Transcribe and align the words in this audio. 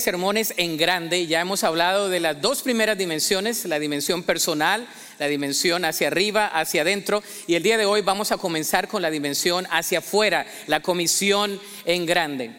sermones 0.00 0.54
en 0.56 0.76
grande, 0.76 1.28
ya 1.28 1.40
hemos 1.40 1.62
hablado 1.62 2.08
de 2.08 2.18
las 2.18 2.42
dos 2.42 2.62
primeras 2.62 2.98
dimensiones, 2.98 3.64
la 3.64 3.78
dimensión 3.78 4.24
personal, 4.24 4.88
la 5.20 5.28
dimensión 5.28 5.84
hacia 5.84 6.08
arriba, 6.08 6.48
hacia 6.48 6.82
adentro, 6.82 7.22
y 7.46 7.54
el 7.54 7.62
día 7.62 7.78
de 7.78 7.86
hoy 7.86 8.00
vamos 8.00 8.32
a 8.32 8.36
comenzar 8.36 8.88
con 8.88 9.02
la 9.02 9.10
dimensión 9.12 9.68
hacia 9.70 10.00
afuera, 10.00 10.46
la 10.66 10.80
comisión 10.80 11.60
en 11.84 12.06
grande. 12.06 12.50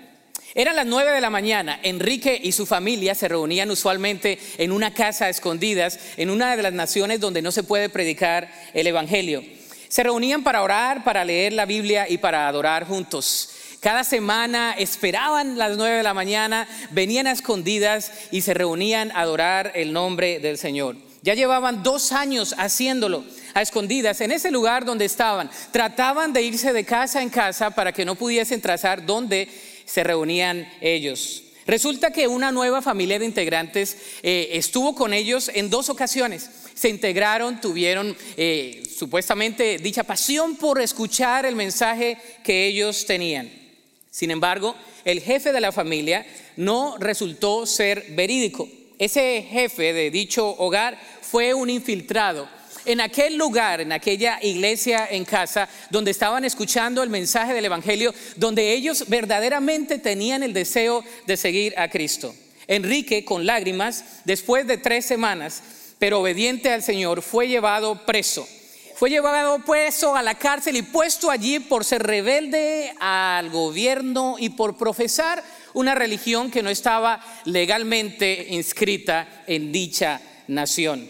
Eran 0.54 0.78
las 0.78 0.86
nueve 0.86 1.12
de 1.12 1.20
la 1.20 1.30
mañana, 1.30 1.78
Enrique 1.84 2.40
y 2.42 2.54
su 2.54 2.66
familia 2.66 3.14
se 3.16 3.28
reunían 3.28 3.70
usualmente 3.70 4.40
en 4.58 4.72
una 4.72 4.94
casa 4.94 5.28
escondidas, 5.28 6.00
en 6.16 6.30
una 6.30 6.56
de 6.56 6.64
las 6.64 6.72
naciones 6.72 7.20
donde 7.20 7.42
no 7.42 7.52
se 7.52 7.64
puede 7.64 7.90
predicar 7.90 8.50
el 8.74 8.88
Evangelio. 8.88 9.44
Se 9.90 10.04
reunían 10.04 10.42
para 10.42 10.64
orar, 10.64 11.04
para 11.04 11.26
leer 11.26 11.52
la 11.52 11.66
Biblia 11.66 12.08
y 12.08 12.18
para 12.18 12.48
adorar 12.48 12.88
juntos. 12.88 13.50
Cada 13.86 14.04
semana 14.04 14.74
esperaban 14.76 15.60
las 15.60 15.78
nueve 15.78 15.98
de 15.98 16.02
la 16.02 16.16
mañana, 16.16 16.68
venían 16.90 17.28
a 17.28 17.32
escondidas 17.32 18.12
y 18.32 18.42
se 18.42 18.56
reunían 18.56 19.12
a 19.12 19.20
adorar 19.22 19.74
el 19.76 19.94
nombre 19.94 20.40
del 20.40 20.58
Señor. 20.58 20.96
Ya 21.22 21.36
llevaban 21.36 21.84
dos 21.84 22.12
años 22.12 22.56
haciéndolo 22.58 23.24
a 23.54 23.62
escondidas 23.62 24.22
en 24.22 24.32
ese 24.32 24.50
lugar 24.50 24.86
donde 24.86 25.06
estaban. 25.06 25.52
Trataban 25.70 26.34
de 26.34 26.42
irse 26.42 26.74
de 26.74 26.84
casa 26.84 27.22
en 27.22 27.30
casa 27.30 27.70
para 27.70 27.92
que 27.92 28.06
no 28.06 28.16
pudiesen 28.16 28.60
trazar 28.60 29.06
dónde 29.06 29.48
se 29.86 30.04
reunían 30.04 30.68
ellos. 30.82 31.44
Resulta 31.68 32.10
que 32.10 32.28
una 32.28 32.52
nueva 32.52 32.82
familia 32.82 33.20
de 33.20 33.26
integrantes 33.26 33.98
eh, 34.24 34.50
estuvo 34.54 34.96
con 34.96 35.14
ellos 35.14 35.52
en 35.54 35.70
dos 35.70 35.90
ocasiones. 35.90 36.50
Se 36.74 36.90
integraron, 36.90 37.62
tuvieron 37.62 38.18
eh, 38.36 38.82
supuestamente 38.98 39.78
dicha 39.78 40.04
pasión 40.04 40.56
por 40.56 40.82
escuchar 40.82 41.46
el 41.46 41.56
mensaje 41.56 42.18
que 42.44 42.66
ellos 42.66 43.06
tenían. 43.06 43.65
Sin 44.16 44.32
embargo, 44.32 44.74
el 45.04 45.20
jefe 45.20 45.52
de 45.52 45.60
la 45.60 45.74
familia 45.74 46.26
no 46.56 46.96
resultó 46.98 47.66
ser 47.66 48.06
verídico. 48.12 48.66
Ese 48.98 49.46
jefe 49.50 49.92
de 49.92 50.10
dicho 50.10 50.48
hogar 50.58 50.98
fue 51.22 51.54
un 51.54 51.70
infiltrado. 51.70 52.48
En 52.86 53.02
aquel 53.02 53.36
lugar, 53.36 53.82
en 53.82 53.92
aquella 53.92 54.40
iglesia 54.42 55.06
en 55.12 55.26
casa, 55.26 55.68
donde 55.90 56.12
estaban 56.12 56.46
escuchando 56.46 57.04
el 57.04 57.10
mensaje 57.10 57.54
del 57.54 57.66
Evangelio, 57.66 58.14
donde 58.38 58.72
ellos 58.72 59.04
verdaderamente 59.10 60.00
tenían 60.00 60.44
el 60.44 60.54
deseo 60.54 61.04
de 61.28 61.36
seguir 61.36 61.78
a 61.78 61.90
Cristo. 61.90 62.34
Enrique, 62.68 63.26
con 63.26 63.46
lágrimas, 63.46 64.22
después 64.24 64.66
de 64.66 64.78
tres 64.78 65.06
semanas, 65.06 65.62
pero 66.00 66.22
obediente 66.22 66.72
al 66.72 66.84
Señor, 66.84 67.22
fue 67.22 67.50
llevado 67.50 68.06
preso 68.06 68.48
fue 68.96 69.10
llevado 69.10 69.62
a 70.16 70.24
la 70.24 70.36
cárcel 70.36 70.78
y 70.78 70.82
puesto 70.82 71.30
allí 71.30 71.60
por 71.60 71.84
ser 71.84 72.04
rebelde 72.04 72.94
al 73.00 73.50
gobierno 73.50 74.38
y 74.40 74.50
por 74.50 74.78
profesar 74.78 75.44
una 75.74 75.96
religión 75.96 76.50
que 76.50 76.64
no 76.64 76.70
estaba 76.70 77.20
legalmente 77.44 78.48
inscrita 78.52 79.44
en 79.48 79.72
dicha 79.72 80.22
nación. 80.48 81.10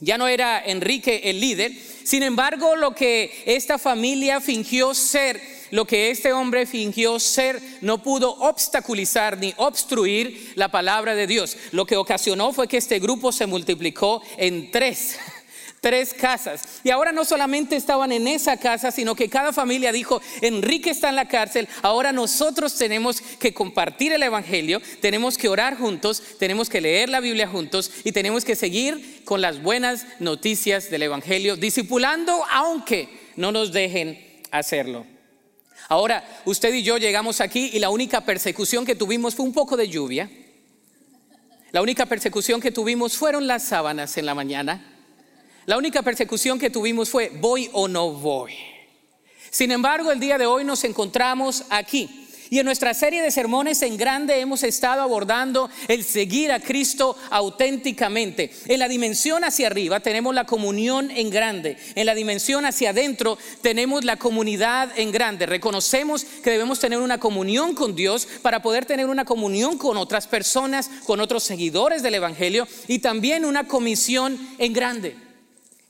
Ya 0.00 0.18
no 0.18 0.28
era 0.28 0.62
Enrique 0.64 1.22
el 1.24 1.40
líder, 1.40 1.72
sin 2.04 2.22
embargo 2.22 2.76
lo 2.76 2.94
que 2.94 3.42
esta 3.46 3.78
familia 3.78 4.40
fingió 4.40 4.94
ser, 4.94 5.40
lo 5.70 5.86
que 5.86 6.10
este 6.10 6.32
hombre 6.32 6.66
fingió 6.66 7.18
ser, 7.18 7.60
no 7.80 8.02
pudo 8.02 8.30
obstaculizar 8.30 9.38
ni 9.38 9.54
obstruir 9.56 10.52
la 10.54 10.68
palabra 10.68 11.14
de 11.14 11.26
Dios. 11.26 11.56
Lo 11.72 11.86
que 11.86 11.96
ocasionó 11.96 12.52
fue 12.52 12.68
que 12.68 12.76
este 12.76 13.00
grupo 13.00 13.32
se 13.32 13.46
multiplicó 13.46 14.22
en 14.36 14.70
tres 14.70 15.18
tres 15.84 16.14
casas. 16.14 16.80
Y 16.82 16.88
ahora 16.88 17.12
no 17.12 17.26
solamente 17.26 17.76
estaban 17.76 18.10
en 18.10 18.26
esa 18.26 18.56
casa, 18.56 18.90
sino 18.90 19.14
que 19.14 19.28
cada 19.28 19.52
familia 19.52 19.92
dijo, 19.92 20.22
Enrique 20.40 20.88
está 20.88 21.10
en 21.10 21.16
la 21.16 21.28
cárcel, 21.28 21.68
ahora 21.82 22.10
nosotros 22.10 22.78
tenemos 22.78 23.20
que 23.20 23.52
compartir 23.52 24.10
el 24.14 24.22
Evangelio, 24.22 24.80
tenemos 25.02 25.36
que 25.36 25.50
orar 25.50 25.76
juntos, 25.76 26.22
tenemos 26.38 26.70
que 26.70 26.80
leer 26.80 27.10
la 27.10 27.20
Biblia 27.20 27.48
juntos 27.48 27.90
y 28.02 28.12
tenemos 28.12 28.46
que 28.46 28.56
seguir 28.56 29.20
con 29.26 29.42
las 29.42 29.62
buenas 29.62 30.06
noticias 30.20 30.88
del 30.88 31.02
Evangelio, 31.02 31.54
discipulando 31.54 32.42
aunque 32.50 33.10
no 33.36 33.52
nos 33.52 33.70
dejen 33.70 34.40
hacerlo. 34.52 35.04
Ahora, 35.90 36.24
usted 36.46 36.72
y 36.72 36.82
yo 36.82 36.96
llegamos 36.96 37.42
aquí 37.42 37.72
y 37.74 37.78
la 37.78 37.90
única 37.90 38.22
persecución 38.22 38.86
que 38.86 38.94
tuvimos 38.94 39.34
fue 39.34 39.44
un 39.44 39.52
poco 39.52 39.76
de 39.76 39.90
lluvia. 39.90 40.30
La 41.72 41.82
única 41.82 42.06
persecución 42.06 42.62
que 42.62 42.70
tuvimos 42.70 43.18
fueron 43.18 43.46
las 43.46 43.64
sábanas 43.64 44.16
en 44.16 44.24
la 44.24 44.34
mañana. 44.34 44.93
La 45.66 45.78
única 45.78 46.02
persecución 46.02 46.58
que 46.58 46.70
tuvimos 46.70 47.08
fue, 47.08 47.30
voy 47.40 47.70
o 47.72 47.88
no 47.88 48.10
voy. 48.10 48.52
Sin 49.50 49.70
embargo, 49.70 50.10
el 50.10 50.20
día 50.20 50.36
de 50.36 50.46
hoy 50.46 50.64
nos 50.64 50.84
encontramos 50.84 51.64
aquí. 51.70 52.20
Y 52.50 52.58
en 52.58 52.66
nuestra 52.66 52.92
serie 52.92 53.22
de 53.22 53.30
sermones 53.30 53.80
en 53.82 53.96
grande 53.96 54.38
hemos 54.38 54.62
estado 54.62 55.00
abordando 55.00 55.70
el 55.88 56.04
seguir 56.04 56.52
a 56.52 56.60
Cristo 56.60 57.16
auténticamente. 57.30 58.52
En 58.66 58.78
la 58.78 58.88
dimensión 58.88 59.44
hacia 59.44 59.68
arriba 59.68 60.00
tenemos 60.00 60.34
la 60.34 60.44
comunión 60.44 61.10
en 61.10 61.30
grande. 61.30 61.78
En 61.94 62.06
la 62.06 62.14
dimensión 62.14 62.66
hacia 62.66 62.90
adentro 62.90 63.38
tenemos 63.62 64.04
la 64.04 64.18
comunidad 64.18 64.90
en 64.96 65.10
grande. 65.10 65.46
Reconocemos 65.46 66.24
que 66.44 66.50
debemos 66.50 66.78
tener 66.78 66.98
una 66.98 67.18
comunión 67.18 67.74
con 67.74 67.96
Dios 67.96 68.28
para 68.42 68.60
poder 68.60 68.84
tener 68.84 69.06
una 69.06 69.24
comunión 69.24 69.78
con 69.78 69.96
otras 69.96 70.26
personas, 70.26 70.90
con 71.06 71.20
otros 71.20 71.42
seguidores 71.44 72.02
del 72.02 72.16
Evangelio 72.16 72.68
y 72.86 72.98
también 72.98 73.44
una 73.44 73.66
comisión 73.66 74.38
en 74.58 74.72
grande. 74.74 75.23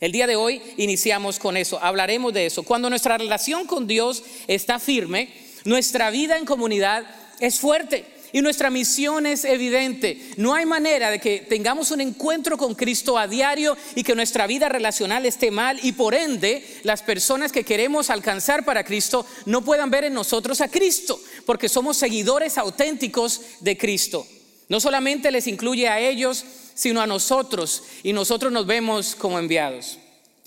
El 0.00 0.12
día 0.12 0.26
de 0.26 0.36
hoy 0.36 0.60
iniciamos 0.76 1.38
con 1.38 1.56
eso, 1.56 1.78
hablaremos 1.82 2.32
de 2.34 2.46
eso. 2.46 2.62
Cuando 2.62 2.90
nuestra 2.90 3.16
relación 3.16 3.66
con 3.66 3.86
Dios 3.86 4.22
está 4.48 4.78
firme, 4.78 5.28
nuestra 5.64 6.10
vida 6.10 6.36
en 6.36 6.44
comunidad 6.44 7.06
es 7.40 7.58
fuerte 7.58 8.04
y 8.34 8.42
nuestra 8.42 8.68
misión 8.68 9.26
es 9.26 9.44
evidente. 9.44 10.20
No 10.36 10.54
hay 10.54 10.66
manera 10.66 11.12
de 11.12 11.20
que 11.20 11.38
tengamos 11.38 11.92
un 11.92 12.00
encuentro 12.00 12.58
con 12.58 12.74
Cristo 12.74 13.16
a 13.16 13.28
diario 13.28 13.76
y 13.94 14.02
que 14.02 14.16
nuestra 14.16 14.48
vida 14.48 14.68
relacional 14.68 15.24
esté 15.24 15.52
mal 15.52 15.78
y 15.84 15.92
por 15.92 16.16
ende 16.16 16.66
las 16.82 17.02
personas 17.02 17.52
que 17.52 17.62
queremos 17.62 18.10
alcanzar 18.10 18.64
para 18.64 18.82
Cristo 18.82 19.24
no 19.46 19.64
puedan 19.64 19.88
ver 19.88 20.02
en 20.02 20.14
nosotros 20.14 20.60
a 20.60 20.68
Cristo, 20.68 21.20
porque 21.46 21.68
somos 21.68 21.96
seguidores 21.96 22.58
auténticos 22.58 23.40
de 23.60 23.78
Cristo. 23.78 24.26
No 24.68 24.80
solamente 24.80 25.30
les 25.30 25.46
incluye 25.46 25.88
a 25.88 26.00
ellos, 26.00 26.44
sino 26.74 27.00
a 27.00 27.06
nosotros 27.06 27.82
y 28.02 28.12
nosotros 28.12 28.52
nos 28.52 28.66
vemos 28.66 29.14
como 29.14 29.38
enviados. 29.38 29.98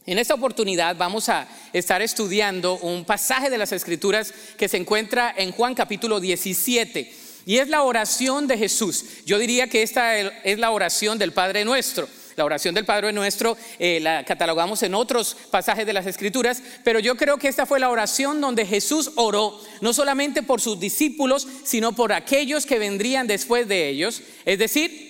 En 0.05 0.19
esta 0.19 0.35
oportunidad 0.35 0.95
vamos 0.95 1.27
a 1.27 1.47
estar 1.73 2.01
estudiando 2.01 2.77
un 2.77 3.03
pasaje 3.03 3.49
de 3.49 3.57
las 3.57 3.73
Escrituras 3.73 4.33
que 4.57 4.69
se 4.69 4.77
encuentra 4.77 5.33
en 5.35 5.51
Juan 5.51 5.75
capítulo 5.75 6.19
17 6.19 7.13
y 7.45 7.57
es 7.57 7.67
la 7.69 7.83
oración 7.83 8.47
de 8.47 8.57
Jesús. 8.57 9.03
Yo 9.25 9.37
diría 9.37 9.67
que 9.67 9.83
esta 9.83 10.17
es 10.17 10.59
la 10.59 10.71
oración 10.71 11.17
del 11.17 11.33
Padre 11.33 11.65
nuestro. 11.65 12.07
La 12.37 12.45
oración 12.45 12.75
del 12.75 12.85
Padre 12.85 13.11
Nuestro 13.13 13.57
eh, 13.79 13.99
la 13.99 14.23
catalogamos 14.23 14.83
en 14.83 14.93
otros 14.93 15.35
pasajes 15.49 15.87
de 15.87 15.93
las 15.93 16.05
Escrituras, 16.05 16.61
pero 16.83 16.99
yo 16.99 17.17
creo 17.17 17.37
que 17.37 17.47
esta 17.47 17.65
fue 17.65 17.79
la 17.79 17.89
oración 17.89 18.39
donde 18.41 18.63
Jesús 18.63 19.11
oró, 19.15 19.59
no 19.81 19.91
solamente 19.91 20.43
por 20.43 20.61
sus 20.61 20.79
discípulos, 20.79 21.47
sino 21.63 21.93
por 21.93 22.13
aquellos 22.13 22.67
que 22.67 22.77
vendrían 22.77 23.25
después 23.25 23.67
de 23.67 23.89
ellos, 23.89 24.21
es 24.45 24.59
decir, 24.59 25.06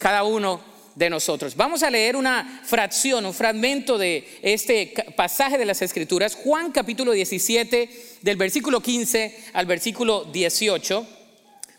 cada 0.00 0.24
uno 0.24 0.60
de 0.96 1.08
nosotros. 1.08 1.54
Vamos 1.54 1.84
a 1.84 1.90
leer 1.90 2.16
una 2.16 2.62
fracción, 2.64 3.24
un 3.24 3.34
fragmento 3.34 3.98
de 3.98 4.26
este 4.42 4.92
pasaje 5.14 5.58
de 5.58 5.66
las 5.66 5.82
Escrituras, 5.82 6.34
Juan 6.34 6.72
capítulo 6.72 7.12
17, 7.12 7.88
del 8.22 8.36
versículo 8.36 8.80
15 8.80 9.44
al 9.52 9.66
versículo 9.66 10.24
18 10.24 11.06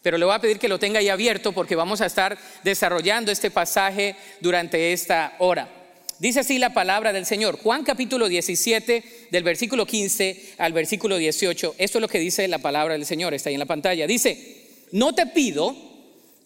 pero 0.01 0.17
le 0.17 0.25
voy 0.25 0.33
a 0.33 0.39
pedir 0.39 0.57
que 0.57 0.67
lo 0.67 0.79
tenga 0.79 0.99
ahí 0.99 1.09
abierto 1.09 1.51
porque 1.51 1.75
vamos 1.75 2.01
a 2.01 2.07
estar 2.07 2.35
desarrollando 2.63 3.31
este 3.31 3.51
pasaje 3.51 4.15
durante 4.39 4.93
esta 4.93 5.35
hora. 5.38 5.69
Dice 6.17 6.39
así 6.39 6.57
la 6.57 6.73
palabra 6.73 7.13
del 7.13 7.25
Señor, 7.25 7.59
Juan 7.59 7.83
capítulo 7.83 8.27
17, 8.27 9.27
del 9.31 9.43
versículo 9.43 9.85
15 9.85 10.53
al 10.57 10.73
versículo 10.73 11.17
18. 11.17 11.75
Esto 11.77 11.97
es 11.97 12.01
lo 12.01 12.07
que 12.07 12.19
dice 12.19 12.47
la 12.47 12.59
palabra 12.59 12.93
del 12.93 13.05
Señor, 13.05 13.33
está 13.33 13.49
ahí 13.49 13.55
en 13.55 13.59
la 13.59 13.65
pantalla. 13.65 14.07
Dice, 14.07 14.85
no 14.91 15.13
te 15.13 15.27
pido 15.27 15.75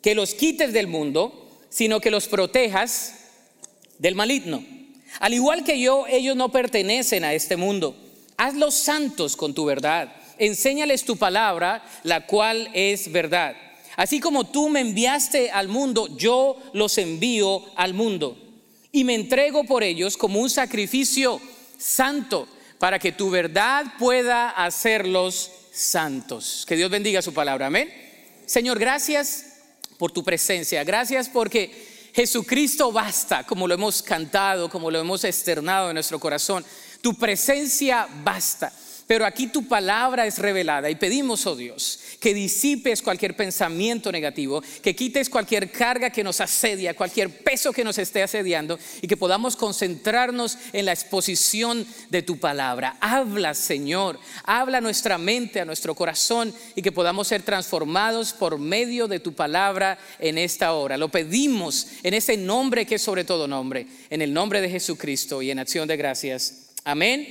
que 0.02 0.16
los 0.16 0.34
quites 0.34 0.72
del 0.72 0.88
mundo, 0.88 1.45
sino 1.76 2.00
que 2.00 2.12
los 2.12 2.28
protejas 2.28 3.16
del 3.98 4.16
maligno. 4.16 4.64
Al 5.20 5.34
igual 5.34 5.66
que 5.66 5.80
yo, 5.80 6.06
ellos 6.08 6.38
no 6.38 6.50
pertenecen 6.50 7.26
a 7.26 7.34
este 7.34 7.58
mundo. 7.58 7.98
Hazlos 8.38 8.76
santos 8.76 9.36
con 9.36 9.54
tu 9.54 9.66
verdad 9.66 10.14
enséñales 10.38 11.04
tu 11.04 11.18
palabra, 11.18 11.84
la 12.04 12.26
cual 12.26 12.70
es 12.74 13.12
verdad. 13.12 13.56
Así 13.96 14.20
como 14.20 14.46
tú 14.46 14.70
me 14.70 14.82
enviaste 14.82 15.52
al 15.52 15.68
mundo, 15.68 16.16
yo 16.18 16.58
los 16.74 16.98
envío 16.98 17.64
al 17.76 17.94
mundo. 17.94 18.38
Y 18.92 19.04
me 19.04 19.16
entrego 19.16 19.64
por 19.64 19.84
ellos 19.84 20.18
como 20.18 20.40
un 20.40 20.50
sacrificio 20.50 21.40
santo, 21.78 22.48
para 22.80 23.00
que 23.00 23.12
tu 23.12 23.30
verdad 23.30 23.86
pueda 23.98 24.50
hacerlos 24.50 25.52
santos. 25.72 26.66
Que 26.68 26.76
Dios 26.76 26.90
bendiga 26.90 27.22
su 27.22 27.34
palabra. 27.34 27.68
Amén. 27.68 27.90
Señor, 28.46 28.78
gracias 28.80 29.55
por 29.98 30.12
tu 30.12 30.24
presencia. 30.24 30.84
Gracias 30.84 31.30
porque 31.30 32.12
Jesucristo 32.14 32.92
basta, 32.92 33.44
como 33.44 33.68
lo 33.68 33.74
hemos 33.74 34.02
cantado, 34.02 34.70
como 34.70 34.90
lo 34.90 35.00
hemos 35.00 35.24
externado 35.24 35.90
en 35.90 35.96
nuestro 35.96 36.20
corazón. 36.20 36.66
Tu 37.02 37.14
presencia 37.16 38.08
basta. 38.24 38.72
Pero 39.08 39.26
aquí 39.26 39.48
tu 39.48 39.68
palabra 39.68 40.26
es 40.26 40.40
revelada 40.40 40.90
y 40.90 40.96
pedimos, 40.96 41.46
oh 41.46 41.56
Dios, 41.56 42.00
que 42.20 42.34
disipes 42.34 43.04
cualquier 43.04 43.36
pensamiento 43.36 44.12
negativo, 44.12 44.64
que 44.82 44.96
quites 44.96 45.30
cualquier 45.30 45.72
carga 45.72 46.10
que 46.10 46.24
nos 46.24 46.42
asedia, 46.42 46.96
cualquier 46.96 47.30
peso 47.44 47.72
que 47.72 47.84
nos 47.84 48.00
esté 48.00 48.24
asediando 48.24 48.80
y 49.04 49.08
que 49.08 49.16
podamos 49.16 49.56
concentrarnos 49.56 50.58
en 50.74 50.86
la 50.86 50.94
exposición 50.94 51.86
de 52.10 52.24
tu 52.24 52.40
palabra. 52.40 52.98
Habla, 53.00 53.54
Señor, 53.54 54.20
habla 54.44 54.80
a 54.80 54.82
nuestra 54.82 55.20
mente, 55.20 55.62
a 55.62 55.66
nuestro 55.66 55.94
corazón 55.94 56.52
y 56.74 56.82
que 56.82 56.92
podamos 56.92 57.28
ser 57.28 57.44
transformados 57.44 58.34
por 58.34 58.58
medio 58.58 59.08
de 59.08 59.20
tu 59.20 59.34
palabra 59.34 60.00
en 60.18 60.40
esta 60.40 60.74
hora. 60.74 60.98
Lo 60.98 61.10
pedimos 61.10 61.90
en 62.02 62.16
ese 62.16 62.38
nombre 62.38 62.88
que 62.88 62.96
es 62.96 63.04
sobre 63.04 63.24
todo 63.24 63.48
nombre, 63.48 63.86
en 64.10 64.24
el 64.24 64.34
nombre 64.34 64.62
de 64.62 64.70
Jesucristo 64.70 65.44
y 65.44 65.52
en 65.52 65.60
acción 65.60 65.88
de 65.88 65.96
gracias. 65.96 66.72
Amén 66.84 67.28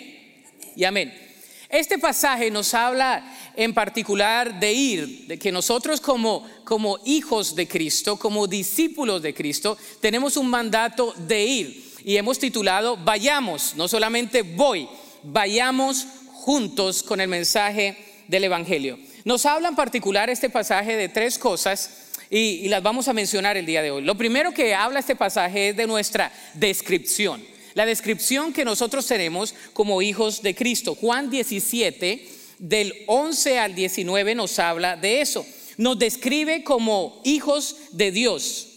y 0.77 0.85
amén. 0.85 1.34
Este 1.75 1.99
pasaje 1.99 2.53
nos 2.53 2.73
habla 2.73 3.25
en 3.57 3.75
particular 3.75 4.61
de 4.61 4.73
ir, 4.73 5.27
de 5.27 5.37
que 5.41 5.51
nosotros 5.51 6.01
como, 6.01 6.49
como 6.63 7.01
hijos 7.05 7.57
de 7.57 7.67
Cristo, 7.67 8.17
como 8.17 8.47
discípulos 8.47 9.21
de 9.23 9.35
Cristo, 9.35 9.77
tenemos 10.01 10.37
un 10.37 10.49
mandato 10.49 11.13
de 11.17 11.45
ir. 11.45 11.93
Y 12.05 12.17
hemos 12.17 12.39
titulado, 12.39 12.97
vayamos, 12.97 13.75
no 13.75 13.89
solamente 13.89 14.43
voy, 14.43 14.89
vayamos 15.25 16.07
juntos 16.35 17.03
con 17.03 17.21
el 17.21 17.27
mensaje 17.27 17.97
del 18.29 18.45
Evangelio. 18.45 18.97
Nos 19.25 19.45
habla 19.45 19.69
en 19.69 19.75
particular 19.75 20.31
este 20.31 20.51
pasaje 20.51 20.97
de 20.97 21.09
tres 21.09 21.39
cosas 21.39 22.13
y, 22.31 22.39
y, 22.39 22.69
las 22.69 22.85
vamos 22.85 23.09
a 23.09 23.13
mencionar 23.13 23.57
el 23.57 23.67
día 23.67 23.83
de 23.83 23.91
hoy. 23.91 24.05
Lo 24.05 24.15
primero 24.15 24.55
que 24.55 24.77
habla 24.77 25.01
este 25.01 25.17
pasaje 25.17 25.71
es 25.71 25.77
de 25.77 25.89
nuestra 25.89 26.31
descripción 26.55 27.43
la 27.75 27.87
descripción 27.87 28.53
que 28.53 28.65
nosotros 28.65 29.07
tenemos 29.07 29.55
como 29.73 30.01
hijos 30.03 30.43
de 30.43 30.55
Cristo. 30.55 30.95
Juan 30.95 31.31
17, 31.31 32.29
del 32.59 32.95
11 33.07 33.59
al 33.59 33.75
19 33.75 34.35
nos 34.35 34.59
habla 34.59 34.97
de 34.97 35.21
eso. 35.21 35.45
Nos 35.77 35.99
describe 35.99 36.63
como 36.63 37.21
hijos 37.25 37.77
de 37.93 38.13
Dios. 38.13 38.69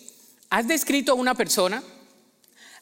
¿Has 0.49 0.67
descrito 0.67 1.11
a 1.11 1.15
una 1.15 1.35
persona? 1.35 1.83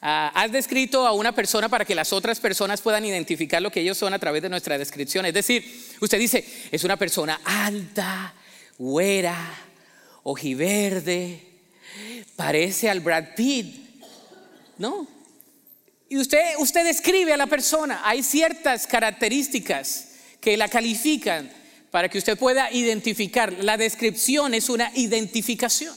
Ah, 0.01 0.31
¿Has 0.35 0.51
descrito 0.51 1.07
a 1.07 1.13
una 1.13 1.33
persona 1.33 1.67
para 1.67 1.83
que 1.83 1.95
las 1.95 2.13
otras 2.13 2.39
personas 2.39 2.81
puedan 2.81 3.05
identificar 3.05 3.61
lo 3.61 3.71
que 3.71 3.81
ellos 3.81 3.97
son 3.97 4.13
a 4.13 4.19
través 4.19 4.41
de 4.41 4.49
nuestra 4.49 4.77
descripción? 4.77 5.25
Es 5.25 5.33
decir, 5.33 5.65
usted 5.99 6.19
dice, 6.19 6.45
es 6.71 6.83
una 6.83 6.95
persona 6.95 7.41
alta, 7.43 8.33
güera, 8.77 9.35
ojiverde, 10.23 11.41
parece 12.35 12.89
al 12.89 12.99
Brad 12.99 13.35
Pitt. 13.35 13.83
No, 14.77 15.07
y 16.09 16.17
usted, 16.17 16.55
usted 16.59 16.85
describe 16.85 17.33
a 17.33 17.37
la 17.37 17.47
persona. 17.47 18.01
Hay 18.03 18.21
ciertas 18.21 18.85
características 18.87 20.09
que 20.39 20.55
la 20.57 20.67
califican 20.67 21.51
para 21.89 22.09
que 22.09 22.17
usted 22.17 22.37
pueda 22.37 22.71
identificar. 22.71 23.51
La 23.63 23.77
descripción 23.77 24.53
es 24.53 24.69
una 24.69 24.91
identificación. 24.95 25.95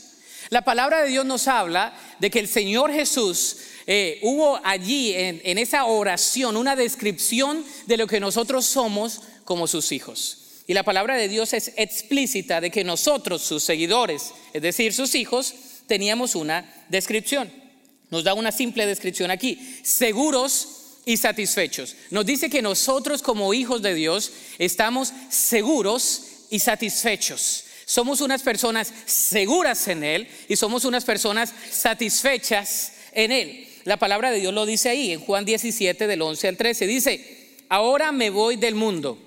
La 0.51 0.63
palabra 0.63 1.03
de 1.03 1.11
Dios 1.11 1.27
nos 1.27 1.47
habla 1.47 1.95
de 2.21 2.31
que 2.31 2.39
el 2.39 2.49
Señor 2.49 2.91
Jesús 2.91 3.59
eh, 3.87 4.19
hubo 4.23 4.59
allí 4.65 5.13
en, 5.13 5.43
en 5.45 5.59
esa 5.59 5.85
oración 5.85 6.57
una 6.57 6.75
descripción 6.75 7.65
de 7.87 7.99
lo 7.99 8.07
que 8.07 8.21
nosotros 8.21 8.65
somos 8.65 9.21
como 9.45 9.67
sus 9.67 9.93
hijos. 9.93 10.63
Y 10.67 10.75
la 10.75 10.85
palabra 10.85 11.17
de 11.17 11.29
Dios 11.29 11.53
es 11.53 11.73
explícita 11.77 12.61
de 12.61 12.71
que 12.71 12.85
nosotros, 12.85 13.43
sus 13.43 13.63
seguidores, 13.63 14.33
es 14.53 14.63
decir, 14.63 14.95
sus 14.95 15.15
hijos, 15.15 15.55
teníamos 15.87 16.35
una 16.35 16.71
descripción. 16.89 17.51
Nos 18.11 18.25
da 18.25 18.35
una 18.35 18.53
simple 18.53 18.87
descripción 18.87 19.31
aquí. 19.31 19.59
Seguros 19.83 20.79
y 21.05 21.17
satisfechos. 21.17 21.97
Nos 22.11 22.27
dice 22.27 22.51
que 22.51 22.63
nosotros 22.63 23.23
como 23.23 23.55
hijos 23.55 23.83
de 23.83 23.95
Dios 23.95 24.33
estamos 24.59 25.13
seguros 25.31 26.23
y 26.51 26.59
satisfechos. 26.59 27.65
Somos 27.87 28.21
unas 28.21 28.43
personas 28.43 28.93
seguras 29.07 29.89
en 29.89 30.05
Él 30.05 30.29
y 30.49 30.57
somos 30.57 30.85
unas 30.85 31.05
personas 31.05 31.55
satisfechas 31.71 32.93
en 33.13 33.33
Él. 33.33 33.67
La 33.85 33.97
palabra 33.97 34.31
de 34.31 34.41
Dios 34.41 34.53
lo 34.53 34.67
dice 34.67 34.91
ahí 34.91 35.13
en 35.13 35.21
Juan 35.21 35.47
17 35.47 36.07
del 36.07 36.21
11 36.21 36.49
al 36.49 36.57
13. 36.59 36.87
Dice, 36.87 37.57
ahora 37.71 38.13
me 38.13 38.29
voy 38.29 38.57
del 38.57 38.75
mundo. 38.75 39.19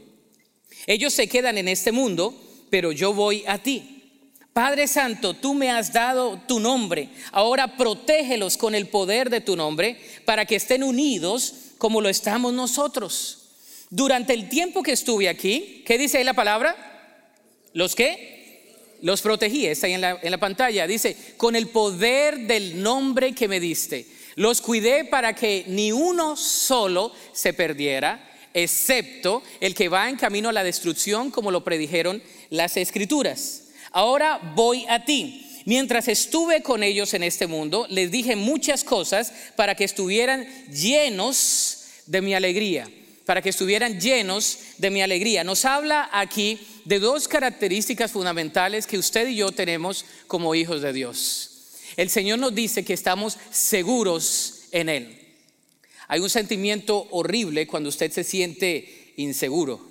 Ellos 0.85 1.13
se 1.13 1.27
quedan 1.27 1.57
en 1.57 1.67
este 1.67 1.91
mundo, 1.91 2.39
pero 2.69 2.91
yo 2.91 3.13
voy 3.13 3.43
a 3.47 3.57
ti. 3.57 3.90
Padre 4.53 4.87
Santo, 4.87 5.33
tú 5.33 5.53
me 5.53 5.71
has 5.71 5.93
dado 5.93 6.37
tu 6.45 6.59
nombre, 6.59 7.07
ahora 7.31 7.77
protégelos 7.77 8.57
con 8.57 8.75
el 8.75 8.89
poder 8.89 9.29
de 9.29 9.39
tu 9.39 9.55
nombre 9.55 9.97
para 10.25 10.45
que 10.45 10.57
estén 10.57 10.83
unidos 10.83 11.53
como 11.77 12.01
lo 12.01 12.09
estamos 12.09 12.51
nosotros. 12.51 13.37
Durante 13.89 14.33
el 14.33 14.49
tiempo 14.49 14.83
que 14.83 14.91
estuve 14.91 15.29
aquí, 15.29 15.83
¿qué 15.85 15.97
dice 15.97 16.17
ahí 16.17 16.25
la 16.25 16.33
palabra? 16.33 16.75
¿Los 17.73 17.95
qué? 17.95 18.75
Los 19.01 19.21
protegí, 19.21 19.67
está 19.67 19.87
ahí 19.87 19.93
en 19.93 20.01
la, 20.01 20.19
en 20.21 20.31
la 20.31 20.37
pantalla. 20.37 20.85
Dice, 20.85 21.15
con 21.37 21.55
el 21.55 21.67
poder 21.67 22.39
del 22.39 22.83
nombre 22.83 23.33
que 23.33 23.47
me 23.47 23.61
diste, 23.61 24.05
los 24.35 24.59
cuidé 24.59 25.05
para 25.05 25.33
que 25.33 25.63
ni 25.67 25.93
uno 25.93 26.35
solo 26.35 27.13
se 27.31 27.53
perdiera, 27.53 28.29
excepto 28.53 29.43
el 29.61 29.73
que 29.73 29.87
va 29.87 30.09
en 30.09 30.17
camino 30.17 30.49
a 30.49 30.53
la 30.53 30.63
destrucción, 30.63 31.31
como 31.31 31.51
lo 31.51 31.63
predijeron 31.63 32.21
las 32.49 32.75
escrituras 32.75 33.60
ahora 33.91 34.39
voy 34.55 34.85
a 34.87 35.05
ti. 35.05 35.47
Mientras 35.65 36.07
estuve 36.07 36.63
con 36.63 36.83
ellos 36.83 37.13
en 37.13 37.23
este 37.23 37.47
mundo, 37.47 37.85
les 37.89 38.09
dije 38.09 38.35
muchas 38.35 38.83
cosas 38.83 39.31
para 39.55 39.75
que 39.75 39.83
estuvieran 39.83 40.47
llenos 40.71 41.85
de 42.07 42.21
mi 42.21 42.33
alegría, 42.33 42.89
para 43.25 43.41
que 43.41 43.49
estuvieran 43.49 43.99
llenos 43.99 44.57
de 44.77 44.89
mi 44.89 45.01
alegría. 45.01 45.43
Nos 45.43 45.65
habla 45.65 46.09
aquí 46.11 46.59
de 46.85 46.99
dos 46.99 47.27
características 47.27 48.11
fundamentales 48.11 48.87
que 48.87 48.97
usted 48.97 49.27
y 49.27 49.35
yo 49.35 49.51
tenemos 49.51 50.05
como 50.27 50.55
hijos 50.55 50.81
de 50.81 50.93
Dios. 50.93 51.49
El 51.95 52.09
Señor 52.09 52.39
nos 52.39 52.55
dice 52.55 52.83
que 52.83 52.93
estamos 52.93 53.37
seguros 53.51 54.63
en 54.71 54.89
Él. 54.89 55.17
Hay 56.07 56.19
un 56.21 56.29
sentimiento 56.29 57.07
horrible 57.11 57.67
cuando 57.67 57.89
usted 57.89 58.11
se 58.11 58.23
siente 58.23 59.13
inseguro 59.17 59.90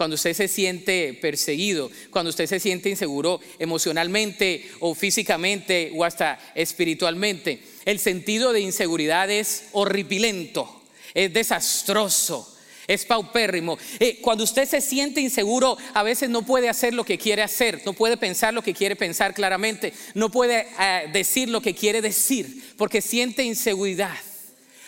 cuando 0.00 0.14
usted 0.14 0.32
se 0.32 0.48
siente 0.48 1.12
perseguido, 1.12 1.90
cuando 2.08 2.30
usted 2.30 2.46
se 2.46 2.58
siente 2.58 2.88
inseguro 2.88 3.38
emocionalmente 3.58 4.66
o 4.78 4.94
físicamente 4.94 5.92
o 5.94 6.04
hasta 6.04 6.38
espiritualmente. 6.54 7.60
El 7.84 7.98
sentido 7.98 8.54
de 8.54 8.62
inseguridad 8.62 9.28
es 9.30 9.64
horripilento, 9.72 10.82
es 11.12 11.30
desastroso. 11.34 12.50
Es 12.88 13.04
paupérrimo. 13.04 13.76
Eh, 13.98 14.20
cuando 14.22 14.42
usted 14.42 14.66
se 14.66 14.80
siente 14.80 15.20
inseguro, 15.20 15.76
a 15.92 16.02
veces 16.02 16.30
no 16.30 16.46
puede 16.46 16.70
hacer 16.70 16.94
lo 16.94 17.04
que 17.04 17.18
quiere 17.18 17.42
hacer, 17.42 17.82
no 17.84 17.92
puede 17.92 18.16
pensar 18.16 18.54
lo 18.54 18.62
que 18.62 18.72
quiere 18.72 18.96
pensar 18.96 19.34
claramente, 19.34 19.92
no 20.14 20.30
puede 20.30 20.66
eh, 20.80 21.10
decir 21.12 21.50
lo 21.50 21.60
que 21.60 21.74
quiere 21.74 22.00
decir, 22.00 22.72
porque 22.78 23.02
siente 23.02 23.44
inseguridad. 23.44 24.16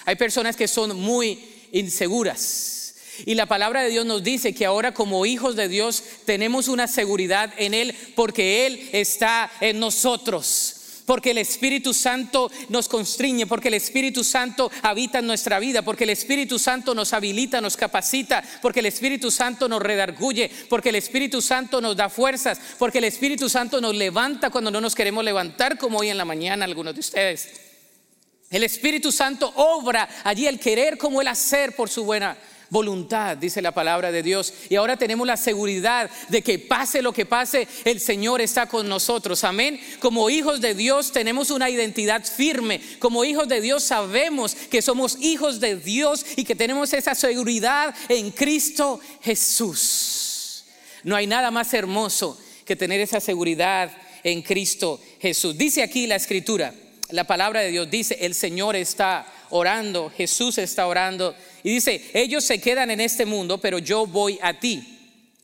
Hay 0.07 0.17
personas 0.17 0.57
que 0.57 0.67
son 0.67 0.97
muy 0.97 1.39
inseguras. 1.71 2.82
Y 3.25 3.35
la 3.35 3.47
palabra 3.47 3.83
de 3.83 3.91
Dios 3.91 4.07
nos 4.07 4.23
dice 4.23 4.55
que 4.55 4.67
ahora 4.67 4.93
como 4.93 5.27
hijos 5.27 5.57
de 5.57 5.69
Dios 5.69 6.03
tenemos 6.25 6.69
una 6.69 6.89
seguridad 6.89 7.53
en 7.57 7.75
Él 7.75 7.95
porque 8.15 8.67
Él 8.67 8.89
está 8.93 9.51
en 9.61 9.79
nosotros. 9.79 10.79
Porque 11.07 11.33
el 11.33 11.39
Espíritu 11.39 11.93
Santo 11.95 12.51
nos 12.69 12.89
constriñe, 12.89 13.47
porque 13.47 13.69
el 13.69 13.75
Espíritu 13.75 14.23
Santo 14.23 14.71
habita 14.83 15.19
en 15.19 15.27
nuestra 15.27 15.59
vida, 15.59 15.83
porque 15.83 16.05
el 16.05 16.11
Espíritu 16.11 16.59
Santo 16.59 16.95
nos 16.95 17.13
habilita, 17.13 17.61
nos 17.61 17.77
capacita, 17.77 18.43
porque 18.63 18.81
el 18.81 18.87
Espíritu 18.87 19.31
Santo 19.31 19.69
nos 19.69 19.83
redarguye, 19.83 20.51
porque 20.69 20.91
el 20.91 20.97
Espíritu 20.97 21.43
Santo 21.43 21.81
nos 21.81 21.97
da 21.97 22.09
fuerzas, 22.09 22.61
porque 22.79 22.99
el 22.99 23.05
Espíritu 23.05 23.49
Santo 23.49 23.81
nos 23.81 23.97
levanta 23.97 24.51
cuando 24.51 24.71
no 24.71 24.81
nos 24.81 24.95
queremos 24.95 25.25
levantar, 25.25 25.77
como 25.77 25.99
hoy 25.99 26.09
en 26.09 26.19
la 26.19 26.25
mañana 26.25 26.65
algunos 26.65 26.95
de 26.95 27.01
ustedes. 27.01 27.49
El 28.49 28.63
Espíritu 28.65 29.11
Santo 29.11 29.53
obra 29.57 30.09
allí 30.25 30.47
el 30.47 30.61
querer 30.61 30.99
como 30.99 31.21
el 31.21 31.29
hacer 31.29 31.75
por 31.75 31.89
su 31.89 32.05
buena 32.05 32.37
voluntad, 32.73 33.37
dice 33.37 33.61
la 33.61 33.73
palabra 33.73 34.11
de 34.11 34.23
Dios. 34.23 34.55
Y 34.71 34.77
ahora 34.77 34.97
tenemos 34.97 35.27
la 35.27 35.37
seguridad 35.37 36.11
de 36.31 36.41
que 36.41 36.59
pase 36.59 37.03
lo 37.03 37.13
que 37.13 37.27
pase, 37.27 37.69
el 37.85 38.01
Señor 38.01 38.41
está 38.41 38.67
con 38.67 38.89
nosotros. 38.89 39.45
Amén. 39.45 39.79
Como 40.01 40.31
hijos 40.31 40.63
de 40.63 40.75
Dios 40.75 41.13
tenemos 41.13 41.51
una 41.51 41.69
identidad 41.69 42.25
firme. 42.25 42.81
Como 42.99 43.25
hijos 43.25 43.47
de 43.47 43.61
Dios 43.61 43.85
sabemos 43.85 44.55
que 44.55 44.81
somos 44.81 45.19
hijos 45.21 45.61
de 45.61 45.77
Dios 45.77 46.25
y 46.35 46.45
que 46.45 46.57
tenemos 46.57 46.95
esa 46.95 47.15
seguridad 47.15 47.95
en 48.09 48.31
Cristo 48.31 49.01
Jesús. 49.21 50.65
No 51.05 51.15
hay 51.15 51.27
nada 51.27 51.51
más 51.51 51.75
hermoso 51.75 52.41
que 52.65 52.75
tener 52.75 53.03
esa 53.03 53.21
seguridad 53.21 53.93
en 54.25 54.41
Cristo 54.41 54.99
Jesús. 55.21 55.59
Dice 55.59 55.83
aquí 55.83 56.07
la 56.07 56.17
escritura, 56.17 56.73
la 57.11 57.25
palabra 57.25 57.61
de 57.61 57.71
Dios 57.71 57.91
dice, 57.91 58.17
el 58.23 58.35
Señor 58.35 58.77
está 58.77 59.27
orando, 59.51 60.11
Jesús 60.17 60.57
está 60.57 60.87
orando 60.87 61.35
y 61.63 61.75
dice, 61.75 62.11
ellos 62.15 62.45
se 62.45 62.61
quedan 62.61 62.91
en 62.91 63.01
este 63.01 63.27
mundo, 63.27 63.59
pero 63.59 63.79
yo 63.79 64.07
voy 64.07 64.39
a 64.43 64.59
ti. 64.59 64.93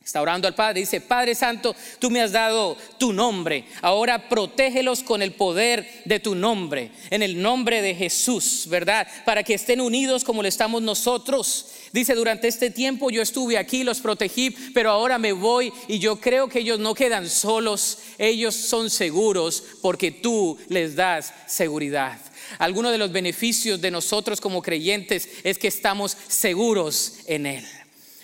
Está 0.09 0.23
orando 0.23 0.49
al 0.49 0.55
Padre, 0.55 0.81
dice, 0.81 1.03
Padre 1.03 1.35
Santo, 1.35 1.77
tú 1.99 2.11
me 2.11 2.23
has 2.23 2.33
dado 2.33 2.79
tu 2.97 3.13
nombre, 3.13 3.67
ahora 3.83 4.31
protégelos 4.31 5.03
con 5.03 5.21
el 5.21 5.33
poder 5.33 5.87
de 6.07 6.19
tu 6.19 6.35
nombre, 6.35 6.91
en 7.11 7.23
el 7.23 7.43
nombre 7.43 7.83
de 7.83 7.95
Jesús, 7.95 8.65
¿verdad? 8.71 9.07
Para 9.27 9.43
que 9.43 9.53
estén 9.53 9.83
unidos 9.83 10.25
como 10.25 10.41
lo 10.41 10.49
estamos 10.49 10.81
nosotros. 10.81 11.67
Dice, 11.93 12.15
durante 12.15 12.49
este 12.49 12.71
tiempo 12.71 13.11
yo 13.11 13.21
estuve 13.21 13.59
aquí, 13.59 13.85
los 13.85 14.01
protegí, 14.01 14.49
pero 14.73 14.91
ahora 14.91 15.19
me 15.19 15.33
voy 15.33 15.75
y 15.89 15.99
yo 15.99 16.17
creo 16.17 16.49
que 16.49 16.61
ellos 16.61 16.79
no 16.79 16.95
quedan 16.95 17.29
solos, 17.29 17.99
ellos 18.17 18.55
son 18.55 18.89
seguros 18.89 19.63
porque 19.83 20.11
tú 20.11 20.57
les 20.71 20.97
das 20.97 21.35
seguridad. 21.47 22.19
Alguno 22.59 22.91
de 22.91 22.99
los 22.99 23.13
beneficios 23.13 23.81
de 23.81 23.91
nosotros 23.91 24.41
como 24.41 24.63
creyentes 24.63 25.29
es 25.45 25.59
que 25.59 25.69
estamos 25.69 26.17
seguros 26.29 27.15
en 27.27 27.47
Él. 27.47 27.65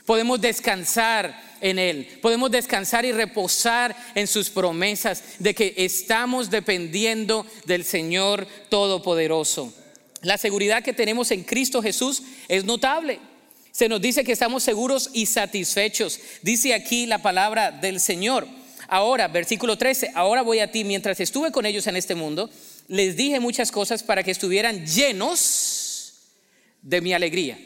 Podemos 0.06 0.40
descansar 0.40 1.56
en 1.60 1.78
Él. 1.78 2.18
Podemos 2.20 2.50
descansar 2.50 3.04
y 3.04 3.12
reposar 3.12 3.96
en 4.14 4.26
sus 4.26 4.50
promesas 4.50 5.22
de 5.38 5.54
que 5.54 5.74
estamos 5.78 6.50
dependiendo 6.50 7.46
del 7.64 7.84
Señor 7.84 8.46
Todopoderoso. 8.68 9.72
La 10.20 10.38
seguridad 10.38 10.82
que 10.82 10.92
tenemos 10.92 11.30
en 11.30 11.42
Cristo 11.42 11.82
Jesús 11.82 12.22
es 12.48 12.64
notable. 12.64 13.18
Se 13.72 13.88
nos 13.88 14.00
dice 14.00 14.24
que 14.24 14.32
estamos 14.32 14.62
seguros 14.62 15.10
y 15.12 15.26
satisfechos. 15.26 16.20
Dice 16.42 16.74
aquí 16.74 17.06
la 17.06 17.22
palabra 17.22 17.70
del 17.72 17.98
Señor. 17.98 18.46
Ahora, 18.88 19.28
versículo 19.28 19.78
13, 19.78 20.12
ahora 20.14 20.42
voy 20.42 20.60
a 20.60 20.70
ti, 20.70 20.84
mientras 20.84 21.18
estuve 21.18 21.50
con 21.50 21.66
ellos 21.66 21.86
en 21.86 21.96
este 21.96 22.14
mundo, 22.14 22.50
les 22.88 23.16
dije 23.16 23.40
muchas 23.40 23.70
cosas 23.70 24.02
para 24.02 24.22
que 24.22 24.30
estuvieran 24.30 24.86
llenos 24.86 26.12
de 26.82 27.00
mi 27.00 27.12
alegría. 27.12 27.58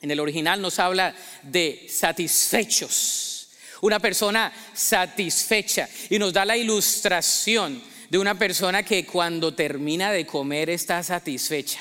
En 0.00 0.10
el 0.10 0.20
original 0.20 0.60
nos 0.60 0.78
habla 0.78 1.14
de 1.42 1.86
satisfechos. 1.88 3.50
Una 3.80 3.98
persona 3.98 4.52
satisfecha. 4.74 5.88
Y 6.10 6.18
nos 6.18 6.32
da 6.32 6.44
la 6.44 6.56
ilustración 6.56 7.82
de 8.08 8.18
una 8.18 8.38
persona 8.38 8.82
que 8.82 9.04
cuando 9.04 9.54
termina 9.54 10.12
de 10.12 10.26
comer 10.26 10.70
está 10.70 11.02
satisfecha. 11.02 11.80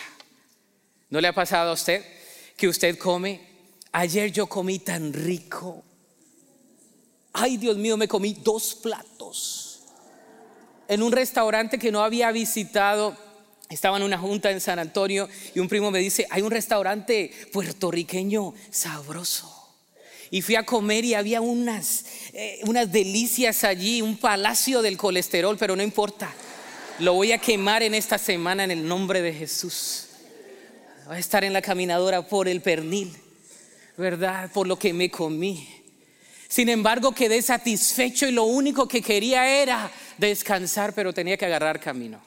¿No 1.09 1.21
le 1.21 1.27
ha 1.27 1.33
pasado 1.33 1.69
a 1.69 1.73
usted 1.73 2.03
que 2.57 2.67
usted 2.67 2.97
come? 2.97 3.41
Ayer 3.91 4.31
yo 4.31 4.47
comí 4.47 4.79
tan 4.79 5.13
rico. 5.13 5.83
Ay, 7.31 7.57
Dios 7.57 7.77
mío, 7.77 7.95
me 7.95 8.07
comí 8.07 8.33
dos 8.33 8.75
platos. 8.75 9.64
En 10.87 11.01
un 11.01 11.11
restaurante 11.11 11.79
que 11.79 11.91
no 11.91 12.03
había 12.03 12.31
visitado 12.31 13.17
estaba 13.69 13.97
en 13.97 14.03
una 14.03 14.17
junta 14.17 14.51
en 14.51 14.61
San 14.61 14.77
Antonio 14.77 15.27
y 15.55 15.59
un 15.59 15.67
primo 15.67 15.89
me 15.89 15.99
dice, 15.99 16.27
hay 16.29 16.43
un 16.43 16.51
restaurante 16.51 17.31
puertorriqueño 17.51 18.53
sabroso. 18.69 19.51
Y 20.29 20.41
fui 20.41 20.55
a 20.55 20.63
comer 20.63 21.05
y 21.05 21.13
había 21.13 21.41
unas, 21.41 22.05
eh, 22.33 22.59
unas 22.63 22.91
delicias 22.91 23.63
allí, 23.63 24.01
un 24.01 24.17
palacio 24.17 24.81
del 24.81 24.97
colesterol, 24.97 25.57
pero 25.57 25.75
no 25.75 25.83
importa. 25.83 26.33
Lo 26.99 27.13
voy 27.13 27.31
a 27.31 27.37
quemar 27.37 27.83
en 27.83 27.93
esta 27.93 28.17
semana 28.17 28.63
en 28.63 28.71
el 28.71 28.87
nombre 28.87 29.21
de 29.21 29.33
Jesús. 29.33 30.07
Voy 31.07 31.17
a 31.17 31.19
estar 31.19 31.43
en 31.43 31.53
la 31.53 31.61
caminadora 31.61 32.27
por 32.27 32.47
el 32.47 32.61
pernil, 32.61 33.15
¿verdad? 33.97 34.51
Por 34.51 34.67
lo 34.67 34.77
que 34.77 34.93
me 34.93 35.09
comí. 35.11 35.74
Sin 36.55 36.69
embargo, 36.69 37.11
quedé 37.11 37.41
satisfecho 37.41 38.25
y 38.25 38.31
lo 38.31 38.45
único 38.45 38.87
que 38.87 39.01
quería 39.01 39.61
era 39.61 39.91
descansar, 40.17 40.95
pero 40.95 41.11
tenía 41.11 41.35
que 41.35 41.43
agarrar 41.43 41.81
camino. 41.81 42.21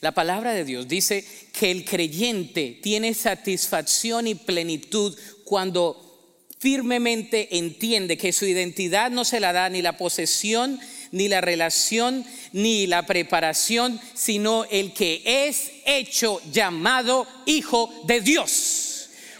La 0.00 0.12
palabra 0.12 0.54
de 0.54 0.64
Dios 0.64 0.88
dice 0.88 1.22
que 1.52 1.70
el 1.70 1.84
creyente 1.84 2.78
tiene 2.82 3.12
satisfacción 3.12 4.26
y 4.26 4.34
plenitud 4.34 5.14
cuando 5.44 6.46
firmemente 6.58 7.58
entiende 7.58 8.16
que 8.16 8.32
su 8.32 8.46
identidad 8.46 9.10
no 9.10 9.26
se 9.26 9.38
la 9.38 9.52
da 9.52 9.68
ni 9.68 9.82
la 9.82 9.98
posesión, 9.98 10.80
ni 11.12 11.28
la 11.28 11.42
relación, 11.42 12.24
ni 12.52 12.86
la 12.86 13.04
preparación, 13.04 14.00
sino 14.14 14.64
el 14.70 14.94
que 14.94 15.22
es 15.26 15.72
hecho 15.84 16.40
llamado 16.50 17.26
Hijo 17.44 17.92
de 18.06 18.22
Dios 18.22 18.83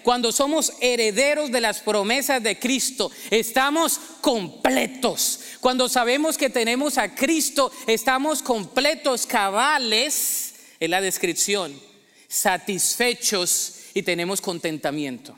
cuando 0.05 0.31
somos 0.31 0.75
herederos 0.81 1.51
de 1.51 1.63
las 1.63 1.81
promesas 1.81 2.43
de 2.43 2.59
Cristo, 2.59 3.11
estamos 3.31 3.99
completos. 4.21 5.41
Cuando 5.61 5.89
sabemos 5.89 6.37
que 6.37 6.51
tenemos 6.51 6.99
a 6.99 7.15
Cristo, 7.15 7.73
estamos 7.87 8.43
completos, 8.43 9.27
cabales 9.27 10.55
en 10.79 10.91
la 10.91 11.01
descripción, 11.01 11.81
satisfechos 12.29 13.77
y 13.95 14.03
tenemos 14.03 14.43
contentamiento. 14.43 15.37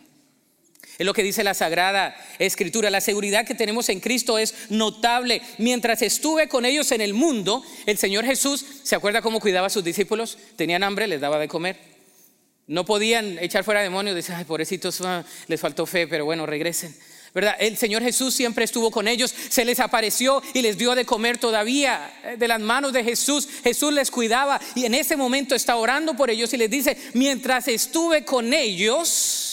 Es 0.98 1.06
lo 1.06 1.12
que 1.12 1.22
dice 1.22 1.44
la 1.44 1.54
Sagrada 1.54 2.16
Escritura. 2.38 2.90
La 2.90 3.00
seguridad 3.00 3.46
que 3.46 3.54
tenemos 3.54 3.88
en 3.90 4.00
Cristo 4.00 4.38
es 4.38 4.54
notable. 4.70 5.42
Mientras 5.58 6.02
estuve 6.02 6.48
con 6.48 6.64
ellos 6.64 6.90
en 6.90 7.02
el 7.02 7.14
mundo, 7.14 7.62
el 7.84 7.98
Señor 7.98 8.24
Jesús, 8.24 8.64
¿se 8.82 8.96
acuerda 8.96 9.22
cómo 9.22 9.38
cuidaba 9.38 9.68
a 9.68 9.70
sus 9.70 9.84
discípulos? 9.84 10.38
Tenían 10.56 10.82
hambre, 10.82 11.06
les 11.06 11.20
daba 11.20 11.38
de 11.38 11.48
comer. 11.48 11.95
No 12.66 12.84
podían 12.84 13.38
echar 13.38 13.64
fuera 13.64 13.80
demonios. 13.80 14.16
Decían, 14.16 14.38
ay, 14.38 14.44
pobrecitos, 14.44 15.00
ah, 15.02 15.24
les 15.46 15.60
faltó 15.60 15.86
fe, 15.86 16.06
pero 16.06 16.24
bueno, 16.24 16.46
regresen. 16.46 16.94
El 17.58 17.76
Señor 17.76 18.02
Jesús 18.02 18.34
siempre 18.34 18.64
estuvo 18.64 18.90
con 18.90 19.06
ellos, 19.06 19.34
se 19.50 19.66
les 19.66 19.78
apareció 19.78 20.42
y 20.54 20.62
les 20.62 20.78
dio 20.78 20.94
de 20.94 21.04
comer 21.04 21.36
todavía 21.36 22.10
eh, 22.24 22.36
de 22.38 22.48
las 22.48 22.60
manos 22.60 22.94
de 22.94 23.04
Jesús. 23.04 23.46
Jesús 23.62 23.92
les 23.92 24.10
cuidaba 24.10 24.58
y 24.74 24.86
en 24.86 24.94
ese 24.94 25.16
momento 25.16 25.54
está 25.54 25.76
orando 25.76 26.14
por 26.14 26.30
ellos 26.30 26.52
y 26.54 26.56
les 26.56 26.70
dice, 26.70 26.96
mientras 27.12 27.68
estuve 27.68 28.24
con 28.24 28.54
ellos, 28.54 29.45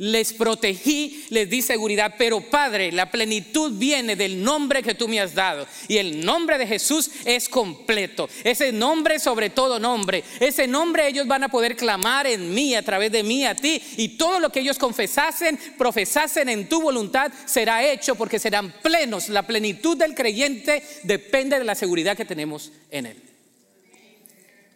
les 0.00 0.32
protegí, 0.32 1.26
les 1.28 1.50
di 1.50 1.60
seguridad, 1.60 2.14
pero 2.16 2.40
Padre, 2.40 2.90
la 2.90 3.10
plenitud 3.10 3.72
viene 3.76 4.16
del 4.16 4.42
nombre 4.42 4.82
que 4.82 4.94
tú 4.94 5.06
me 5.08 5.20
has 5.20 5.34
dado. 5.34 5.66
Y 5.88 5.98
el 5.98 6.24
nombre 6.24 6.56
de 6.56 6.66
Jesús 6.66 7.10
es 7.26 7.50
completo. 7.50 8.26
Ese 8.42 8.72
nombre 8.72 9.18
sobre 9.18 9.50
todo 9.50 9.78
nombre. 9.78 10.24
Ese 10.40 10.66
nombre 10.66 11.06
ellos 11.06 11.26
van 11.26 11.44
a 11.44 11.50
poder 11.50 11.76
clamar 11.76 12.26
en 12.26 12.54
mí, 12.54 12.74
a 12.74 12.82
través 12.82 13.12
de 13.12 13.22
mí, 13.22 13.44
a 13.44 13.54
ti. 13.54 13.82
Y 13.98 14.16
todo 14.16 14.40
lo 14.40 14.48
que 14.48 14.60
ellos 14.60 14.78
confesasen, 14.78 15.58
profesasen 15.76 16.48
en 16.48 16.66
tu 16.66 16.80
voluntad, 16.80 17.30
será 17.44 17.84
hecho 17.84 18.14
porque 18.14 18.38
serán 18.38 18.72
plenos. 18.80 19.28
La 19.28 19.46
plenitud 19.46 19.98
del 19.98 20.14
creyente 20.14 20.82
depende 21.02 21.58
de 21.58 21.64
la 21.64 21.74
seguridad 21.74 22.16
que 22.16 22.24
tenemos 22.24 22.72
en 22.90 23.04
él. 23.04 23.22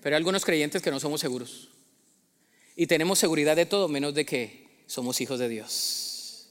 Pero 0.02 0.16
hay 0.16 0.18
algunos 0.18 0.44
creyentes 0.44 0.82
que 0.82 0.90
no 0.90 1.00
somos 1.00 1.22
seguros. 1.22 1.70
Y 2.76 2.86
tenemos 2.86 3.18
seguridad 3.18 3.56
de 3.56 3.64
todo 3.64 3.88
menos 3.88 4.12
de 4.12 4.26
que 4.26 4.63
somos 4.86 5.20
hijos 5.20 5.38
de 5.38 5.48
Dios. 5.48 6.48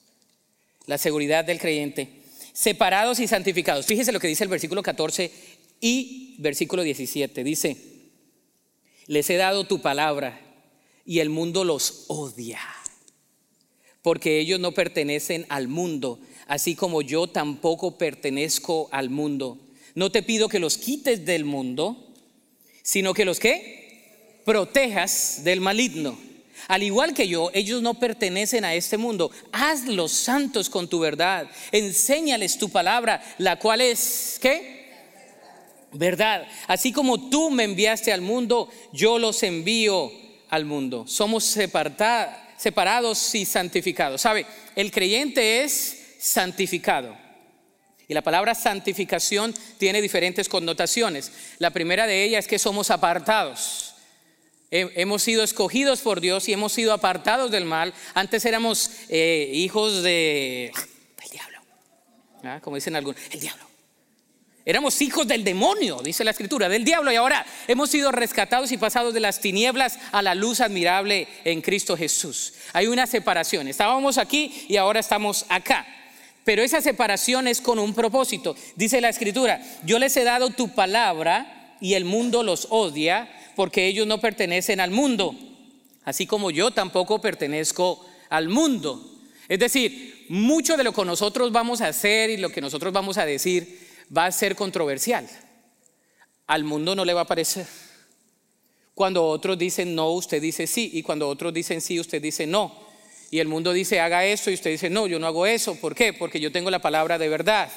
La 0.85 0.97
seguridad 0.97 1.45
del 1.45 1.59
creyente. 1.59 2.21
Separados 2.53 3.19
y 3.19 3.27
santificados. 3.27 3.85
Fíjese 3.85 4.11
lo 4.11 4.19
que 4.19 4.27
dice 4.27 4.43
el 4.43 4.49
versículo 4.49 4.83
14 4.83 5.31
y 5.79 6.35
versículo 6.39 6.83
17. 6.83 7.43
Dice, 7.43 7.77
les 9.07 9.29
he 9.29 9.35
dado 9.35 9.65
tu 9.65 9.81
palabra 9.81 10.39
y 11.05 11.19
el 11.19 11.29
mundo 11.29 11.63
los 11.63 12.05
odia, 12.07 12.61
porque 14.01 14.39
ellos 14.39 14.59
no 14.59 14.71
pertenecen 14.73 15.45
al 15.49 15.67
mundo, 15.67 16.19
así 16.47 16.75
como 16.75 17.01
yo 17.01 17.27
tampoco 17.27 17.97
pertenezco 17.97 18.87
al 18.91 19.09
mundo. 19.09 19.59
No 19.95 20.11
te 20.11 20.23
pido 20.23 20.47
que 20.47 20.59
los 20.59 20.77
quites 20.77 21.25
del 21.25 21.43
mundo, 21.43 22.13
sino 22.81 23.13
que 23.13 23.25
los 23.25 23.39
que 23.39 24.41
protejas 24.45 25.41
del 25.43 25.61
maligno. 25.61 26.17
Al 26.67 26.83
igual 26.83 27.13
que 27.13 27.27
yo, 27.27 27.51
ellos 27.53 27.81
no 27.81 27.95
pertenecen 27.95 28.65
a 28.65 28.73
este 28.73 28.97
mundo. 28.97 29.31
Hazlos 29.51 30.11
santos 30.11 30.69
con 30.69 30.87
tu 30.87 30.99
verdad. 30.99 31.47
Enséñales 31.71 32.57
tu 32.57 32.69
palabra, 32.69 33.23
la 33.37 33.57
cual 33.57 33.81
es, 33.81 34.37
¿qué? 34.41 34.83
Verdad. 35.91 36.47
Así 36.67 36.91
como 36.91 37.29
tú 37.29 37.49
me 37.49 37.63
enviaste 37.63 38.11
al 38.11 38.21
mundo, 38.21 38.69
yo 38.91 39.19
los 39.19 39.43
envío 39.43 40.11
al 40.49 40.65
mundo. 40.65 41.05
Somos 41.07 41.43
separados 42.57 43.35
y 43.35 43.45
santificados. 43.45 44.21
¿Sabe? 44.21 44.45
El 44.75 44.91
creyente 44.91 45.63
es 45.63 46.15
santificado. 46.19 47.15
Y 48.07 48.13
la 48.13 48.21
palabra 48.21 48.53
santificación 48.53 49.53
tiene 49.77 50.01
diferentes 50.01 50.49
connotaciones. 50.49 51.31
La 51.59 51.71
primera 51.71 52.05
de 52.05 52.23
ellas 52.23 52.45
es 52.45 52.49
que 52.49 52.59
somos 52.59 52.91
apartados 52.91 53.92
hemos 54.73 55.21
sido 55.21 55.43
escogidos 55.43 56.01
por 56.01 56.19
Dios 56.19 56.49
y 56.49 56.53
hemos 56.53 56.73
sido 56.73 56.93
apartados 56.93 57.51
del 57.51 57.65
mal. 57.65 57.93
Antes 58.15 58.43
éramos 58.45 58.89
eh, 59.09 59.51
hijos 59.53 60.01
de, 60.01 60.71
diablo, 61.31 61.59
como 62.61 62.75
dicen 62.75 62.95
algunos, 62.95 63.21
el 63.31 63.39
diablo. 63.39 63.63
Éramos 64.65 65.01
hijos 65.01 65.27
del 65.27 65.43
demonio, 65.43 66.01
dice 66.01 66.23
la 66.23 66.31
escritura, 66.31 66.69
del 66.69 66.85
diablo, 66.85 67.11
y 67.11 67.17
ahora 67.17 67.45
hemos 67.67 67.89
sido 67.89 68.13
rescatados 68.13 68.71
y 68.71 68.77
pasados 68.77 69.13
de 69.13 69.19
las 69.19 69.41
tinieblas 69.41 69.99
a 70.11 70.21
la 70.21 70.35
luz 70.35 70.61
admirable 70.61 71.27
en 71.43 71.61
Cristo 71.61 71.97
Jesús. 71.97 72.53
Hay 72.71 72.87
una 72.87 73.05
separación. 73.05 73.67
Estábamos 73.67 74.17
aquí 74.17 74.65
y 74.69 74.77
ahora 74.77 75.01
estamos 75.01 75.45
acá. 75.49 75.85
Pero 76.45 76.63
esa 76.63 76.81
separación 76.81 77.47
es 77.47 77.61
con 77.61 77.77
un 77.77 77.93
propósito. 77.93 78.55
Dice 78.75 79.01
la 79.01 79.09
escritura, 79.09 79.61
yo 79.83 79.99
les 79.99 80.15
he 80.17 80.23
dado 80.23 80.49
tu 80.49 80.69
palabra 80.69 81.75
y 81.79 81.95
el 81.95 82.05
mundo 82.05 82.41
los 82.41 82.67
odia 82.69 83.29
porque 83.55 83.87
ellos 83.87 84.07
no 84.07 84.19
pertenecen 84.19 84.79
al 84.79 84.91
mundo, 84.91 85.35
así 86.03 86.25
como 86.25 86.51
yo 86.51 86.71
tampoco 86.71 87.21
pertenezco 87.21 88.05
al 88.29 88.49
mundo. 88.49 89.09
Es 89.47 89.59
decir, 89.59 90.25
mucho 90.29 90.77
de 90.77 90.83
lo 90.83 90.93
que 90.93 91.05
nosotros 91.05 91.51
vamos 91.51 91.81
a 91.81 91.87
hacer 91.87 92.29
y 92.29 92.37
lo 92.37 92.49
que 92.49 92.61
nosotros 92.61 92.93
vamos 92.93 93.17
a 93.17 93.25
decir 93.25 93.87
va 94.15 94.25
a 94.25 94.31
ser 94.31 94.55
controversial. 94.55 95.27
Al 96.47 96.63
mundo 96.63 96.95
no 96.95 97.05
le 97.05 97.13
va 97.13 97.21
a 97.21 97.27
parecer. 97.27 97.67
Cuando 98.93 99.25
otros 99.25 99.57
dicen 99.57 99.95
no, 99.95 100.11
usted 100.11 100.41
dice 100.41 100.67
sí. 100.67 100.91
Y 100.93 101.03
cuando 101.03 101.27
otros 101.27 101.53
dicen 101.53 101.81
sí, 101.81 101.99
usted 101.99 102.21
dice 102.21 102.45
no. 102.47 102.83
Y 103.31 103.39
el 103.39 103.47
mundo 103.47 103.73
dice 103.73 103.99
haga 103.99 104.25
esto 104.25 104.51
y 104.51 104.53
usted 104.53 104.71
dice 104.71 104.89
no, 104.89 105.07
yo 105.07 105.19
no 105.19 105.27
hago 105.27 105.45
eso. 105.45 105.75
¿Por 105.75 105.95
qué? 105.95 106.13
Porque 106.13 106.39
yo 106.39 106.51
tengo 106.51 106.69
la 106.69 106.79
palabra 106.79 107.17
de 107.17 107.29
verdad. 107.29 107.71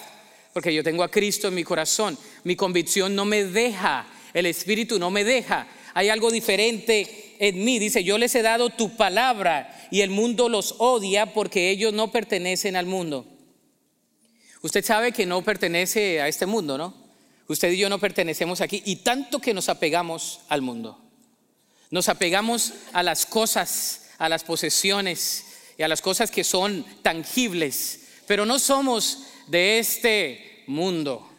Porque 0.53 0.73
yo 0.73 0.83
tengo 0.83 1.03
a 1.03 1.11
Cristo 1.11 1.49
en 1.49 1.55
mi 1.55 1.65
corazón. 1.65 2.19
Mi 2.45 2.57
convicción 2.57 3.15
no 3.15 3.25
me 3.25 3.45
deja. 3.45 4.07
El 4.33 4.47
Espíritu 4.47 4.99
no 4.99 5.11
me 5.11 5.25
deja. 5.25 5.67
Hay 5.95 6.09
algo 6.09 6.31
diferente 6.31 7.37
en 7.39 7.65
mí. 7.65 7.79
Dice, 7.79 8.05
yo 8.05 8.19
les 8.19 8.35
he 8.35 8.43
dado 8.43 8.71
tu 8.71 8.97
palabra 8.97 9.89
y 9.91 10.01
el 10.03 10.11
mundo 10.11 10.49
los 10.49 10.75
odia 10.79 11.33
porque 11.33 11.71
ellos 11.71 11.93
no 11.93 12.11
pertenecen 12.13 12.77
al 12.77 12.87
mundo. 12.87 13.27
Usted 14.63 14.85
sabe 14.85 15.13
que 15.13 15.27
no 15.27 15.43
pertenece 15.43 16.21
a 16.21 16.29
este 16.29 16.47
mundo, 16.47 16.77
¿no? 16.77 17.07
Usted 17.49 17.71
y 17.71 17.79
yo 17.79 17.89
no 17.89 18.01
pertenecemos 18.01 18.61
aquí 18.61 18.83
y 18.85 18.97
tanto 18.97 19.39
que 19.39 19.55
nos 19.55 19.69
apegamos 19.69 20.41
al 20.49 20.63
mundo. 20.63 21.01
Nos 21.91 22.09
apegamos 22.09 22.73
a 22.93 23.03
las 23.03 23.27
cosas, 23.27 24.11
a 24.19 24.29
las 24.29 24.43
posesiones 24.43 25.47
y 25.79 25.83
a 25.83 25.89
las 25.89 26.03
cosas 26.03 26.31
que 26.31 26.43
son 26.43 26.85
tangibles, 27.03 28.01
pero 28.27 28.45
no 28.45 28.59
somos 28.59 29.27
de 29.47 29.79
este 29.79 30.65
mundo. 30.67 31.31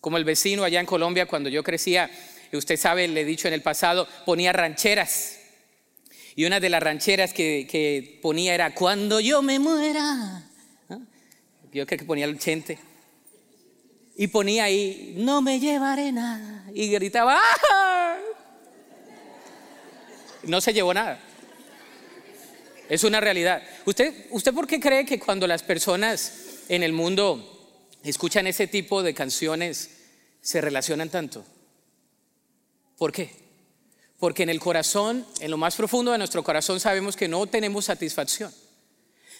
Como 0.00 0.16
el 0.16 0.24
vecino 0.24 0.64
allá 0.64 0.80
en 0.80 0.86
Colombia 0.86 1.26
cuando 1.26 1.48
yo 1.48 1.62
crecía, 1.62 2.10
usted 2.52 2.76
sabe, 2.76 3.06
le 3.08 3.20
he 3.20 3.24
dicho 3.24 3.48
en 3.48 3.54
el 3.54 3.62
pasado, 3.62 4.08
ponía 4.24 4.52
rancheras. 4.52 5.38
Y 6.34 6.44
una 6.44 6.60
de 6.60 6.70
las 6.70 6.82
rancheras 6.82 7.32
que, 7.32 8.18
ponía 8.22 8.54
era, 8.54 8.74
cuando 8.74 9.20
yo 9.20 9.42
me 9.42 9.58
muera. 9.58 10.44
Yo 11.72 11.86
creo 11.86 11.98
que 11.98 12.04
ponía 12.04 12.24
el 12.24 12.38
chente. 12.38 12.78
Y 14.16 14.26
ponía 14.28 14.64
ahí, 14.64 15.14
no 15.18 15.42
me 15.42 15.60
llevaré 15.60 16.12
nada. 16.12 16.64
Y 16.74 16.90
gritaba, 16.90 17.38
¡Ah! 17.38 18.16
No 20.44 20.60
se 20.60 20.72
llevó 20.72 20.94
nada. 20.94 21.20
Es 22.88 23.04
una 23.04 23.20
realidad. 23.20 23.62
¿Usted, 23.84 24.26
¿Usted 24.30 24.52
por 24.52 24.66
qué 24.66 24.80
cree 24.80 25.04
que 25.04 25.20
cuando 25.20 25.46
las 25.46 25.62
personas 25.62 26.64
en 26.68 26.82
el 26.82 26.92
mundo 26.92 27.59
escuchan 28.02 28.46
ese 28.46 28.66
tipo 28.66 29.02
de 29.02 29.14
canciones 29.14 29.90
se 30.40 30.60
relacionan 30.60 31.10
tanto? 31.10 31.44
¿Por 32.96 33.12
qué? 33.12 33.30
Porque 34.18 34.42
en 34.42 34.50
el 34.50 34.60
corazón, 34.60 35.26
en 35.40 35.50
lo 35.50 35.56
más 35.56 35.76
profundo 35.76 36.12
de 36.12 36.18
nuestro 36.18 36.44
corazón, 36.44 36.80
sabemos 36.80 37.16
que 37.16 37.28
no 37.28 37.46
tenemos 37.46 37.86
satisfacción. 37.86 38.52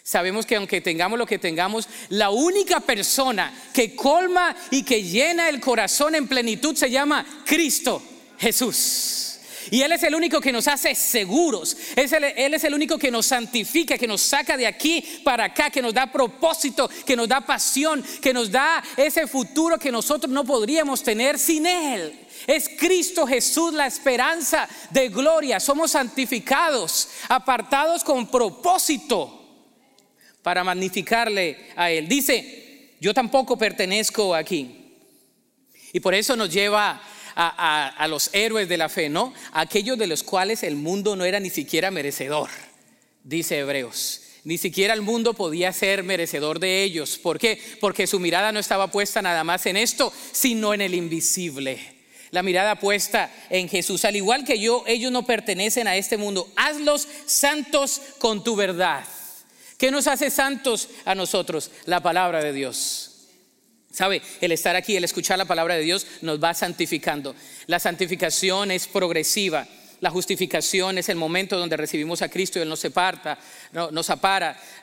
Sabemos 0.03 0.47
que 0.47 0.57
aunque 0.57 0.81
tengamos 0.81 1.19
lo 1.19 1.27
que 1.27 1.39
tengamos, 1.39 1.87
la 2.09 2.31
única 2.31 2.81
persona 2.81 3.53
que 3.75 3.95
colma 3.95 4.57
y 4.71 4.83
que 4.83 5.03
llena 5.03 5.49
el 5.49 5.61
corazón 5.61 6.15
en 6.15 6.27
plenitud 6.27 6.75
se 6.75 6.91
llama 6.91 7.43
Cristo 7.45 8.03
Jesús. 8.39 9.40
Y 9.71 9.83
Él 9.83 9.93
es 9.93 10.03
el 10.03 10.15
único 10.15 10.41
que 10.41 10.53
nos 10.53 10.67
hace 10.69 10.95
seguros. 10.95 11.77
Él 11.95 12.55
es 12.55 12.65
el 12.65 12.75
único 12.75 12.99
que 12.99 13.11
nos 13.11 13.27
santifica, 13.27 13.97
que 13.97 14.07
nos 14.07 14.21
saca 14.21 14.57
de 14.57 14.67
aquí 14.67 15.05
para 15.25 15.45
acá, 15.45 15.71
que 15.71 15.83
nos 15.83 15.95
da 15.95 16.11
propósito, 16.11 16.91
que 17.07 17.17
nos 17.17 17.29
da 17.29 17.41
pasión, 17.41 18.05
que 18.21 18.33
nos 18.33 18.51
da 18.51 18.83
ese 18.97 19.27
futuro 19.27 19.79
que 19.79 19.93
nosotros 19.93 20.33
no 20.33 20.45
podríamos 20.45 21.03
tener 21.03 21.39
sin 21.39 21.67
Él. 21.67 22.19
Es 22.47 22.69
Cristo 22.69 23.27
Jesús 23.27 23.73
la 23.73 23.87
esperanza 23.87 24.69
de 24.91 25.09
gloria. 25.09 25.61
Somos 25.61 25.93
santificados, 25.93 27.09
apartados 27.29 28.03
con 28.03 28.31
propósito 28.31 29.37
para 30.43 30.65
magnificarle 30.65 31.69
a 31.77 31.91
Él. 31.91 32.09
Dice, 32.09 32.97
yo 33.01 33.15
tampoco 33.15 33.57
pertenezco 33.57 34.35
aquí. 34.35 34.77
Y 35.93 36.01
por 36.01 36.15
eso 36.15 36.37
nos 36.37 36.53
lleva 36.53 37.03
a, 37.41 38.07
los 38.09 38.31
héroes 38.33 38.69
de 38.69 38.77
la 38.77 38.89
fe, 38.89 39.09
¿no? 39.09 39.33
Aquellos 39.53 39.97
de 39.97 40.07
los 40.07 40.23
cuales 40.23 40.63
el 40.63 40.77
mundo 40.77 41.17
no 41.17 41.25
era 41.25 41.41
ni 41.41 41.51
siquiera 41.51 41.91
merecedor, 41.91 42.51
dice 43.25 43.59
Hebreos. 43.59 44.23
Ni 44.43 44.57
siquiera 44.57 44.95
el 44.95 45.03
mundo 45.03 45.35
podía 45.35 45.73
ser 45.73 46.03
merecedor 46.03 46.61
de 46.61 46.83
ellos. 46.83 47.19
¿Por 47.19 47.39
qué? 47.39 47.61
Porque 47.79 48.07
su 48.07 48.19
mirada 48.19 48.53
no 48.53 48.59
estaba 48.59 48.91
puesta 48.91 49.21
nada 49.21 49.45
más 49.45 49.67
en 49.67 49.77
esto, 49.77 50.13
sino 50.33 50.73
en 50.73 50.81
el 50.81 50.95
invisible. 50.95 51.79
La 52.31 52.43
mirada 52.43 52.77
puesta 52.77 53.31
en 53.51 53.69
Jesús. 53.69 54.05
Al 54.07 54.17
igual 54.17 54.45
que 54.45 54.59
yo, 54.59 54.83
ellos 54.87 55.13
no 55.13 55.27
pertenecen 55.27 55.89
a 55.89 55.97
este 55.97 56.17
mundo. 56.17 56.51
Hazlos 56.57 57.07
santos 57.27 58.01
con 58.19 58.43
tu 58.43 58.57
verdad. 58.57 59.05
¿Qué 59.77 59.91
nos 59.91 60.07
hace 60.07 60.31
santos 60.31 60.89
a 61.05 61.15
nosotros? 61.15 61.71
La 61.85 62.03
palabra 62.03 62.43
de 62.43 62.55
Dios. 62.55 63.10
¿Sabe? 63.93 64.23
El 64.41 64.53
estar 64.53 64.77
aquí, 64.77 64.97
el 64.97 65.05
escuchar 65.05 65.37
la 65.37 65.45
palabra 65.45 65.75
de 65.75 65.83
Dios 65.83 66.07
nos 66.23 66.43
va 66.43 66.55
santificando. 66.55 67.35
La 67.67 67.81
santificación 67.81 68.71
es 68.71 68.87
progresiva. 68.87 69.67
La 70.01 70.11
justificación 70.11 70.97
es 70.97 71.09
el 71.09 71.17
momento 71.17 71.59
donde 71.59 71.77
recibimos 71.77 72.23
a 72.23 72.29
Cristo 72.29 72.59
y 72.59 72.63
Él 72.63 72.69
nos 72.69 72.81
separa, 72.81 73.39
nos, 73.73 73.91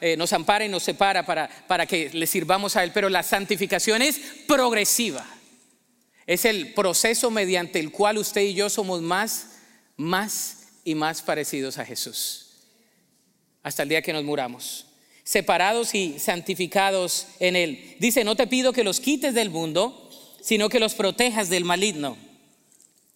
eh, 0.02 0.16
nos 0.18 0.34
ampara 0.34 0.66
y 0.66 0.70
nos 0.70 0.84
separa 0.84 1.26
para, 1.26 1.50
para 1.68 1.88
que 1.88 2.12
le 2.14 2.28
sirvamos 2.28 2.76
a 2.76 2.84
Él. 2.84 2.92
Pero 2.94 3.10
la 3.10 3.24
santificación 3.24 4.02
es 4.02 4.20
progresiva. 4.46 5.26
Es 6.28 6.44
el 6.46 6.74
proceso 6.74 7.32
mediante 7.32 7.80
el 7.80 7.92
cual 7.92 8.18
usted 8.18 8.42
y 8.42 8.54
yo 8.54 8.70
somos 8.70 9.02
más, 9.02 9.56
más 9.96 10.68
y 10.84 10.94
más 10.94 11.22
parecidos 11.22 11.78
a 11.78 11.86
Jesús. 11.86 12.44
Hasta 13.64 13.84
el 13.84 13.90
día 13.90 14.02
que 14.02 14.14
nos 14.14 14.26
muramos 14.26 14.87
separados 15.28 15.94
y 15.94 16.20
santificados 16.20 17.28
en 17.42 17.58
Él. 17.58 17.98
Dice, 18.00 18.24
no 18.24 18.38
te 18.38 18.48
pido 18.48 18.72
que 18.72 18.86
los 18.86 19.02
quites 19.02 19.34
del 19.34 19.50
mundo, 19.50 20.10
sino 20.42 20.70
que 20.70 20.80
los 20.80 20.94
protejas 20.94 21.50
del 21.50 21.66
maligno. 21.66 22.18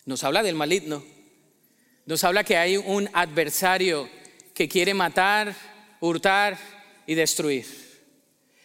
Nos 0.05 0.25
habla 0.25 0.43
del 0.43 0.55
maligno. 0.55 1.05
Nos 2.05 2.25
habla 2.25 2.43
que 2.43 2.57
hay 2.57 2.75
un 2.75 3.09
adversario 3.13 4.09
que 4.53 4.67
quiere 4.67 4.93
matar, 4.93 5.55
hurtar 6.01 6.59
y 7.07 7.15
destruir. 7.15 7.65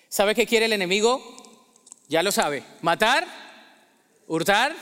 ¿Sabe 0.09 0.35
qué 0.35 0.45
quiere 0.45 0.67
el 0.67 0.73
enemigo? 0.73 1.23
Ya 2.09 2.25
lo 2.25 2.33
sabe. 2.33 2.65
Matar, 2.83 3.29
hurtar 4.27 4.75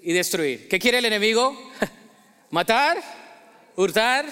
y 0.00 0.12
destruir. 0.12 0.68
¿Qué 0.68 0.78
quiere 0.78 0.98
el 0.98 1.04
enemigo? 1.06 1.58
matar, 2.50 3.02
hurtar 3.74 4.26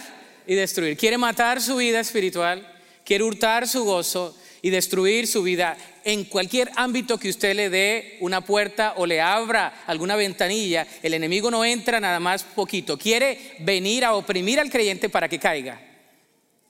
y 0.46 0.54
destruir. 0.54 0.96
Quiere 0.96 1.18
matar 1.18 1.60
su 1.60 1.74
vida 1.74 1.98
espiritual 1.98 2.69
quiere 3.10 3.24
hurtar 3.24 3.66
su 3.66 3.82
gozo 3.82 4.36
y 4.62 4.70
destruir 4.70 5.26
su 5.26 5.42
vida 5.42 5.76
en 6.04 6.22
cualquier 6.26 6.70
ámbito 6.76 7.18
que 7.18 7.28
usted 7.28 7.56
le 7.56 7.68
dé 7.68 8.18
una 8.20 8.40
puerta 8.40 8.94
o 8.98 9.04
le 9.04 9.20
abra 9.20 9.82
alguna 9.88 10.14
ventanilla, 10.14 10.86
el 11.02 11.14
enemigo 11.14 11.50
no 11.50 11.64
entra 11.64 11.98
nada 11.98 12.20
más 12.20 12.44
poquito, 12.44 12.96
quiere 12.96 13.56
venir 13.58 14.04
a 14.04 14.14
oprimir 14.14 14.60
al 14.60 14.70
creyente 14.70 15.08
para 15.08 15.28
que 15.28 15.40
caiga. 15.40 15.82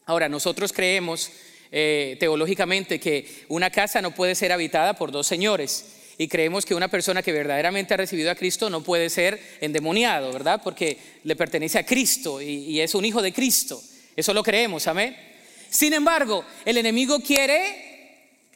Ahora, 0.06 0.30
nosotros 0.30 0.72
creemos 0.72 1.30
eh, 1.70 2.16
teológicamente 2.18 2.98
que 2.98 3.44
una 3.48 3.68
casa 3.68 4.00
no 4.00 4.14
puede 4.14 4.34
ser 4.34 4.50
habitada 4.50 4.94
por 4.94 5.12
dos 5.12 5.26
señores 5.26 6.14
y 6.16 6.26
creemos 6.26 6.64
que 6.64 6.74
una 6.74 6.88
persona 6.88 7.22
que 7.22 7.32
verdaderamente 7.32 7.92
ha 7.92 7.98
recibido 7.98 8.30
a 8.30 8.34
Cristo 8.34 8.70
no 8.70 8.82
puede 8.82 9.10
ser 9.10 9.38
endemoniado, 9.60 10.32
¿verdad? 10.32 10.62
Porque 10.64 10.96
le 11.22 11.36
pertenece 11.36 11.78
a 11.78 11.84
Cristo 11.84 12.40
y, 12.40 12.46
y 12.46 12.80
es 12.80 12.94
un 12.94 13.04
hijo 13.04 13.20
de 13.20 13.34
Cristo. 13.34 13.78
Eso 14.16 14.32
lo 14.32 14.42
creemos, 14.42 14.86
amén. 14.86 15.29
Sin 15.70 15.92
embargo, 15.94 16.44
el 16.64 16.76
enemigo 16.76 17.20
quiere 17.20 17.88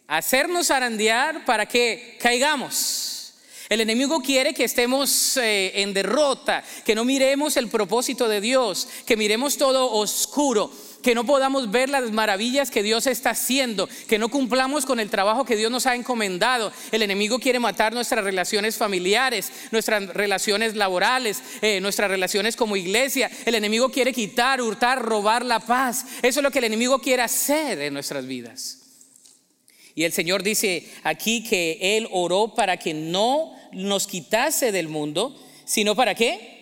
hacernos 0.08 0.70
arandear 0.70 1.44
para 1.44 1.66
que 1.66 2.18
caigamos. 2.20 3.34
El 3.68 3.80
enemigo 3.80 4.20
quiere 4.20 4.52
que 4.52 4.64
estemos 4.64 5.38
eh, 5.38 5.80
en 5.80 5.94
derrota, 5.94 6.62
que 6.84 6.94
no 6.94 7.04
miremos 7.04 7.56
el 7.56 7.68
propósito 7.68 8.28
de 8.28 8.40
Dios, 8.40 8.88
que 9.06 9.16
miremos 9.16 9.56
todo 9.56 9.90
oscuro 9.92 10.70
que 11.04 11.14
no 11.14 11.24
podamos 11.24 11.70
ver 11.70 11.90
las 11.90 12.10
maravillas 12.10 12.70
que 12.70 12.82
Dios 12.82 13.06
está 13.06 13.30
haciendo, 13.30 13.88
que 14.08 14.18
no 14.18 14.30
cumplamos 14.30 14.86
con 14.86 14.98
el 14.98 15.10
trabajo 15.10 15.44
que 15.44 15.54
Dios 15.54 15.70
nos 15.70 15.86
ha 15.86 15.94
encomendado. 15.94 16.72
El 16.90 17.02
enemigo 17.02 17.38
quiere 17.38 17.60
matar 17.60 17.92
nuestras 17.92 18.24
relaciones 18.24 18.76
familiares, 18.76 19.52
nuestras 19.70 20.06
relaciones 20.08 20.74
laborales, 20.74 21.42
eh, 21.60 21.78
nuestras 21.80 22.10
relaciones 22.10 22.56
como 22.56 22.74
iglesia. 22.74 23.30
El 23.44 23.54
enemigo 23.54 23.90
quiere 23.90 24.14
quitar, 24.14 24.62
hurtar, 24.62 25.02
robar 25.02 25.44
la 25.44 25.60
paz. 25.60 26.06
Eso 26.22 26.40
es 26.40 26.42
lo 26.42 26.50
que 26.50 26.60
el 26.60 26.64
enemigo 26.64 26.98
quiere 26.98 27.22
hacer 27.22 27.78
en 27.82 27.92
nuestras 27.92 28.26
vidas. 28.26 28.80
Y 29.94 30.04
el 30.04 30.12
Señor 30.12 30.42
dice 30.42 30.90
aquí 31.02 31.44
que 31.44 31.98
Él 31.98 32.08
oró 32.12 32.54
para 32.54 32.78
que 32.78 32.94
no 32.94 33.54
nos 33.72 34.06
quitase 34.06 34.72
del 34.72 34.88
mundo, 34.88 35.38
sino 35.66 35.94
para 35.94 36.14
qué? 36.14 36.53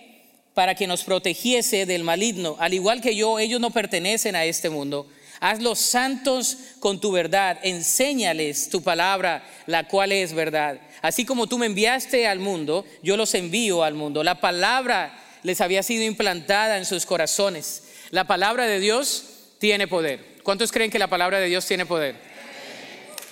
Para 0.55 0.75
que 0.75 0.87
nos 0.87 1.03
protegiese 1.03 1.87
del 1.87 2.05
maligno. 2.05 2.57
Al 2.59 2.75
igual 2.75 3.01
que 3.01 3.17
yo, 3.17 3.39
ellos 3.39 3.61
no 3.61 3.71
pertenecen 3.71 4.37
a 4.37 4.45
este 4.45 4.71
mundo. 4.71 5.09
Hazlos 5.41 5.81
santos 5.81 6.57
con 6.79 7.01
tu 7.01 7.11
verdad, 7.11 7.59
enséñales 7.63 8.69
tu 8.69 8.83
palabra, 8.83 9.45
la 9.67 9.89
cual 9.89 10.13
es 10.13 10.33
verdad. 10.35 10.79
Así 11.01 11.25
como 11.25 11.49
tú 11.49 11.59
me 11.59 11.67
enviaste 11.67 12.29
al 12.29 12.39
mundo, 12.39 12.87
yo 13.03 13.17
los 13.17 13.35
envío 13.35 13.83
al 13.83 13.95
mundo. 13.95 14.23
La 14.23 14.41
palabra 14.41 15.19
les 15.43 15.61
había 15.61 15.83
sido 15.83 16.05
implantada 16.05 16.79
en 16.79 16.85
sus 16.85 17.07
corazones. 17.07 17.83
La 18.11 18.25
palabra 18.25 18.67
de 18.67 18.79
Dios 18.79 19.25
tiene 19.59 19.89
poder. 19.89 20.25
¿Cuántos 20.43 20.71
creen 20.71 20.91
que 20.91 20.99
la 20.99 21.09
palabra 21.09 21.41
de 21.41 21.47
Dios 21.47 21.67
tiene 21.67 21.87
poder? 21.87 22.15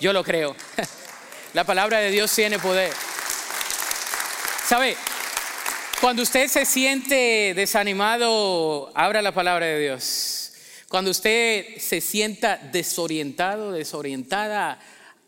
Yo 0.01 0.11
lo 0.11 0.23
creo. 0.23 0.55
La 1.53 1.65
palabra 1.65 1.99
de 1.99 2.11
Dios 2.11 2.33
tiene 2.33 2.57
poder. 2.59 2.93
¿Sabe? 4.65 4.95
Cuando 6.01 6.23
usted 6.23 6.47
se 6.47 6.65
siente 6.65 7.53
desanimado, 7.55 8.91
abra 8.95 9.21
la 9.21 9.35
palabra 9.35 9.67
de 9.67 9.79
Dios. 9.79 10.51
Cuando 10.89 11.11
usted 11.11 11.77
se 11.77 12.01
sienta 12.01 12.57
desorientado, 12.57 13.71
desorientada, 13.71 14.79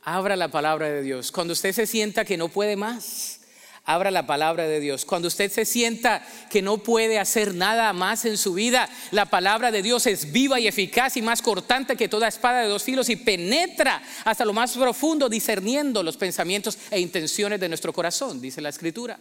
abra 0.01 0.35
la 0.35 0.47
palabra 0.47 0.89
de 0.89 1.03
Dios. 1.03 1.31
Cuando 1.31 1.53
usted 1.53 1.73
se 1.73 1.85
sienta 1.85 2.25
que 2.25 2.37
no 2.37 2.49
puede 2.49 2.75
más, 2.75 3.41
abra 3.85 4.09
la 4.09 4.25
palabra 4.25 4.67
de 4.67 4.79
Dios. 4.79 5.05
Cuando 5.05 5.27
usted 5.27 5.51
se 5.51 5.65
sienta 5.65 6.25
que 6.49 6.63
no 6.63 6.79
puede 6.79 7.19
hacer 7.19 7.53
nada 7.53 7.93
más 7.93 8.25
en 8.25 8.35
su 8.35 8.55
vida, 8.55 8.89
la 9.11 9.27
palabra 9.27 9.69
de 9.69 9.83
Dios 9.83 10.07
es 10.07 10.31
viva 10.31 10.59
y 10.59 10.65
eficaz 10.65 11.17
y 11.17 11.21
más 11.21 11.43
cortante 11.43 11.95
que 11.95 12.09
toda 12.09 12.27
espada 12.27 12.61
de 12.61 12.67
dos 12.69 12.81
filos 12.81 13.09
y 13.09 13.15
penetra 13.15 14.01
hasta 14.25 14.43
lo 14.43 14.53
más 14.53 14.75
profundo 14.75 15.29
discerniendo 15.29 16.01
los 16.01 16.17
pensamientos 16.17 16.79
e 16.89 16.99
intenciones 16.99 17.59
de 17.59 17.69
nuestro 17.69 17.93
corazón, 17.93 18.41
dice 18.41 18.59
la 18.59 18.69
escritura. 18.69 19.19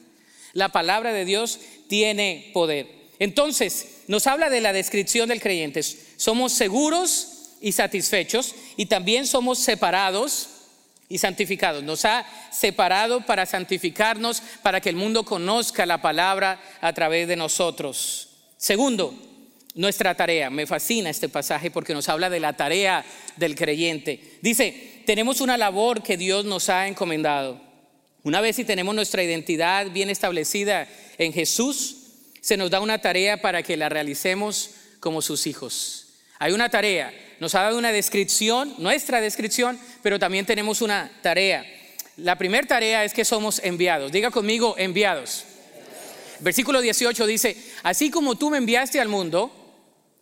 La 0.53 0.71
palabra 0.71 1.13
de 1.13 1.25
Dios 1.25 1.59
tiene 1.89 2.51
poder. 2.53 2.87
Entonces, 3.19 4.03
nos 4.09 4.27
habla 4.27 4.51
de 4.51 4.61
la 4.61 4.73
descripción 4.73 5.29
del 5.29 5.41
creyente. 5.41 5.83
Somos 5.83 6.53
seguros 6.53 7.57
y 7.61 7.73
satisfechos 7.73 8.55
y 8.77 8.87
también 8.87 9.27
somos 9.27 9.59
separados 9.59 10.49
y 11.09 11.19
santificados. 11.19 11.83
Nos 11.83 12.05
ha 12.05 12.27
separado 12.51 13.25
para 13.25 13.47
santificarnos, 13.47 14.43
para 14.63 14.81
que 14.81 14.89
el 14.89 14.97
mundo 14.97 15.25
conozca 15.25 15.87
la 15.87 16.03
palabra 16.03 16.61
a 16.81 16.93
través 16.93 17.29
de 17.29 17.37
nosotros. 17.37 18.31
Segundo, 18.57 19.15
nuestra 19.75 20.15
tarea. 20.15 20.51
Me 20.51 20.67
fascina 20.67 21.11
este 21.11 21.29
pasaje 21.29 21.71
porque 21.71 21.95
nos 21.95 22.09
habla 22.09 22.31
de 22.31 22.41
la 22.41 22.55
tarea 22.55 23.05
del 23.37 23.55
creyente. 23.55 24.39
Dice, 24.41 25.03
tenemos 25.07 25.41
una 25.41 25.57
labor 25.57 26.03
que 26.03 26.17
Dios 26.17 26.45
nos 26.45 26.69
ha 26.69 26.89
encomendado. 26.89 27.72
Una 28.25 28.41
vez 28.41 28.57
si 28.57 28.65
tenemos 28.65 28.95
nuestra 28.95 29.23
identidad 29.23 29.91
bien 29.91 30.09
establecida 30.09 30.89
en 31.19 31.33
Jesús, 31.33 31.97
se 32.41 32.57
nos 32.57 32.71
da 32.71 32.81
una 32.81 32.99
tarea 32.99 33.43
para 33.43 33.63
que 33.63 33.77
la 33.77 33.89
realicemos 33.89 34.71
como 35.01 35.23
sus 35.23 35.47
hijos. 35.47 36.07
Hay 36.39 36.53
una 36.53 36.69
tarea, 36.69 37.13
nos 37.41 37.55
ha 37.55 37.63
dado 37.63 37.79
una 37.79 37.93
descripción, 37.93 38.75
nuestra 38.79 39.21
descripción, 39.21 39.79
pero 40.03 40.19
también 40.19 40.47
tenemos 40.47 40.83
una 40.83 41.11
tarea. 41.23 41.65
La 42.17 42.37
primera 42.37 42.67
tarea 42.67 43.05
es 43.05 43.13
que 43.13 43.25
somos 43.25 43.61
enviados. 43.65 44.13
Diga 44.13 44.31
conmigo, 44.31 44.75
enviados. 44.79 45.45
Versículo 46.41 46.81
18 46.81 47.27
dice, 47.27 47.57
así 47.83 48.11
como 48.11 48.37
tú 48.37 48.51
me 48.51 48.59
enviaste 48.59 49.01
al 49.01 49.09
mundo, 49.09 49.51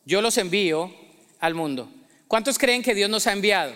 yo 0.05 0.23
los 0.23 0.39
envío 0.39 0.95
al 1.39 1.55
mundo. 1.55 1.91
¿Cuántos 2.29 2.59
creen 2.59 2.83
que 2.83 2.95
Dios 2.95 3.11
nos 3.11 3.27
ha 3.27 3.33
enviado? 3.33 3.75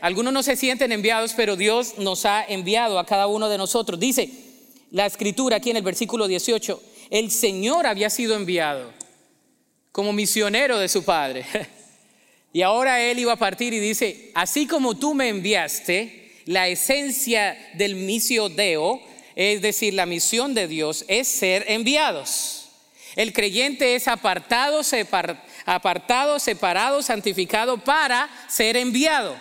Algunos 0.00 0.32
no 0.32 0.42
se 0.42 0.56
sienten 0.56 0.92
enviados, 0.92 1.32
pero 1.34 1.56
Dios 1.56 1.98
nos 1.98 2.24
ha 2.24 2.44
enviado 2.44 2.98
a 2.98 3.06
cada 3.06 3.26
uno 3.26 3.48
de 3.48 3.58
nosotros. 3.58 3.98
Dice 3.98 4.30
la 4.90 5.06
escritura 5.06 5.56
aquí 5.56 5.70
en 5.70 5.76
el 5.76 5.82
versículo 5.82 6.28
18, 6.28 6.82
el 7.10 7.30
Señor 7.30 7.86
había 7.86 8.10
sido 8.10 8.36
enviado 8.36 8.92
como 9.92 10.12
misionero 10.12 10.78
de 10.78 10.88
su 10.88 11.04
Padre. 11.04 11.44
Y 12.50 12.62
ahora 12.62 13.02
él 13.02 13.18
iba 13.18 13.34
a 13.34 13.36
partir 13.36 13.74
y 13.74 13.78
dice, 13.78 14.32
así 14.34 14.66
como 14.66 14.96
tú 14.96 15.12
me 15.12 15.28
enviaste, 15.28 16.32
la 16.46 16.66
esencia 16.66 17.58
del 17.74 17.94
deo, 18.56 19.02
es 19.36 19.60
decir, 19.60 19.92
la 19.92 20.06
misión 20.06 20.54
de 20.54 20.66
Dios, 20.66 21.04
es 21.08 21.28
ser 21.28 21.66
enviados. 21.68 22.70
El 23.16 23.34
creyente 23.34 23.94
es 23.94 24.08
apartado, 24.08 24.82
separado, 24.82 27.02
santificado 27.02 27.84
para 27.84 28.30
ser 28.48 28.78
enviado. 28.78 29.36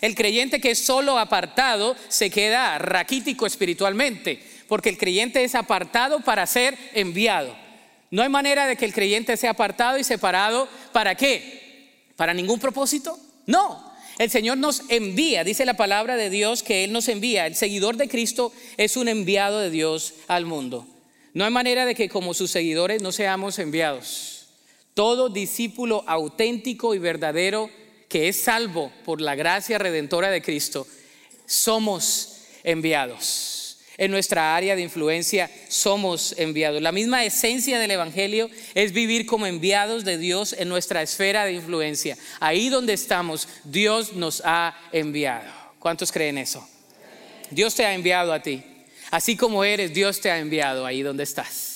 El 0.00 0.14
creyente 0.14 0.60
que 0.60 0.70
es 0.70 0.78
solo 0.78 1.18
apartado 1.18 1.96
se 2.08 2.30
queda 2.30 2.78
raquítico 2.78 3.46
espiritualmente, 3.46 4.40
porque 4.68 4.88
el 4.90 4.98
creyente 4.98 5.42
es 5.42 5.54
apartado 5.54 6.20
para 6.20 6.46
ser 6.46 6.76
enviado. 6.94 7.54
No 8.10 8.22
hay 8.22 8.28
manera 8.28 8.66
de 8.66 8.76
que 8.76 8.84
el 8.84 8.92
creyente 8.92 9.36
sea 9.36 9.50
apartado 9.50 9.98
y 9.98 10.04
separado. 10.04 10.68
¿Para 10.92 11.14
qué? 11.14 12.06
¿Para 12.16 12.32
ningún 12.32 12.58
propósito? 12.58 13.18
No. 13.46 13.88
El 14.18 14.30
Señor 14.30 14.58
nos 14.58 14.82
envía, 14.88 15.44
dice 15.44 15.64
la 15.64 15.76
palabra 15.76 16.16
de 16.16 16.28
Dios 16.28 16.62
que 16.62 16.84
Él 16.84 16.92
nos 16.92 17.08
envía. 17.08 17.46
El 17.46 17.54
seguidor 17.54 17.96
de 17.96 18.08
Cristo 18.08 18.52
es 18.76 18.96
un 18.96 19.08
enviado 19.08 19.60
de 19.60 19.70
Dios 19.70 20.14
al 20.26 20.44
mundo. 20.44 20.86
No 21.34 21.44
hay 21.44 21.52
manera 21.52 21.86
de 21.86 21.94
que 21.94 22.08
como 22.08 22.34
sus 22.34 22.50
seguidores 22.50 23.00
no 23.00 23.12
seamos 23.12 23.58
enviados. 23.58 24.48
Todo 24.94 25.28
discípulo 25.28 26.02
auténtico 26.08 26.94
y 26.94 26.98
verdadero 26.98 27.70
que 28.08 28.28
es 28.28 28.42
salvo 28.42 28.92
por 29.04 29.20
la 29.20 29.34
gracia 29.34 29.78
redentora 29.78 30.30
de 30.30 30.42
Cristo, 30.42 30.86
somos 31.46 32.42
enviados 32.64 33.58
en 33.98 34.12
nuestra 34.12 34.54
área 34.54 34.76
de 34.76 34.82
influencia 34.82 35.50
somos 35.68 36.34
enviados. 36.38 36.80
La 36.80 36.92
misma 36.92 37.24
esencia 37.24 37.80
del 37.80 37.90
Evangelio 37.90 38.48
es 38.74 38.92
vivir 38.92 39.26
como 39.26 39.44
enviados 39.44 40.04
de 40.04 40.16
Dios 40.16 40.54
en 40.56 40.68
nuestra 40.68 41.02
esfera 41.02 41.44
de 41.44 41.54
influencia. 41.54 42.16
Ahí 42.38 42.68
donde 42.68 42.92
estamos, 42.92 43.48
Dios 43.64 44.12
nos 44.12 44.40
ha 44.44 44.78
enviado. 44.92 45.50
¿Cuántos 45.80 46.12
creen 46.12 46.38
eso? 46.38 46.66
Dios 47.50 47.74
te 47.74 47.84
ha 47.84 47.92
enviado 47.92 48.32
a 48.32 48.40
ti. 48.40 48.62
Así 49.10 49.36
como 49.36 49.64
eres, 49.64 49.92
Dios 49.92 50.20
te 50.20 50.30
ha 50.30 50.38
enviado 50.38 50.86
ahí 50.86 51.02
donde 51.02 51.24
estás. 51.24 51.67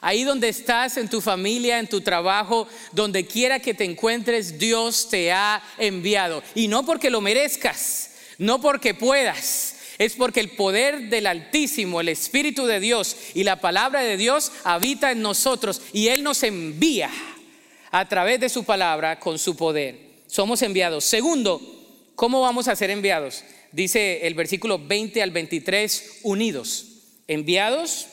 Ahí 0.00 0.24
donde 0.24 0.48
estás, 0.48 0.96
en 0.96 1.08
tu 1.08 1.20
familia, 1.20 1.78
en 1.78 1.88
tu 1.88 2.00
trabajo, 2.00 2.68
donde 2.92 3.26
quiera 3.26 3.58
que 3.58 3.74
te 3.74 3.84
encuentres, 3.84 4.58
Dios 4.58 5.08
te 5.10 5.32
ha 5.32 5.62
enviado. 5.78 6.42
Y 6.54 6.68
no 6.68 6.84
porque 6.86 7.10
lo 7.10 7.20
merezcas, 7.20 8.10
no 8.38 8.60
porque 8.60 8.94
puedas, 8.94 9.76
es 9.98 10.14
porque 10.14 10.40
el 10.40 10.50
poder 10.50 11.08
del 11.08 11.26
Altísimo, 11.26 12.00
el 12.00 12.08
Espíritu 12.08 12.66
de 12.66 12.78
Dios 12.78 13.16
y 13.34 13.42
la 13.42 13.60
palabra 13.60 14.02
de 14.02 14.16
Dios 14.16 14.52
habita 14.62 15.10
en 15.10 15.22
nosotros 15.22 15.82
y 15.92 16.08
Él 16.08 16.22
nos 16.22 16.44
envía 16.44 17.10
a 17.90 18.08
través 18.08 18.38
de 18.38 18.48
su 18.48 18.64
palabra 18.64 19.18
con 19.18 19.38
su 19.38 19.56
poder. 19.56 19.98
Somos 20.28 20.62
enviados. 20.62 21.04
Segundo, 21.04 21.60
¿cómo 22.14 22.40
vamos 22.40 22.68
a 22.68 22.76
ser 22.76 22.90
enviados? 22.90 23.42
Dice 23.72 24.26
el 24.26 24.34
versículo 24.34 24.78
20 24.78 25.20
al 25.22 25.32
23, 25.32 26.20
unidos. 26.22 26.86
Enviados, 27.26 28.06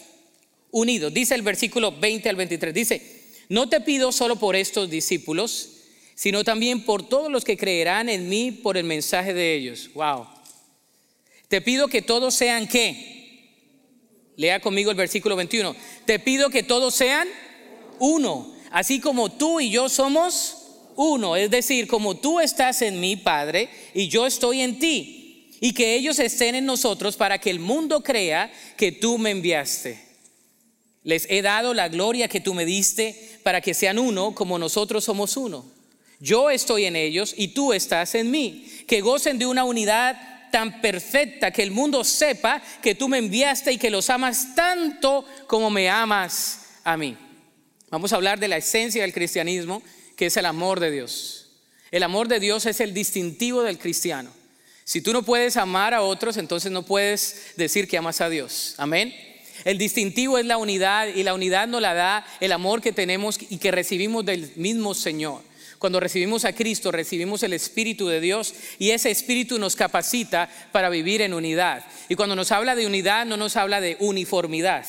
unidos. 0.76 1.14
Dice 1.14 1.36
el 1.36 1.42
versículo 1.42 1.94
20 1.94 2.28
al 2.28 2.36
23. 2.36 2.74
Dice, 2.74 3.02
no 3.48 3.70
te 3.70 3.80
pido 3.80 4.12
solo 4.12 4.36
por 4.36 4.58
estos 4.58 4.90
discípulos, 4.90 5.70
sino 6.16 6.44
también 6.44 6.84
por 6.84 7.08
todos 7.08 7.32
los 7.32 7.46
que 7.46 7.56
creerán 7.58 8.10
en 8.10 8.28
mí 8.28 8.52
por 8.52 8.76
el 8.76 8.84
mensaje 8.84 9.34
de 9.34 9.56
ellos. 9.56 9.90
Wow. 9.94 10.28
Te 11.48 11.62
pido 11.62 11.88
que 11.88 12.02
todos 12.02 12.36
sean 12.36 12.68
qué. 12.68 13.54
Lea 14.36 14.60
conmigo 14.60 14.92
el 14.92 14.98
versículo 14.98 15.38
21. 15.38 15.74
Te 16.06 16.20
pido 16.20 16.50
que 16.50 16.64
todos 16.64 16.94
sean 16.94 17.26
uno, 18.00 18.54
así 18.70 19.00
como 19.00 19.32
tú 19.32 19.62
y 19.62 19.70
yo 19.70 19.88
somos 19.88 20.58
uno. 20.98 21.38
Es 21.38 21.50
decir, 21.50 21.88
como 21.88 22.18
tú 22.18 22.42
estás 22.42 22.82
en 22.82 23.00
mí, 23.00 23.16
Padre, 23.16 23.70
y 23.94 24.10
yo 24.10 24.26
estoy 24.26 24.60
en 24.60 24.78
ti. 24.78 25.52
Y 25.62 25.74
que 25.74 25.96
ellos 25.96 26.20
estén 26.20 26.56
en 26.56 26.66
nosotros 26.66 27.16
para 27.16 27.40
que 27.40 27.50
el 27.50 27.60
mundo 27.60 28.04
crea 28.04 28.52
que 28.76 28.92
tú 28.92 29.18
me 29.18 29.32
enviaste. 29.32 30.05
Les 31.06 31.28
he 31.30 31.44
dado 31.44 31.74
la 31.76 31.88
gloria 31.88 32.28
que 32.28 32.42
tú 32.42 32.54
me 32.56 32.66
diste 32.66 33.40
para 33.44 33.62
que 33.62 33.76
sean 33.76 34.00
uno 34.00 34.34
como 34.34 34.58
nosotros 34.60 35.04
somos 35.04 35.38
uno. 35.38 35.64
Yo 36.20 36.50
estoy 36.50 36.86
en 36.86 36.96
ellos 36.96 37.36
y 37.38 37.50
tú 37.50 37.74
estás 37.74 38.16
en 38.16 38.32
mí. 38.32 38.68
Que 38.88 39.02
gocen 39.02 39.38
de 39.38 39.46
una 39.46 39.66
unidad 39.66 40.50
tan 40.52 40.82
perfecta 40.82 41.52
que 41.52 41.62
el 41.62 41.70
mundo 41.70 42.04
sepa 42.04 42.60
que 42.82 42.96
tú 42.96 43.08
me 43.08 43.20
enviaste 43.20 43.72
y 43.72 43.78
que 43.78 43.92
los 43.92 44.10
amas 44.10 44.56
tanto 44.56 45.26
como 45.46 45.70
me 45.70 45.90
amas 45.90 46.62
a 46.84 46.98
mí. 46.98 47.16
Vamos 47.92 48.12
a 48.12 48.16
hablar 48.16 48.40
de 48.40 48.48
la 48.48 48.58
esencia 48.58 49.04
del 49.04 49.14
cristianismo, 49.14 49.84
que 50.16 50.26
es 50.26 50.38
el 50.38 50.46
amor 50.48 50.80
de 50.80 50.90
Dios. 50.90 51.52
El 51.92 52.02
amor 52.02 52.28
de 52.28 52.40
Dios 52.40 52.66
es 52.66 52.80
el 52.80 52.96
distintivo 52.96 53.62
del 53.62 53.78
cristiano. 53.78 54.32
Si 54.84 55.02
tú 55.02 55.14
no 55.14 55.22
puedes 55.22 55.56
amar 55.56 55.94
a 55.94 56.02
otros, 56.02 56.38
entonces 56.38 56.72
no 56.72 56.84
puedes 56.84 57.54
decir 57.58 57.88
que 57.88 57.98
amas 57.98 58.22
a 58.22 58.30
Dios. 58.30 58.74
Amén. 58.78 59.35
El 59.66 59.80
distintivo 59.80 60.38
es 60.38 60.46
la 60.46 60.58
unidad 60.58 61.08
y 61.08 61.24
la 61.24 61.34
unidad 61.34 61.68
nos 61.68 61.82
la 61.82 61.96
da 61.96 62.26
el 62.40 62.52
amor 62.52 62.82
que 62.82 62.92
tenemos 62.92 63.40
y 63.50 63.58
que 63.58 63.72
recibimos 63.72 64.24
del 64.24 64.52
mismo 64.56 64.94
Señor. 64.94 65.42
Cuando 65.80 66.00
recibimos 66.00 66.46
a 66.46 66.54
Cristo, 66.54 66.92
recibimos 66.92 67.42
el 67.42 67.52
Espíritu 67.52 68.08
de 68.08 68.22
Dios 68.22 68.54
y 68.78 68.92
ese 68.92 69.10
Espíritu 69.10 69.58
nos 69.58 69.76
capacita 69.76 70.50
para 70.72 70.90
vivir 70.90 71.22
en 71.22 71.34
unidad. 71.34 71.84
Y 72.10 72.16
cuando 72.16 72.36
nos 72.36 72.52
habla 72.52 72.76
de 72.76 72.86
unidad, 72.86 73.26
no 73.26 73.38
nos 73.38 73.56
habla 73.56 73.82
de 73.82 73.98
uniformidad. 74.00 74.86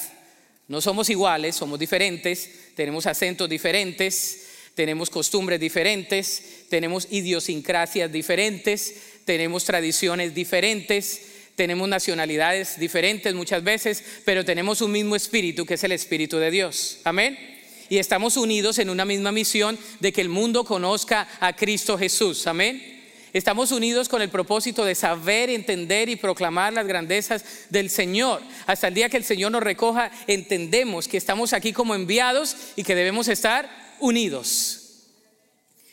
No 0.69 0.83
somos 0.83 1.09
iguales, 1.09 1.57
somos 1.57 1.79
diferentes, 1.79 2.51
tenemos 2.75 3.07
acentos 3.07 3.49
diferentes, 3.49 4.47
tenemos 4.75 5.09
costumbres 5.09 5.59
diferentes, 5.59 6.67
tenemos 6.69 7.09
idiosincrasias 7.11 8.13
diferentes, 8.13 8.95
tenemos 9.25 9.65
tradiciones 9.65 10.35
diferentes, 10.35 11.23
tenemos 11.57 11.89
nacionalidades 11.89 12.79
diferentes 12.79 13.35
muchas 13.35 13.65
veces, 13.65 14.05
pero 14.25 14.45
tenemos 14.45 14.81
un 14.81 14.93
mismo 14.93 15.17
espíritu 15.17 15.67
que 15.67 15.75
es 15.75 15.85
el 15.85 15.93
Espíritu 15.93 16.37
de 16.39 16.51
Dios. 16.51 16.99
Amén 17.05 17.57
y 17.89 17.99
estamos 17.99 18.37
unidos 18.37 18.79
en 18.79 18.91
una 18.91 19.05
misma 19.05 19.33
misión 19.33 19.79
de 20.01 20.13
que 20.13 20.21
el 20.21 20.29
mundo 20.29 20.65
conozca 20.65 21.29
a 21.41 21.55
Cristo 21.55 21.97
Jesús. 21.97 22.47
Amén. 22.47 22.95
Estamos 23.33 23.71
unidos 23.71 24.09
con 24.09 24.23
el 24.23 24.31
propósito 24.31 24.85
de 24.85 24.95
saber, 24.95 25.51
entender 25.51 26.09
y 26.09 26.17
proclamar 26.17 26.73
las 26.73 26.87
grandezas 26.87 27.45
del 27.69 27.91
Señor. 27.91 28.41
Hasta 28.67 28.89
el 28.89 28.95
día 28.95 29.09
que 29.11 29.19
el 29.19 29.25
Señor 29.25 29.53
nos 29.53 29.63
recoja, 29.63 30.11
entendemos 30.27 31.07
que 31.07 31.19
estamos 31.19 31.53
aquí 31.53 31.73
como 31.73 31.95
enviados 31.95 32.57
y 32.77 32.83
que 32.83 32.95
debemos 32.95 33.29
estar 33.29 33.69
unidos. 34.01 34.83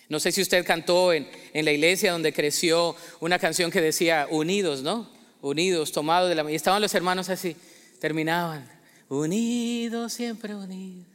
No 0.08 0.20
sé 0.20 0.32
si 0.32 0.42
usted 0.42 0.66
cantó 0.66 1.12
en, 1.12 1.28
la 1.54 1.72
iglesia 1.72 2.14
donde 2.14 2.34
creció 2.34 2.96
una 3.20 3.40
canción 3.40 3.72
que 3.72 3.82
decía 3.82 4.28
unidos, 4.30 4.82
¿no? 4.82 5.12
Unidos, 5.44 5.92
tomados 5.92 6.30
de 6.30 6.36
la 6.36 6.50
Y 6.50 6.56
estaban 6.56 6.82
los 6.82 6.96
hermanos 6.96 7.28
así, 7.28 7.56
terminaban, 8.00 8.66
unidos, 9.10 10.14
siempre 10.14 10.56
unidos. 10.56 11.06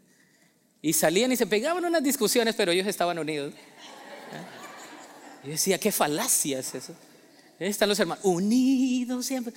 Y 0.82 0.92
salían 0.92 1.32
y 1.32 1.36
se 1.36 1.46
pegaban 1.46 1.82
unas 1.82 2.02
discusiones, 2.02 2.54
pero 2.54 2.70
ellos 2.70 2.86
estaban 2.86 3.18
unidos. 3.18 3.54
Y 5.44 5.48
decía, 5.48 5.78
qué 5.78 5.90
falacia 5.90 6.58
es 6.58 6.74
eso. 6.74 6.94
están 7.58 7.88
los 7.88 7.98
hermanos, 7.98 8.22
unidos 8.22 9.24
siempre, 9.24 9.54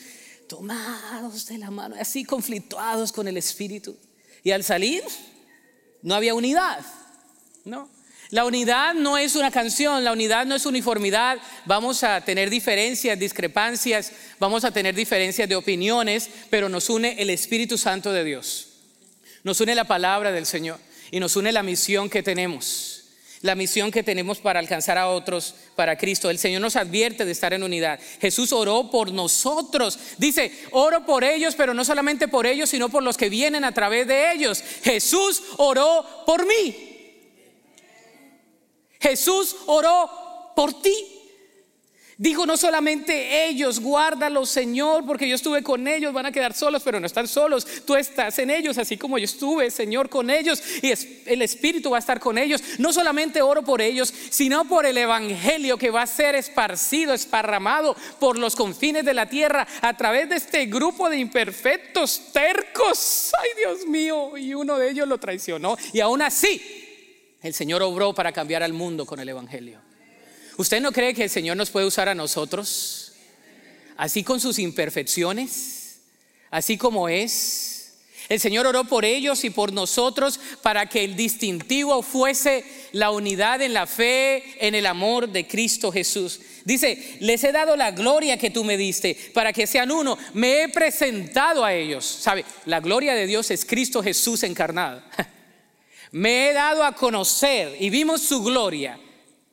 tomados 0.47 1.47
de 1.47 1.57
la 1.57 1.69
mano, 1.69 1.95
así 1.99 2.23
conflictuados 2.23 3.11
con 3.11 3.27
el 3.27 3.35
Espíritu. 3.35 3.97
Y 4.41 4.51
al 4.51 4.63
salir, 4.63 5.03
no 6.01 6.15
había 6.15 6.33
unidad, 6.33 6.85
¿no? 7.65 7.89
La 8.31 8.45
unidad 8.45 8.93
no 8.93 9.17
es 9.17 9.35
una 9.35 9.51
canción, 9.51 10.05
la 10.05 10.13
unidad 10.13 10.45
no 10.45 10.55
es 10.55 10.65
uniformidad. 10.65 11.37
Vamos 11.65 12.01
a 12.03 12.21
tener 12.21 12.49
diferencias, 12.49 13.19
discrepancias, 13.19 14.13
vamos 14.39 14.63
a 14.63 14.71
tener 14.71 14.95
diferencias 14.95 15.49
de 15.49 15.57
opiniones, 15.57 16.29
pero 16.49 16.69
nos 16.69 16.89
une 16.89 17.21
el 17.21 17.29
Espíritu 17.29 17.77
Santo 17.77 18.13
de 18.13 18.23
Dios. 18.23 18.69
Nos 19.43 19.59
une 19.59 19.75
la 19.75 19.83
palabra 19.83 20.31
del 20.31 20.45
Señor 20.45 20.79
y 21.11 21.19
nos 21.19 21.35
une 21.35 21.51
la 21.51 21.61
misión 21.61 22.09
que 22.09 22.23
tenemos 22.23 22.97
la 23.41 23.55
misión 23.55 23.89
que 23.89 24.03
tenemos 24.03 24.37
para 24.37 24.59
alcanzar 24.59 24.99
a 24.99 25.09
otros 25.09 25.55
para 25.75 25.97
Cristo. 25.97 26.29
El 26.29 26.37
Señor 26.37 26.61
nos 26.61 26.75
advierte 26.75 27.25
de 27.25 27.31
estar 27.31 27.53
en 27.53 27.63
unidad. 27.63 27.99
Jesús 28.19 28.53
oró 28.53 28.91
por 28.91 29.11
nosotros. 29.11 29.97
Dice, 30.19 30.51
oro 30.71 31.05
por 31.07 31.23
ellos, 31.23 31.55
pero 31.55 31.73
no 31.73 31.83
solamente 31.83 32.27
por 32.27 32.45
ellos, 32.45 32.69
sino 32.69 32.89
por 32.89 33.01
los 33.01 33.17
que 33.17 33.29
vienen 33.29 33.63
a 33.63 33.73
través 33.73 34.05
de 34.05 34.31
ellos. 34.31 34.63
Jesús 34.83 35.41
oró 35.57 36.05
por 36.27 36.45
mí. 36.45 36.90
Jesús 39.01 39.55
oró 39.65 40.09
por 40.55 40.81
ti. 40.81 41.17
Dijo 42.21 42.45
no 42.45 42.55
solamente 42.55 43.47
ellos, 43.47 43.79
guárdalos 43.79 44.47
Señor, 44.47 45.07
porque 45.07 45.27
yo 45.27 45.33
estuve 45.33 45.63
con 45.63 45.87
ellos, 45.87 46.13
van 46.13 46.27
a 46.27 46.31
quedar 46.31 46.53
solos, 46.53 46.83
pero 46.83 46.99
no 46.99 47.07
están 47.07 47.27
solos. 47.27 47.65
Tú 47.83 47.95
estás 47.95 48.37
en 48.37 48.51
ellos, 48.51 48.77
así 48.77 48.95
como 48.95 49.17
yo 49.17 49.25
estuve, 49.25 49.71
Señor, 49.71 50.07
con 50.07 50.29
ellos, 50.29 50.61
y 50.83 50.91
el 51.25 51.41
Espíritu 51.41 51.89
va 51.89 51.97
a 51.97 51.99
estar 51.99 52.19
con 52.19 52.37
ellos. 52.37 52.61
No 52.77 52.93
solamente 52.93 53.41
oro 53.41 53.63
por 53.63 53.81
ellos, 53.81 54.13
sino 54.29 54.65
por 54.65 54.85
el 54.85 54.99
Evangelio 54.99 55.79
que 55.79 55.89
va 55.89 56.03
a 56.03 56.07
ser 56.07 56.35
esparcido, 56.35 57.11
esparramado 57.15 57.95
por 58.19 58.37
los 58.37 58.55
confines 58.55 59.03
de 59.03 59.15
la 59.15 59.27
tierra 59.27 59.67
a 59.81 59.97
través 59.97 60.29
de 60.29 60.35
este 60.35 60.67
grupo 60.67 61.09
de 61.09 61.17
imperfectos, 61.17 62.31
tercos. 62.31 63.31
Ay, 63.41 63.49
Dios 63.57 63.87
mío, 63.87 64.37
y 64.37 64.53
uno 64.53 64.77
de 64.77 64.91
ellos 64.91 65.07
lo 65.07 65.17
traicionó. 65.17 65.75
Y 65.91 66.01
aún 66.01 66.21
así, 66.21 66.90
el 67.41 67.53
Señor 67.53 67.81
obró 67.81 68.13
para 68.13 68.31
cambiar 68.31 68.63
al 68.63 68.73
mundo 68.73 69.05
con 69.05 69.19
el 69.19 69.29
Evangelio. 69.29 69.79
¿Usted 70.57 70.81
no 70.81 70.91
cree 70.91 71.13
que 71.13 71.23
el 71.23 71.29
Señor 71.29 71.57
nos 71.57 71.71
puede 71.71 71.87
usar 71.87 72.07
a 72.07 72.15
nosotros? 72.15 73.13
Así 73.97 74.23
con 74.23 74.39
sus 74.39 74.59
imperfecciones, 74.59 75.99
así 76.49 76.77
como 76.77 77.09
es. 77.09 77.77
El 78.29 78.39
Señor 78.39 78.65
oró 78.65 78.85
por 78.85 79.03
ellos 79.03 79.43
y 79.43 79.49
por 79.49 79.73
nosotros 79.73 80.39
para 80.61 80.85
que 80.85 81.03
el 81.03 81.15
distintivo 81.15 82.01
fuese 82.01 82.63
la 82.93 83.11
unidad 83.11 83.61
en 83.61 83.73
la 83.73 83.87
fe, 83.87 84.55
en 84.65 84.75
el 84.75 84.85
amor 84.85 85.27
de 85.27 85.47
Cristo 85.47 85.91
Jesús. 85.91 86.39
Dice, 86.63 87.17
les 87.19 87.43
he 87.43 87.51
dado 87.51 87.75
la 87.75 87.91
gloria 87.91 88.37
que 88.37 88.51
tú 88.51 88.63
me 88.63 88.77
diste 88.77 89.17
para 89.33 89.51
que 89.51 89.67
sean 89.67 89.91
uno. 89.91 90.17
Me 90.33 90.63
he 90.63 90.69
presentado 90.69 91.65
a 91.65 91.73
ellos. 91.73 92.05
¿Sabe? 92.05 92.45
La 92.65 92.79
gloria 92.79 93.15
de 93.15 93.25
Dios 93.27 93.51
es 93.51 93.65
Cristo 93.65 94.01
Jesús 94.01 94.43
encarnado. 94.43 95.01
Me 96.11 96.49
he 96.49 96.53
dado 96.53 96.83
a 96.83 96.93
conocer 96.93 97.75
y 97.79 97.89
vimos 97.89 98.21
su 98.21 98.43
gloria 98.43 98.99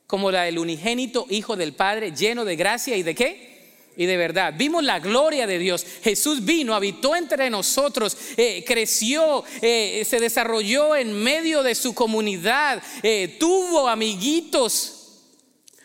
como 0.09 0.31
la 0.31 0.43
del 0.43 0.57
unigénito 0.57 1.27
Hijo 1.29 1.55
del 1.55 1.73
Padre, 1.73 2.11
lleno 2.11 2.43
de 2.43 2.55
gracia 2.55 2.97
y 2.97 3.03
de 3.03 3.13
qué? 3.13 3.93
Y 3.95 4.07
de 4.07 4.17
verdad. 4.17 4.55
Vimos 4.57 4.83
la 4.83 4.99
gloria 4.99 5.45
de 5.45 5.59
Dios. 5.59 5.85
Jesús 6.01 6.43
vino, 6.43 6.73
habitó 6.73 7.15
entre 7.15 7.47
nosotros, 7.51 8.17
eh, 8.35 8.63
creció, 8.65 9.43
eh, 9.61 10.03
se 10.09 10.19
desarrolló 10.19 10.95
en 10.95 11.13
medio 11.13 11.61
de 11.61 11.75
su 11.75 11.93
comunidad, 11.93 12.81
eh, 13.03 13.37
tuvo 13.39 13.87
amiguitos. 13.87 15.19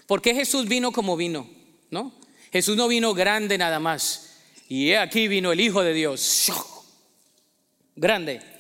¿Por 0.07 0.23
qué 0.23 0.35
Jesús 0.35 0.67
vino 0.67 0.91
como 0.91 1.19
vino? 1.19 1.47
¿No? 1.91 2.15
Jesús 2.51 2.77
no 2.77 2.89
vino 2.89 3.13
grande 3.13 3.59
nada 3.59 3.79
más. 3.79 4.39
Y 4.71 4.95
aquí 4.95 5.29
vino 5.29 5.53
el 5.53 5.61
Hijo 5.61 5.83
de 5.83 5.93
Dios. 5.93 6.51
Grande. 7.95 8.54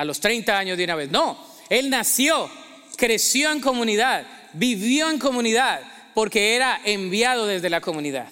A 0.00 0.04
los 0.04 0.20
30 0.20 0.58
años 0.58 0.78
de 0.78 0.84
una 0.84 0.94
vez. 0.94 1.10
No, 1.10 1.38
Él 1.68 1.90
nació, 1.90 2.50
creció 2.96 3.52
en 3.52 3.60
comunidad 3.60 4.26
vivió 4.52 5.10
en 5.10 5.18
comunidad 5.18 5.80
porque 6.14 6.54
era 6.54 6.80
enviado 6.84 7.46
desde 7.46 7.70
la 7.70 7.80
comunidad. 7.80 8.28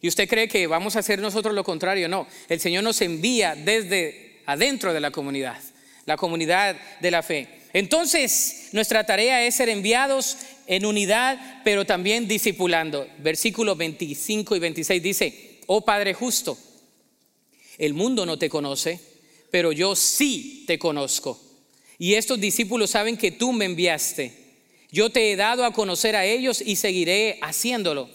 ¿Y 0.00 0.08
usted 0.08 0.28
cree 0.28 0.48
que 0.48 0.66
vamos 0.66 0.96
a 0.96 1.00
hacer 1.00 1.18
nosotros 1.20 1.54
lo 1.54 1.64
contrario? 1.64 2.08
No, 2.08 2.26
el 2.48 2.60
Señor 2.60 2.84
nos 2.84 3.00
envía 3.00 3.54
desde 3.54 4.42
adentro 4.46 4.92
de 4.92 5.00
la 5.00 5.10
comunidad, 5.10 5.58
la 6.04 6.16
comunidad 6.16 6.76
de 7.00 7.10
la 7.10 7.22
fe. 7.22 7.48
Entonces, 7.72 8.68
nuestra 8.72 9.04
tarea 9.04 9.44
es 9.44 9.56
ser 9.56 9.68
enviados 9.68 10.38
en 10.66 10.86
unidad, 10.86 11.60
pero 11.64 11.84
también 11.84 12.28
discipulando. 12.28 13.08
Versículos 13.18 13.76
25 13.76 14.56
y 14.56 14.58
26 14.58 15.02
dice, 15.02 15.60
oh 15.66 15.84
Padre 15.84 16.14
justo, 16.14 16.56
el 17.78 17.92
mundo 17.92 18.24
no 18.24 18.38
te 18.38 18.48
conoce, 18.48 19.00
pero 19.50 19.72
yo 19.72 19.96
sí 19.96 20.64
te 20.66 20.78
conozco. 20.78 21.40
Y 21.98 22.14
estos 22.14 22.40
discípulos 22.40 22.90
saben 22.90 23.16
que 23.16 23.30
tú 23.30 23.52
me 23.52 23.64
enviaste. 23.64 24.32
Yo 24.90 25.10
te 25.10 25.32
he 25.32 25.36
dado 25.36 25.64
a 25.64 25.72
conocer 25.72 26.16
a 26.16 26.24
ellos 26.24 26.62
y 26.64 26.76
seguiré 26.76 27.38
haciéndolo. 27.42 28.08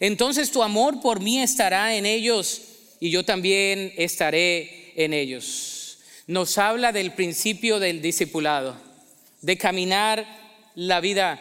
Entonces 0.00 0.50
tu 0.50 0.62
amor 0.62 1.00
por 1.00 1.20
mí 1.20 1.40
estará 1.40 1.96
en 1.96 2.06
ellos 2.06 2.62
y 3.00 3.10
yo 3.10 3.24
también 3.24 3.92
estaré 3.96 4.92
en 4.96 5.12
ellos. 5.12 5.98
Nos 6.26 6.58
habla 6.58 6.92
del 6.92 7.12
principio 7.12 7.78
del 7.78 8.00
discipulado, 8.00 8.76
de 9.42 9.58
caminar 9.58 10.26
la 10.74 11.00
vida 11.00 11.38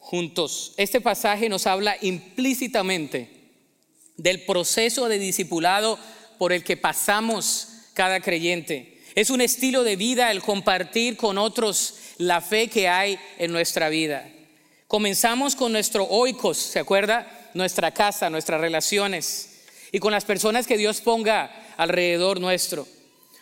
juntos. 0.00 0.72
Este 0.76 1.00
pasaje 1.00 1.48
nos 1.48 1.66
habla 1.66 1.96
implícitamente 2.00 3.28
del 4.16 4.42
proceso 4.42 5.08
de 5.08 5.18
discipulado 5.18 5.98
por 6.38 6.52
el 6.52 6.64
que 6.64 6.76
pasamos 6.76 7.68
cada 7.94 8.20
creyente. 8.20 8.98
Es 9.14 9.30
un 9.30 9.40
estilo 9.40 9.84
de 9.84 9.96
vida 9.96 10.30
el 10.30 10.42
compartir 10.42 11.16
con 11.16 11.38
otros 11.38 11.94
la 12.18 12.40
fe 12.40 12.68
que 12.68 12.88
hay 12.88 13.18
en 13.38 13.52
nuestra 13.52 13.88
vida. 13.88 14.28
Comenzamos 14.88 15.56
con 15.56 15.72
nuestro 15.72 16.04
oikos, 16.04 16.58
¿se 16.58 16.78
acuerda? 16.78 17.50
Nuestra 17.54 17.92
casa, 17.92 18.28
nuestras 18.28 18.60
relaciones 18.60 19.62
y 19.92 20.00
con 20.00 20.12
las 20.12 20.24
personas 20.24 20.66
que 20.66 20.76
Dios 20.76 21.00
ponga 21.00 21.50
alrededor 21.76 22.40
nuestro. 22.40 22.86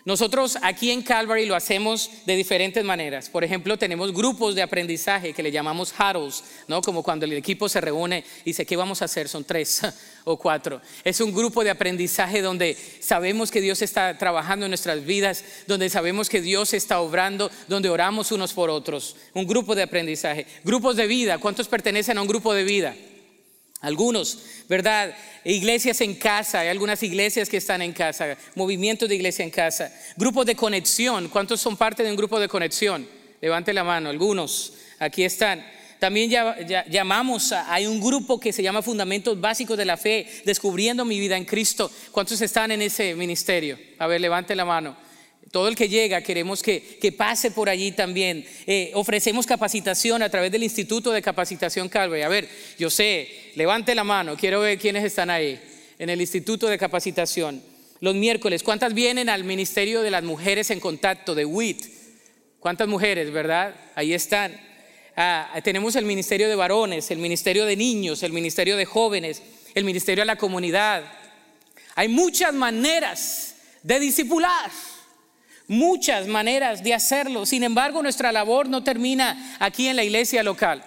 Nosotros 0.04 0.58
aquí 0.62 0.90
en 0.90 1.02
Calvary 1.02 1.46
lo 1.46 1.54
hacemos 1.54 2.10
de 2.26 2.34
diferentes 2.34 2.84
maneras. 2.84 3.28
Por 3.28 3.44
ejemplo, 3.44 3.78
tenemos 3.78 4.12
grupos 4.12 4.56
de 4.56 4.62
aprendizaje 4.62 5.32
que 5.32 5.44
le 5.44 5.52
llamamos 5.52 5.94
huddles, 5.96 6.42
¿no? 6.66 6.82
Como 6.82 7.04
cuando 7.04 7.24
el 7.24 7.32
equipo 7.34 7.68
se 7.68 7.80
reúne 7.80 8.24
y 8.40 8.50
dice, 8.50 8.66
¿qué 8.66 8.74
vamos 8.74 9.00
a 9.00 9.04
hacer? 9.04 9.28
Son 9.28 9.44
tres 9.44 9.80
o 10.24 10.36
cuatro. 10.36 10.80
Es 11.04 11.20
un 11.20 11.32
grupo 11.32 11.62
de 11.62 11.70
aprendizaje 11.70 12.42
donde 12.42 12.76
sabemos 13.00 13.52
que 13.52 13.60
Dios 13.60 13.80
está 13.80 14.18
trabajando 14.18 14.66
en 14.66 14.70
nuestras 14.70 15.04
vidas, 15.04 15.44
donde 15.68 15.88
sabemos 15.88 16.28
que 16.28 16.40
Dios 16.40 16.74
está 16.74 16.98
obrando, 17.00 17.48
donde 17.68 17.88
oramos 17.88 18.32
unos 18.32 18.52
por 18.52 18.70
otros. 18.70 19.14
Un 19.34 19.46
grupo 19.46 19.76
de 19.76 19.82
aprendizaje. 19.82 20.46
Grupos 20.64 20.96
de 20.96 21.06
vida. 21.06 21.38
¿Cuántos 21.38 21.68
pertenecen 21.68 22.18
a 22.18 22.22
un 22.22 22.28
grupo 22.28 22.52
de 22.54 22.64
vida? 22.64 22.96
Algunos, 23.82 24.38
¿verdad? 24.68 25.12
Iglesias 25.44 26.00
en 26.00 26.14
casa, 26.14 26.60
hay 26.60 26.68
algunas 26.68 27.02
iglesias 27.02 27.48
que 27.48 27.56
están 27.56 27.82
en 27.82 27.92
casa, 27.92 28.36
movimientos 28.54 29.08
de 29.08 29.16
iglesia 29.16 29.44
en 29.44 29.50
casa, 29.50 29.92
grupos 30.16 30.46
de 30.46 30.54
conexión, 30.54 31.28
¿cuántos 31.28 31.60
son 31.60 31.76
parte 31.76 32.04
de 32.04 32.10
un 32.10 32.16
grupo 32.16 32.38
de 32.38 32.48
conexión? 32.48 33.06
Levante 33.40 33.72
la 33.72 33.82
mano, 33.82 34.08
algunos, 34.08 34.74
aquí 35.00 35.24
están. 35.24 35.66
También 35.98 36.30
ya, 36.30 36.86
llamamos, 36.88 37.50
hay 37.50 37.86
un 37.86 38.00
grupo 38.00 38.38
que 38.38 38.52
se 38.52 38.62
llama 38.62 38.82
Fundamentos 38.82 39.40
Básicos 39.40 39.76
de 39.76 39.84
la 39.84 39.96
Fe, 39.96 40.28
descubriendo 40.44 41.04
mi 41.04 41.18
vida 41.18 41.36
en 41.36 41.44
Cristo. 41.44 41.90
¿Cuántos 42.12 42.40
están 42.40 42.70
en 42.70 42.82
ese 42.82 43.16
ministerio? 43.16 43.78
A 43.98 44.06
ver, 44.06 44.20
levante 44.20 44.54
la 44.54 44.64
mano. 44.64 44.96
Todo 45.52 45.68
el 45.68 45.76
que 45.76 45.88
llega 45.88 46.22
queremos 46.22 46.62
que, 46.62 47.14
pase 47.16 47.50
por 47.50 47.68
allí 47.68 47.92
también. 47.92 48.44
Eh, 48.66 48.90
ofrecemos 48.94 49.44
capacitación 49.44 50.22
a 50.22 50.30
través 50.30 50.50
del 50.50 50.62
Instituto 50.62 51.12
de 51.12 51.20
Capacitación 51.20 51.88
Calvary. 51.88 52.22
A 52.22 52.28
ver, 52.28 52.48
yo 52.78 52.88
sé, 52.88 53.28
levante 53.54 53.94
la 53.94 54.04
mano, 54.04 54.36
quiero 54.36 54.60
ver 54.60 54.78
quiénes 54.78 55.04
están 55.04 55.30
ahí 55.30 55.60
en 55.98 56.10
el 56.10 56.20
Instituto 56.20 56.66
de 56.66 56.78
Capacitación. 56.78 57.62
Los 58.00 58.14
miércoles, 58.14 58.62
¿cuántas 58.62 58.94
vienen 58.94 59.28
al 59.28 59.44
Ministerio 59.44 60.02
de 60.02 60.10
las 60.10 60.24
Mujeres 60.24 60.70
en 60.70 60.80
Contacto 60.80 61.34
de 61.34 61.44
WIT? 61.44 61.86
¿Cuántas 62.58 62.88
mujeres, 62.88 63.30
verdad? 63.30 63.74
Ahí 63.94 64.12
están. 64.12 64.58
Ah, 65.16 65.60
tenemos 65.62 65.94
el 65.96 66.04
ministerio 66.04 66.48
de 66.48 66.54
varones, 66.54 67.10
el 67.10 67.18
ministerio 67.18 67.66
de 67.66 67.76
niños, 67.76 68.22
el 68.22 68.32
ministerio 68.32 68.76
de 68.76 68.84
jóvenes, 68.84 69.42
el 69.74 69.84
ministerio 69.84 70.22
a 70.22 70.26
la 70.26 70.36
comunidad. 70.36 71.04
Hay 71.94 72.08
muchas 72.08 72.54
maneras 72.54 73.56
de 73.82 74.00
discipular, 74.00 74.70
muchas 75.68 76.26
maneras 76.26 76.82
de 76.82 76.94
hacerlo. 76.94 77.46
Sin 77.46 77.62
embargo, 77.62 78.02
nuestra 78.02 78.32
labor 78.32 78.68
no 78.68 78.82
termina 78.82 79.56
aquí 79.60 79.88
en 79.88 79.96
la 79.96 80.04
iglesia 80.04 80.42
local. 80.42 80.84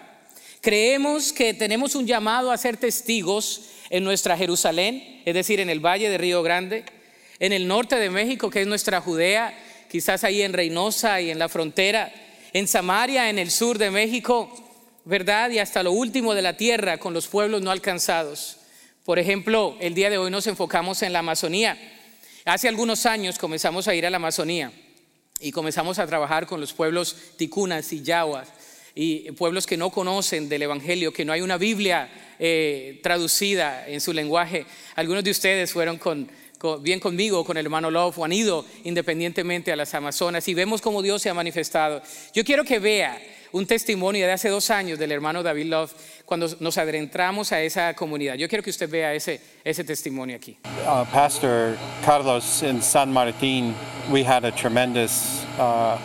Creemos 0.66 1.32
que 1.32 1.54
tenemos 1.54 1.94
un 1.94 2.08
llamado 2.08 2.52
a 2.52 2.58
ser 2.58 2.76
testigos 2.76 3.70
en 3.92 4.04
nuestra 4.04 4.36
Jerusalén, 4.36 5.22
es 5.24 5.36
decir, 5.36 5.60
en 5.60 5.70
el 5.70 5.80
Valle 5.80 6.10
de 6.10 6.18
Río 6.18 6.42
Grande, 6.42 6.86
en 7.38 7.54
el 7.54 7.68
norte 7.68 7.98
de 7.98 8.10
México, 8.10 8.50
que 8.50 8.62
es 8.62 8.68
nuestra 8.68 9.00
Judea, 9.00 9.56
quizás 9.92 10.24
ahí 10.24 10.42
en 10.42 10.54
Reynosa 10.54 11.22
y 11.22 11.30
en 11.30 11.38
la 11.38 11.50
frontera, 11.50 12.12
en 12.52 12.68
Samaria, 12.68 13.30
en 13.30 13.38
el 13.38 13.52
sur 13.52 13.78
de 13.78 13.92
México, 13.92 14.50
¿verdad? 15.04 15.52
Y 15.52 15.60
hasta 15.60 15.84
lo 15.84 15.92
último 15.92 16.34
de 16.34 16.42
la 16.42 16.58
tierra 16.58 16.98
con 16.98 17.14
los 17.14 17.28
pueblos 17.28 17.62
no 17.62 17.70
alcanzados. 17.70 18.58
Por 19.04 19.20
ejemplo, 19.20 19.78
el 19.80 19.94
día 19.94 20.10
de 20.10 20.18
hoy 20.18 20.32
nos 20.32 20.48
enfocamos 20.48 21.04
en 21.04 21.14
la 21.14 21.20
Amazonía. 21.20 21.78
Hace 22.44 22.70
algunos 22.70 23.06
años 23.06 23.38
comenzamos 23.38 23.88
a 23.88 23.94
ir 23.94 24.08
a 24.08 24.10
la 24.10 24.18
Amazonía 24.18 24.72
y 25.40 25.52
comenzamos 25.52 26.00
a 26.00 26.08
trabajar 26.08 26.48
con 26.48 26.60
los 26.60 26.74
pueblos 26.74 27.16
ticunas 27.38 27.94
y 27.94 28.02
yahuas 28.02 28.48
y 28.96 29.30
pueblos 29.34 29.68
que 29.68 29.76
no 29.76 29.90
conocen 29.90 30.48
del 30.48 30.64
Evangelio, 30.64 31.12
que 31.12 31.26
no 31.26 31.34
hay 31.34 31.42
una 31.42 31.58
Biblia 31.58 32.10
eh, 32.40 33.02
traducida 33.04 33.86
en 33.88 34.00
su 34.00 34.14
lenguaje. 34.14 34.66
Algunos 34.96 35.24
de 35.26 35.32
ustedes 35.32 35.74
fueron 35.74 35.98
con, 35.98 36.30
bien 36.82 37.02
conmigo, 37.02 37.44
con 37.44 37.58
el 37.58 37.66
hermano 37.66 37.92
Love, 37.92 38.18
o 38.18 38.26
han 38.26 38.32
ido 38.32 38.66
independientemente 38.86 39.74
a 39.74 39.76
las 39.76 39.94
Amazonas 39.94 40.48
y 40.48 40.54
vemos 40.54 40.82
cómo 40.82 41.02
Dios 41.02 41.22
se 41.22 41.30
ha 41.30 41.34
manifestado. 41.34 42.02
Yo 42.34 42.46
quiero 42.46 42.64
que 42.64 42.80
vea 42.80 43.22
un 43.52 43.66
testimonio 43.66 44.26
de 44.26 44.32
hace 44.32 44.50
dos 44.50 44.70
años 44.70 44.98
del 44.98 45.12
hermano 45.12 45.44
David 45.44 45.68
Love 45.68 45.94
cuando 46.26 46.48
nos 46.62 46.78
adentramos 46.78 47.52
a 47.52 47.62
esa 47.62 47.94
comunidad. 47.96 48.36
Yo 48.36 48.48
quiero 48.48 48.64
que 48.64 48.70
usted 48.70 48.90
vea 48.90 49.14
ese, 49.14 49.42
ese 49.64 49.84
testimonio 49.84 50.38
aquí. 50.38 50.58
Uh, 50.64 51.06
Pastor 51.12 51.78
Carlos 52.06 52.64
in 52.64 52.82
San 52.82 53.12
Martin, 53.12 53.76
we 54.10 54.24
had 54.24 54.46
a 54.46 54.52
tremendous 54.52 55.46
uh, 55.60 55.98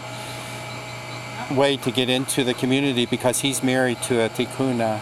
way 1.51 1.77
to 1.79 1.91
get 1.91 2.09
into 2.09 2.45
the 2.45 2.55
community 2.55 3.07
because 3.07 3.41
he's 3.41 3.63
married 3.63 4.01
to 4.03 4.21
a 4.25 4.29
Ticuna 4.29 5.01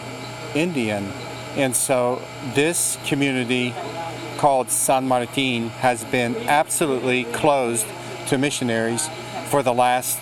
Indian. 0.55 1.07
And 1.55 1.75
so 1.75 2.21
this 2.53 2.97
community 3.05 3.73
called 4.37 4.69
San 4.69 5.07
Martin 5.07 5.69
has 5.69 6.03
been 6.05 6.35
absolutely 6.47 7.25
closed 7.25 7.85
to 8.27 8.37
missionaries 8.37 9.09
for 9.49 9.61
the 9.63 9.73
last 9.73 10.19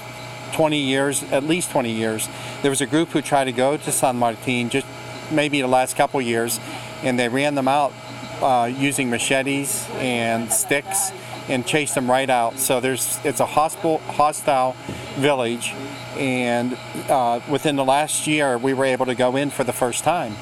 20 0.54 0.80
years, 0.80 1.24
at 1.32 1.44
least 1.44 1.72
20 1.72 1.92
years. 1.92 2.28
There 2.62 2.72
was 2.72 2.82
a 2.82 2.86
group 2.86 3.10
who 3.10 3.22
tried 3.22 3.46
to 3.46 3.52
go 3.52 3.78
to 3.78 3.92
San 3.92 4.16
Martin 4.18 4.70
just 4.70 4.88
maybe 5.32 5.62
the 5.62 5.68
last 5.68 5.96
couple 5.96 6.22
years, 6.22 6.60
and 7.04 7.20
they 7.20 7.30
ran 7.30 7.56
them 7.56 7.68
out 7.68 7.94
uh, 8.42 8.72
using 8.74 9.10
machetes 9.10 9.88
and 9.96 10.52
sticks 10.52 11.12
and 11.50 11.66
chased 11.66 11.96
them 11.96 12.10
right 12.10 12.30
out. 12.30 12.60
So 12.60 12.80
there's 12.80 13.20
it's 13.24 13.40
a 13.40 13.46
hostile 13.46 14.00
hostile 14.00 14.76
village, 15.16 15.74
and 16.18 16.78
uh, 17.10 17.40
within 17.50 17.76
the 17.76 17.86
last 17.86 18.28
year 18.28 18.58
we 18.58 18.74
were 18.74 18.86
able 18.86 19.06
to 19.06 19.16
go 19.16 19.36
in 19.36 19.50
for 19.50 19.64
the 19.64 19.74
first 19.74 20.04
time, 20.04 20.36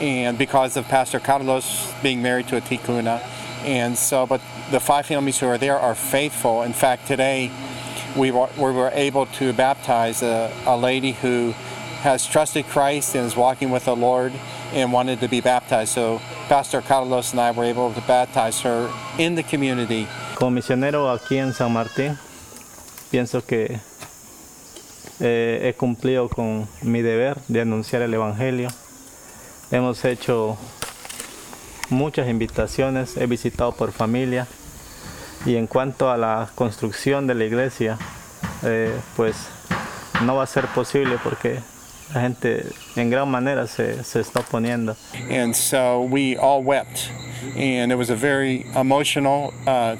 and 0.00 0.36
because 0.38 0.76
of 0.76 0.86
Pastor 0.88 1.20
Carlos 1.20 1.92
being 2.02 2.22
married 2.22 2.48
to 2.48 2.56
a 2.56 2.60
Tikuna, 2.60 3.20
and 3.64 3.96
so 3.96 4.26
but 4.26 4.40
the 4.70 4.80
five 4.80 5.06
families 5.06 5.38
who 5.40 5.46
are 5.46 5.58
there 5.58 5.78
are 5.78 5.94
faithful. 5.94 6.62
In 6.62 6.72
fact, 6.72 7.06
today 7.06 7.50
we 8.16 8.30
were, 8.30 8.48
we 8.56 8.72
were 8.72 8.90
able 8.94 9.26
to 9.26 9.52
baptize 9.52 10.22
a, 10.22 10.52
a 10.66 10.76
lady 10.76 11.12
who 11.12 11.52
has 12.02 12.26
trusted 12.26 12.66
Christ 12.66 13.14
and 13.14 13.26
is 13.26 13.34
walking 13.34 13.70
with 13.70 13.86
the 13.86 13.96
Lord 13.96 14.32
and 14.72 14.92
wanted 14.92 15.20
to 15.20 15.28
be 15.28 15.40
baptized. 15.40 15.92
So 15.92 16.20
Pastor 16.48 16.82
Carlos 16.82 17.32
and 17.32 17.40
I 17.40 17.50
were 17.50 17.64
able 17.64 17.92
to 17.94 18.00
baptize 18.02 18.60
her 18.60 18.92
in 19.18 19.34
the 19.34 19.42
community. 19.42 20.06
Como 20.44 20.56
misionero 20.56 21.10
aquí 21.10 21.38
en 21.38 21.54
San 21.54 21.72
Martín, 21.72 22.18
pienso 23.10 23.46
que 23.46 23.80
eh, 25.20 25.60
he 25.62 25.72
cumplido 25.72 26.28
con 26.28 26.68
mi 26.82 27.00
deber 27.00 27.38
de 27.48 27.62
anunciar 27.62 28.02
el 28.02 28.12
Evangelio. 28.12 28.68
Hemos 29.70 30.04
hecho 30.04 30.58
muchas 31.88 32.28
invitaciones, 32.28 33.16
he 33.16 33.24
visitado 33.24 33.72
por 33.72 33.92
familia 33.92 34.46
y 35.46 35.56
en 35.56 35.66
cuanto 35.66 36.10
a 36.10 36.18
la 36.18 36.50
construcción 36.54 37.26
de 37.26 37.34
la 37.36 37.44
iglesia, 37.46 37.96
eh, 38.64 38.94
pues 39.16 39.48
no 40.26 40.36
va 40.36 40.42
a 40.42 40.46
ser 40.46 40.66
posible 40.66 41.16
porque 41.24 41.58
la 42.12 42.20
gente 42.20 42.66
en 42.96 43.08
gran 43.08 43.30
manera 43.30 43.66
se, 43.66 44.04
se 44.04 44.20
está 44.20 44.40
oponiendo. 44.40 44.94
And 45.30 45.54
so 45.54 46.00
we 46.00 46.36
all 46.36 46.62
wept, 46.62 47.08
and 47.56 47.90
it 47.90 47.96
was 47.96 48.10
a 48.10 48.14
very 48.14 48.66
emotional 48.74 49.54
uh, 49.66 49.96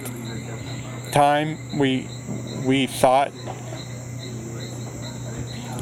time. 1.14 1.79
We 1.79 2.09
we 2.66 2.87
thought 2.87 3.31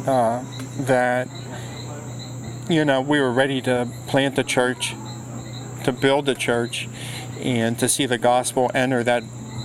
uh, 0.06 0.44
that 0.80 1.28
you 2.68 2.84
know 2.84 3.00
we 3.00 3.18
were 3.18 3.32
ready 3.32 3.62
to 3.62 3.88
plant 4.06 4.36
the 4.36 4.44
church, 4.44 4.94
to 5.84 5.92
build 5.92 6.26
the 6.26 6.34
church, 6.34 6.88
and 7.40 7.78
to 7.78 7.88
see 7.88 8.06
the 8.06 8.18
gospel 8.18 8.70
enter 8.74 9.02
that 9.02 9.24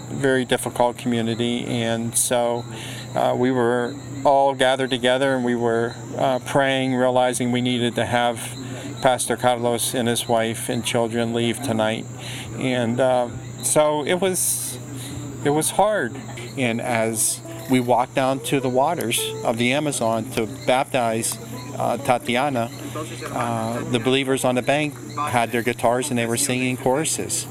very 0.10 0.45
difficult 0.45 0.97
community. 0.97 1.65
And 1.65 2.17
so 2.17 2.63
uh, 3.13 3.36
we 3.38 3.51
were 3.51 3.93
all 4.25 4.56
gathered 4.56 4.89
together 4.89 5.36
and 5.36 5.43
we 5.43 5.56
were 5.56 5.95
uh, 6.15 6.39
praying, 6.39 6.95
realizing 6.95 7.51
we 7.51 7.62
needed 7.62 7.95
to 7.95 8.06
have 8.06 8.39
Pastor 9.01 9.38
Carlos 9.38 9.93
and 9.93 10.08
his 10.08 10.27
wife 10.27 10.69
and 10.69 10.84
children 10.84 11.34
leave 11.34 11.62
tonight. 11.62 12.06
And 12.58 12.99
uh, 12.99 13.30
so 13.63 14.06
it 14.06 14.15
was 14.15 14.66
it 15.47 15.51
was 15.51 15.71
hard. 15.71 16.13
And 16.57 16.81
as 16.81 17.39
we 17.69 17.79
walked 17.79 18.15
down 18.15 18.41
to 18.41 18.60
the 18.60 18.69
waters 18.69 19.19
of 19.45 19.57
the 19.57 19.71
Amazon 19.71 20.29
to 20.31 20.45
baptize 20.67 21.38
uh, 21.77 21.97
Tatiana, 21.97 22.69
uh, 23.31 23.81
the 23.91 23.99
believers 23.99 24.43
on 24.43 24.55
the 24.55 24.62
bank 24.62 24.93
had 25.15 25.51
their 25.51 25.62
guitars 25.62 26.10
and 26.10 26.17
they 26.17 26.25
were 26.25 26.38
singing 26.38 26.75
choruses. 26.75 27.47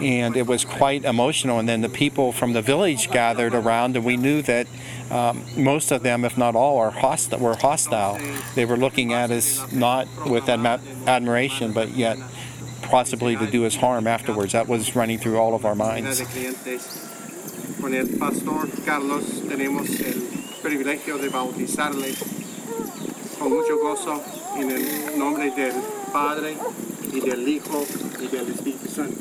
And 0.00 0.36
it 0.36 0.46
was 0.46 0.64
quite 0.64 1.04
emotional. 1.04 1.58
And 1.58 1.68
then 1.68 1.80
the 1.80 1.88
people 1.88 2.32
from 2.32 2.52
the 2.52 2.62
village 2.62 3.10
gathered 3.10 3.54
around, 3.54 3.96
and 3.96 4.04
we 4.04 4.16
knew 4.16 4.42
that 4.42 4.66
um, 5.10 5.44
most 5.56 5.90
of 5.90 6.02
them, 6.02 6.24
if 6.24 6.38
not 6.38 6.54
all, 6.54 6.78
are 6.78 6.90
hostile, 6.90 7.38
were 7.38 7.56
hostile. 7.56 8.18
They 8.54 8.64
were 8.64 8.76
looking 8.76 9.12
at 9.12 9.30
us 9.30 9.70
not 9.72 10.08
with 10.26 10.48
admiration, 10.48 11.72
but 11.72 11.90
yet 11.90 12.18
possibly 12.82 13.36
to 13.36 13.50
do 13.50 13.64
us 13.64 13.76
harm 13.76 14.06
afterwards. 14.06 14.52
That 14.52 14.68
was 14.68 14.94
running 14.94 15.18
through 15.18 15.38
all 15.38 15.54
of 15.54 15.64
our 15.64 15.74
minds. 15.74 16.20
Con 17.82 17.94
el 17.94 18.08
pastor 18.10 18.68
Carlos 18.86 19.24
tenemos 19.48 19.90
el 19.90 20.22
privilegio 20.62 21.18
de 21.18 21.28
bautizarle 21.28 22.14
con 23.40 23.50
mucho 23.50 23.76
gozo 23.76 24.22
en 24.56 24.70
el 24.70 25.18
nombre 25.18 25.50
del 25.50 25.72
Padre 26.12 26.56
y 27.12 27.18
del 27.18 27.48
Hijo 27.48 27.84
y 28.20 28.28
del 28.28 28.50
Espíritu 28.50 28.88
Santo. 28.88 29.18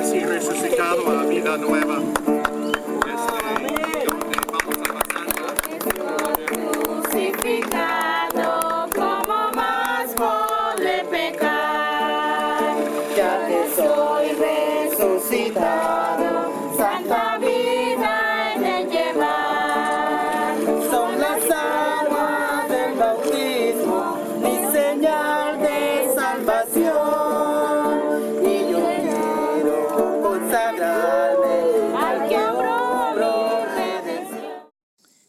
Así 0.00 0.20
resucitado 0.20 1.10
a 1.10 1.26
vida 1.26 1.58
nueva. 1.58 2.00
Este, 7.42 8.01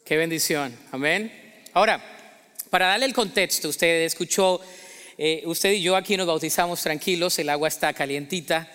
Qué 0.06 0.18
bendición, 0.18 0.78
amén. 0.92 1.32
Ahora, 1.72 2.04
para 2.70 2.88
darle 2.88 3.06
el 3.06 3.13
contexto, 3.13 3.70
usted 3.70 4.04
escuchó, 4.04 4.60
eh, 5.18 5.44
usted 5.46 5.72
y 5.72 5.82
yo 5.82 5.96
aquí 5.96 6.18
nos 6.18 6.28
bautizamos 6.28 6.82
tranquilos, 6.82 7.39
el 7.39 7.47
agua 7.47 7.70
está 7.70 7.93
calientita, 7.93 8.70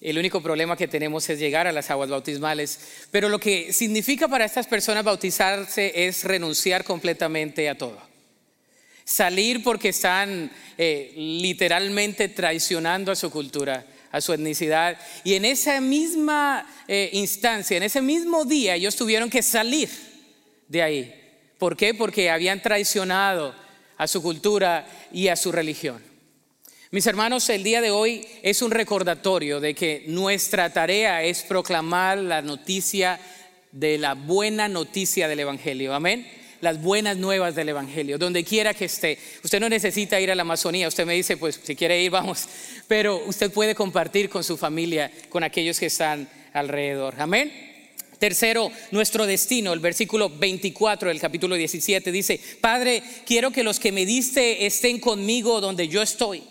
el 0.00 0.18
único 0.18 0.40
problema 0.40 0.76
que 0.76 0.86
tenemos 0.86 1.28
es 1.28 1.40
llegar 1.40 1.66
a 1.66 1.72
las 1.72 1.90
aguas 1.90 2.10
bautismales, 2.10 2.78
pero 3.10 3.28
lo 3.28 3.40
que 3.40 3.72
significa 3.72 4.28
para 4.28 4.44
estas 4.44 4.68
personas 4.68 5.02
bautizarse 5.02 6.06
es 6.06 6.22
renunciar 6.22 6.84
completamente 6.84 7.68
a 7.68 7.76
todo. 7.76 7.98
Salir 9.04 9.64
porque 9.64 9.88
están 9.88 10.48
eh, 10.78 11.12
literalmente 11.16 12.28
traicionando 12.28 13.10
a 13.10 13.16
su 13.16 13.32
cultura, 13.32 13.84
a 14.12 14.20
su 14.20 14.32
etnicidad. 14.32 14.96
Y 15.24 15.34
en 15.34 15.44
esa 15.44 15.80
misma 15.80 16.72
eh, 16.86 17.10
instancia, 17.14 17.76
en 17.76 17.82
ese 17.82 18.00
mismo 18.00 18.44
día, 18.44 18.76
ellos 18.76 18.94
tuvieron 18.94 19.28
que 19.28 19.42
salir 19.42 20.11
de 20.72 20.82
ahí 20.82 21.22
¿Por 21.62 21.76
qué? 21.76 21.94
Porque 21.94 22.28
habían 22.28 22.60
traicionado 22.60 23.54
a 23.96 24.08
su 24.08 24.20
cultura 24.20 24.84
y 25.12 25.28
a 25.28 25.36
su 25.36 25.52
religión. 25.52 26.02
Mis 26.90 27.06
hermanos, 27.06 27.48
el 27.50 27.62
día 27.62 27.80
de 27.80 27.92
hoy 27.92 28.26
es 28.42 28.62
un 28.62 28.72
recordatorio 28.72 29.60
de 29.60 29.72
que 29.72 30.02
nuestra 30.08 30.72
tarea 30.72 31.22
es 31.22 31.44
proclamar 31.44 32.18
la 32.18 32.42
noticia 32.42 33.20
de 33.70 33.96
la 33.96 34.14
buena 34.14 34.66
noticia 34.66 35.28
del 35.28 35.38
Evangelio. 35.38 35.94
Amén. 35.94 36.26
Las 36.60 36.82
buenas 36.82 37.16
nuevas 37.16 37.54
del 37.54 37.68
Evangelio, 37.68 38.18
donde 38.18 38.42
quiera 38.42 38.74
que 38.74 38.86
esté. 38.86 39.16
Usted 39.44 39.60
no 39.60 39.68
necesita 39.68 40.20
ir 40.20 40.32
a 40.32 40.34
la 40.34 40.42
Amazonía, 40.42 40.88
usted 40.88 41.06
me 41.06 41.14
dice, 41.14 41.36
pues 41.36 41.60
si 41.62 41.76
quiere 41.76 42.02
ir, 42.02 42.10
vamos. 42.10 42.48
Pero 42.88 43.22
usted 43.24 43.52
puede 43.52 43.76
compartir 43.76 44.28
con 44.28 44.42
su 44.42 44.56
familia, 44.56 45.12
con 45.28 45.44
aquellos 45.44 45.78
que 45.78 45.86
están 45.86 46.28
alrededor. 46.52 47.14
Amén. 47.18 47.71
Tercero, 48.22 48.70
nuestro 48.92 49.26
destino. 49.26 49.72
El 49.72 49.80
versículo 49.80 50.30
24 50.30 51.08
del 51.08 51.18
capítulo 51.18 51.56
17 51.56 52.12
dice, 52.12 52.40
Padre, 52.60 53.02
quiero 53.26 53.50
que 53.50 53.64
los 53.64 53.80
que 53.80 53.90
me 53.90 54.06
diste 54.06 54.64
estén 54.64 55.00
conmigo 55.00 55.60
donde 55.60 55.88
yo 55.88 56.00
estoy. 56.00 56.44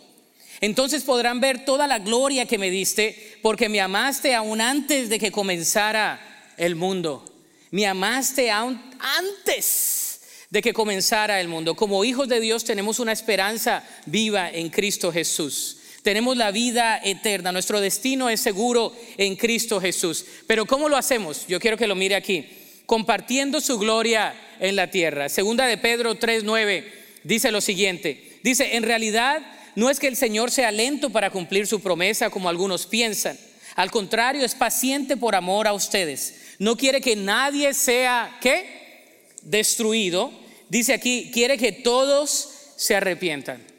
Entonces 0.59 1.03
podrán 1.03 1.39
ver 1.39 1.63
toda 1.63 1.87
la 1.87 1.99
gloria 1.99 2.45
que 2.45 2.57
me 2.57 2.69
diste, 2.69 3.37
porque 3.41 3.69
me 3.69 3.79
amaste 3.79 4.35
aún 4.35 4.59
antes 4.59 5.07
de 5.07 5.17
que 5.17 5.31
comenzara 5.31 6.19
el 6.57 6.75
mundo. 6.75 7.23
Me 7.69 7.87
amaste 7.87 8.51
aún 8.51 8.77
antes 8.99 10.19
de 10.49 10.61
que 10.61 10.73
comenzara 10.73 11.39
el 11.39 11.47
mundo. 11.47 11.77
Como 11.77 12.03
hijos 12.03 12.27
de 12.27 12.41
Dios 12.41 12.65
tenemos 12.65 12.99
una 12.99 13.13
esperanza 13.13 13.81
viva 14.05 14.49
en 14.49 14.67
Cristo 14.67 15.09
Jesús. 15.09 15.77
Tenemos 16.03 16.35
la 16.35 16.51
vida 16.51 16.99
eterna, 17.03 17.51
nuestro 17.51 17.79
destino 17.79 18.29
es 18.29 18.41
seguro 18.41 18.95
en 19.17 19.35
Cristo 19.35 19.79
Jesús. 19.79 20.25
Pero 20.47 20.65
¿cómo 20.65 20.89
lo 20.89 20.97
hacemos? 20.97 21.45
Yo 21.47 21.59
quiero 21.59 21.77
que 21.77 21.87
lo 21.87 21.95
mire 21.95 22.15
aquí. 22.15 22.47
Compartiendo 22.87 23.61
su 23.61 23.77
gloria 23.77 24.33
en 24.59 24.75
la 24.75 24.89
tierra. 24.89 25.29
Segunda 25.29 25.67
de 25.67 25.77
Pedro 25.77 26.15
3:9 26.15 26.83
dice 27.23 27.51
lo 27.51 27.61
siguiente. 27.61 28.39
Dice, 28.43 28.75
en 28.75 28.83
realidad 28.83 29.41
no 29.75 29.89
es 29.89 29.99
que 29.99 30.07
el 30.07 30.15
Señor 30.15 30.51
sea 30.51 30.71
lento 30.71 31.11
para 31.11 31.29
cumplir 31.29 31.67
su 31.67 31.79
promesa 31.81 32.29
como 32.29 32.49
algunos 32.49 32.87
piensan. 32.87 33.37
Al 33.75 33.91
contrario, 33.91 34.43
es 34.43 34.55
paciente 34.55 35.15
por 35.15 35.35
amor 35.35 35.67
a 35.67 35.73
ustedes. 35.73 36.55
No 36.59 36.75
quiere 36.75 36.99
que 36.99 37.15
nadie 37.15 37.73
sea, 37.73 38.37
¿qué? 38.41 39.05
Destruido. 39.43 40.31
Dice 40.69 40.93
aquí, 40.93 41.29
quiere 41.33 41.57
que 41.57 41.71
todos 41.71 42.49
se 42.75 42.95
arrepientan. 42.95 43.70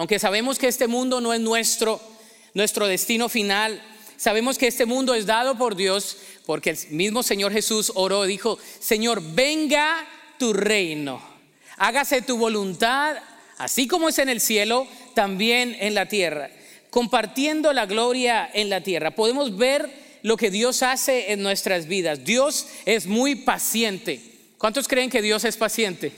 Aunque 0.00 0.18
sabemos 0.18 0.58
que 0.58 0.66
este 0.66 0.86
mundo 0.86 1.20
no 1.20 1.34
es 1.34 1.40
nuestro, 1.40 2.00
nuestro 2.54 2.86
destino 2.86 3.28
final, 3.28 3.82
sabemos 4.16 4.56
que 4.56 4.66
este 4.66 4.86
mundo 4.86 5.12
es 5.12 5.26
dado 5.26 5.58
por 5.58 5.76
Dios, 5.76 6.16
porque 6.46 6.70
el 6.70 6.78
mismo 6.88 7.22
Señor 7.22 7.52
Jesús 7.52 7.92
oró, 7.94 8.24
dijo, 8.24 8.58
Señor, 8.78 9.20
venga 9.34 10.08
tu 10.38 10.54
reino, 10.54 11.20
hágase 11.76 12.22
tu 12.22 12.38
voluntad, 12.38 13.18
así 13.58 13.86
como 13.86 14.08
es 14.08 14.18
en 14.18 14.30
el 14.30 14.40
cielo, 14.40 14.86
también 15.14 15.76
en 15.80 15.94
la 15.94 16.06
tierra, 16.06 16.48
compartiendo 16.88 17.74
la 17.74 17.84
gloria 17.84 18.50
en 18.54 18.70
la 18.70 18.82
tierra. 18.82 19.10
Podemos 19.10 19.58
ver 19.58 19.90
lo 20.22 20.38
que 20.38 20.50
Dios 20.50 20.82
hace 20.82 21.32
en 21.32 21.42
nuestras 21.42 21.88
vidas. 21.88 22.24
Dios 22.24 22.68
es 22.86 23.06
muy 23.06 23.34
paciente. 23.34 24.22
¿Cuántos 24.56 24.88
creen 24.88 25.10
que 25.10 25.20
Dios 25.20 25.44
es 25.44 25.58
paciente? 25.58 26.10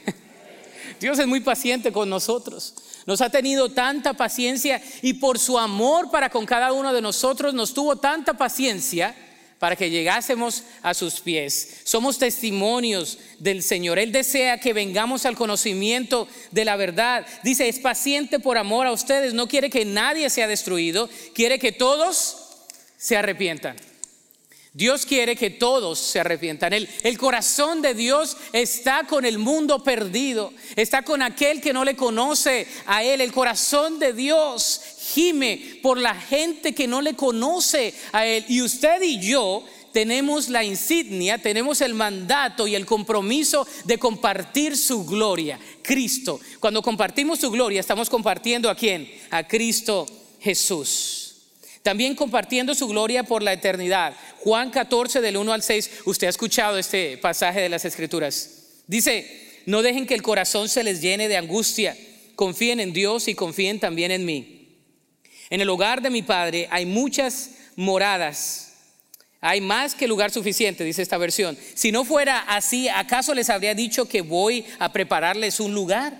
Dios 1.00 1.18
es 1.18 1.26
muy 1.26 1.40
paciente 1.40 1.90
con 1.90 2.08
nosotros. 2.08 2.74
Nos 3.06 3.20
ha 3.20 3.30
tenido 3.30 3.70
tanta 3.70 4.14
paciencia 4.14 4.82
y 5.02 5.14
por 5.14 5.38
su 5.38 5.58
amor 5.58 6.10
para 6.10 6.30
con 6.30 6.46
cada 6.46 6.72
uno 6.72 6.92
de 6.92 7.02
nosotros 7.02 7.54
nos 7.54 7.74
tuvo 7.74 7.96
tanta 7.96 8.34
paciencia 8.34 9.14
para 9.58 9.76
que 9.76 9.90
llegásemos 9.90 10.64
a 10.82 10.92
sus 10.92 11.20
pies. 11.20 11.82
Somos 11.84 12.18
testimonios 12.18 13.18
del 13.38 13.62
Señor. 13.62 14.00
Él 14.00 14.10
desea 14.10 14.58
que 14.58 14.72
vengamos 14.72 15.24
al 15.24 15.36
conocimiento 15.36 16.26
de 16.50 16.64
la 16.64 16.74
verdad. 16.74 17.24
Dice, 17.44 17.68
es 17.68 17.78
paciente 17.78 18.40
por 18.40 18.58
amor 18.58 18.88
a 18.88 18.92
ustedes. 18.92 19.34
No 19.34 19.46
quiere 19.46 19.70
que 19.70 19.84
nadie 19.84 20.30
sea 20.30 20.48
destruido. 20.48 21.08
Quiere 21.32 21.60
que 21.60 21.70
todos 21.70 22.38
se 22.96 23.16
arrepientan. 23.16 23.76
Dios 24.74 25.04
quiere 25.04 25.36
que 25.36 25.50
todos 25.50 25.98
se 25.98 26.20
arrepientan. 26.20 26.72
El, 26.72 26.88
el, 27.02 27.18
corazón 27.18 27.82
de 27.82 27.92
Dios 27.92 28.38
está 28.54 29.04
con 29.04 29.26
el 29.26 29.38
mundo 29.38 29.84
perdido, 29.84 30.50
está 30.76 31.02
con 31.02 31.20
aquel 31.20 31.60
que 31.60 31.74
no 31.74 31.84
le 31.84 31.94
conoce 31.94 32.66
a 32.86 33.02
Él. 33.04 33.20
El 33.20 33.32
corazón 33.32 33.98
de 33.98 34.14
Dios 34.14 34.80
gime 34.98 35.78
por 35.82 35.98
la 35.98 36.14
gente 36.14 36.74
que 36.74 36.88
no 36.88 37.02
le 37.02 37.14
conoce 37.14 37.94
a 38.12 38.24
Él. 38.24 38.46
Y 38.48 38.62
usted 38.62 39.02
y 39.02 39.20
yo 39.20 39.62
tenemos 39.92 40.48
la 40.48 40.64
insignia, 40.64 41.36
tenemos 41.36 41.82
el 41.82 41.92
mandato 41.92 42.66
y 42.66 42.74
el 42.74 42.86
compromiso 42.86 43.66
de 43.84 43.98
compartir 43.98 44.76
su 44.76 45.04
gloria, 45.04 45.58
Cristo. 45.82 46.40
Cuando 46.60 46.80
compartimos 46.80 47.40
su 47.40 47.50
gloria, 47.50 47.80
estamos 47.80 48.08
compartiendo 48.08 48.70
a 48.70 48.74
quién? 48.74 49.08
A 49.30 49.46
Cristo 49.46 50.06
Jesús. 50.40 51.22
También 51.82 52.14
compartiendo 52.14 52.74
su 52.74 52.86
gloria 52.86 53.24
por 53.24 53.42
la 53.42 53.52
eternidad. 53.52 54.14
Juan 54.42 54.70
14 54.70 55.20
del 55.20 55.36
1 55.36 55.52
al 55.52 55.62
6, 55.62 55.90
usted 56.04 56.26
ha 56.26 56.30
escuchado 56.30 56.76
este 56.76 57.16
pasaje 57.16 57.60
de 57.60 57.68
las 57.68 57.84
Escrituras. 57.84 58.80
Dice, 58.88 59.60
no 59.66 59.82
dejen 59.82 60.04
que 60.04 60.14
el 60.14 60.22
corazón 60.22 60.68
se 60.68 60.82
les 60.82 61.00
llene 61.00 61.28
de 61.28 61.36
angustia, 61.36 61.96
confíen 62.34 62.80
en 62.80 62.92
Dios 62.92 63.28
y 63.28 63.36
confíen 63.36 63.78
también 63.78 64.10
en 64.10 64.24
mí. 64.24 64.68
En 65.48 65.60
el 65.60 65.68
hogar 65.68 66.02
de 66.02 66.10
mi 66.10 66.22
Padre 66.22 66.66
hay 66.72 66.86
muchas 66.86 67.50
moradas. 67.76 68.72
Hay 69.40 69.60
más 69.60 69.94
que 69.94 70.08
lugar 70.08 70.32
suficiente, 70.32 70.82
dice 70.82 71.02
esta 71.02 71.18
versión. 71.18 71.56
Si 71.74 71.92
no 71.92 72.04
fuera 72.04 72.40
así, 72.40 72.88
¿acaso 72.88 73.34
les 73.34 73.48
habría 73.48 73.76
dicho 73.76 74.08
que 74.08 74.22
voy 74.22 74.64
a 74.80 74.92
prepararles 74.92 75.60
un 75.60 75.72
lugar? 75.72 76.18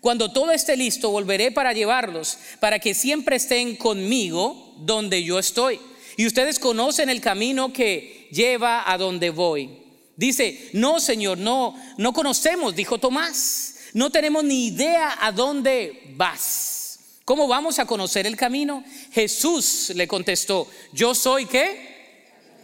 Cuando 0.00 0.32
todo 0.32 0.52
esté 0.52 0.76
listo, 0.76 1.10
volveré 1.10 1.50
para 1.50 1.72
llevarlos, 1.72 2.38
para 2.60 2.78
que 2.78 2.94
siempre 2.94 3.34
estén 3.34 3.74
conmigo 3.74 4.76
donde 4.76 5.24
yo 5.24 5.40
estoy. 5.40 5.80
Y 6.16 6.26
ustedes 6.26 6.58
conocen 6.58 7.08
el 7.08 7.20
camino 7.20 7.72
que 7.72 8.28
lleva 8.30 8.90
a 8.90 8.98
donde 8.98 9.30
voy. 9.30 9.70
Dice, 10.16 10.70
no, 10.72 11.00
Señor, 11.00 11.38
no, 11.38 11.76
no 11.98 12.12
conocemos, 12.12 12.74
dijo 12.74 12.98
Tomás. 12.98 13.76
No 13.94 14.10
tenemos 14.10 14.44
ni 14.44 14.66
idea 14.66 15.18
a 15.20 15.32
dónde 15.32 16.02
vas. 16.16 16.98
¿Cómo 17.24 17.48
vamos 17.48 17.78
a 17.78 17.86
conocer 17.86 18.26
el 18.26 18.36
camino? 18.36 18.84
Jesús 19.12 19.92
le 19.94 20.06
contestó, 20.06 20.68
yo 20.92 21.14
soy 21.14 21.46
qué? 21.46 21.94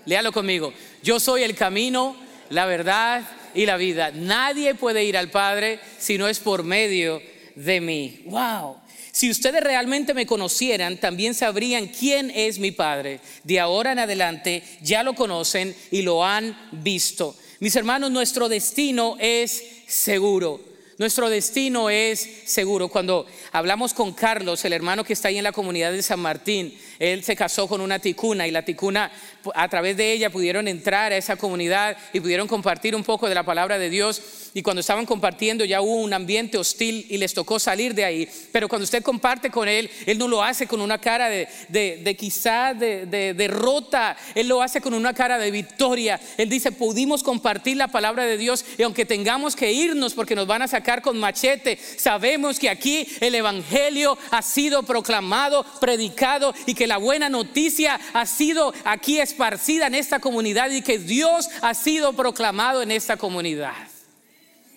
Léalo 0.05 0.33
conmigo. 0.33 0.73
Yo 1.03 1.19
soy 1.19 1.43
el 1.45 1.55
camino, 1.55 2.17
la 2.51 2.67
verdad 2.67 3.27
y 3.55 3.65
la 3.65 3.77
vida. 3.77 4.11
Nadie 4.11 4.75
puede 4.75 5.05
ir 5.05 5.17
al 5.17 5.31
Padre 5.31 5.81
si 5.99 6.19
no 6.19 6.29
es 6.29 6.39
por 6.39 6.63
medio 6.63 7.23
de 7.55 7.81
mí. 7.81 8.23
Wow. 8.27 8.77
Si 9.13 9.31
ustedes 9.31 9.63
realmente 9.63 10.15
me 10.15 10.27
conocieran, 10.27 10.99
también 10.99 11.35
sabrían 11.35 11.89
quién 11.89 12.31
es 12.35 12.59
mi 12.59 12.71
Padre. 12.71 13.21
De 13.45 13.59
ahora 13.59 13.93
en 13.93 13.99
adelante 13.99 14.63
ya 14.83 15.03
lo 15.03 15.15
conocen 15.15 15.75
y 15.91 16.03
lo 16.03 16.25
han 16.25 16.57
visto. 16.73 17.37
Mis 17.59 17.77
hermanos, 17.77 18.11
nuestro 18.11 18.49
destino 18.49 19.17
es 19.19 19.63
seguro. 19.87 20.61
Nuestro 21.01 21.31
destino 21.31 21.89
es 21.89 22.29
seguro. 22.45 22.89
Cuando 22.89 23.27
hablamos 23.53 23.95
con 23.95 24.13
Carlos, 24.13 24.65
el 24.65 24.75
hermano 24.75 25.03
que 25.03 25.15
está 25.15 25.29
ahí 25.29 25.39
en 25.39 25.45
la 25.45 25.53
comunidad 25.53 25.93
de 25.93 26.03
San 26.03 26.21
Martín, 26.21 26.79
él 27.01 27.25
se 27.25 27.35
casó 27.35 27.67
con 27.67 27.81
una 27.81 27.99
ticuna 27.99 28.47
y 28.47 28.51
la 28.51 28.63
ticuna, 28.63 29.11
a 29.55 29.69
través 29.69 29.97
de 29.97 30.13
ella 30.13 30.29
pudieron 30.29 30.69
entrar 30.69 31.13
a 31.13 31.17
esa 31.17 31.37
comunidad 31.37 31.97
y 32.13 32.21
pudieron 32.21 32.47
compartir 32.47 32.95
un 32.95 33.03
poco 33.03 33.27
de 33.27 33.35
la 33.35 33.43
palabra 33.43 33.79
de 33.79 33.89
Dios. 33.89 34.23
Y 34.53 34.63
cuando 34.63 34.81
estaban 34.81 35.07
compartiendo 35.07 35.65
ya 35.65 35.81
hubo 35.81 35.97
un 35.97 36.13
ambiente 36.13 36.59
hostil 36.59 37.07
y 37.09 37.17
les 37.17 37.33
tocó 37.33 37.59
salir 37.59 37.95
de 37.95 38.05
ahí. 38.05 38.29
Pero 38.53 38.69
cuando 38.69 38.85
usted 38.85 39.03
comparte 39.03 39.51
con 39.51 39.67
él, 39.67 39.91
él 40.05 40.19
no 40.19 40.29
lo 40.29 40.43
hace 40.43 40.67
con 40.67 40.83
una 40.83 40.99
cara 40.99 41.31
de, 41.31 41.49
de, 41.69 42.17
quizá 42.17 42.75
de, 42.75 43.07
de 43.07 43.33
derrota, 43.33 44.15
él 44.35 44.49
lo 44.49 44.61
hace 44.61 44.83
con 44.83 44.93
una 44.93 45.15
cara 45.15 45.39
de 45.39 45.51
victoria. 45.51 46.21
Él 46.37 46.51
dice, 46.51 46.71
pudimos 46.71 47.23
compartir 47.23 47.79
la 47.79 47.89
palabra 47.89 48.27
de 48.27 48.37
Dios 48.37 48.63
y 48.77 48.83
aunque 48.83 49.07
tengamos 49.07 49.57
que 49.57 49.73
irnos 49.73 50.13
porque 50.13 50.35
nos 50.35 50.47
van 50.47 50.61
a 50.61 50.69
sacar 50.69 51.01
con 51.01 51.19
machete, 51.19 51.79
sabemos 51.97 52.59
que 52.59 52.69
aquí 52.69 53.07
el 53.21 53.35
Evangelio 53.35 54.19
ha 54.31 54.43
sido 54.43 54.83
proclamado, 54.83 55.65
predicado 55.81 56.53
y 56.67 56.75
que 56.75 56.90
la 56.91 56.99
buena 56.99 57.29
noticia 57.29 58.01
ha 58.13 58.27
sido 58.27 58.75
aquí 58.85 59.21
esparcida 59.21 59.87
en 59.87 59.95
esta 59.95 60.19
comunidad 60.19 60.73
y 60.73 60.83
que 60.83 60.99
Dios 60.99 61.49
ha 61.63 61.73
sido 61.73 62.15
proclamado 62.15 62.83
en 62.83 62.91
esta 62.91 63.17
comunidad. 63.17 63.77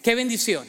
Qué 0.04 0.14
bendición. 0.14 0.64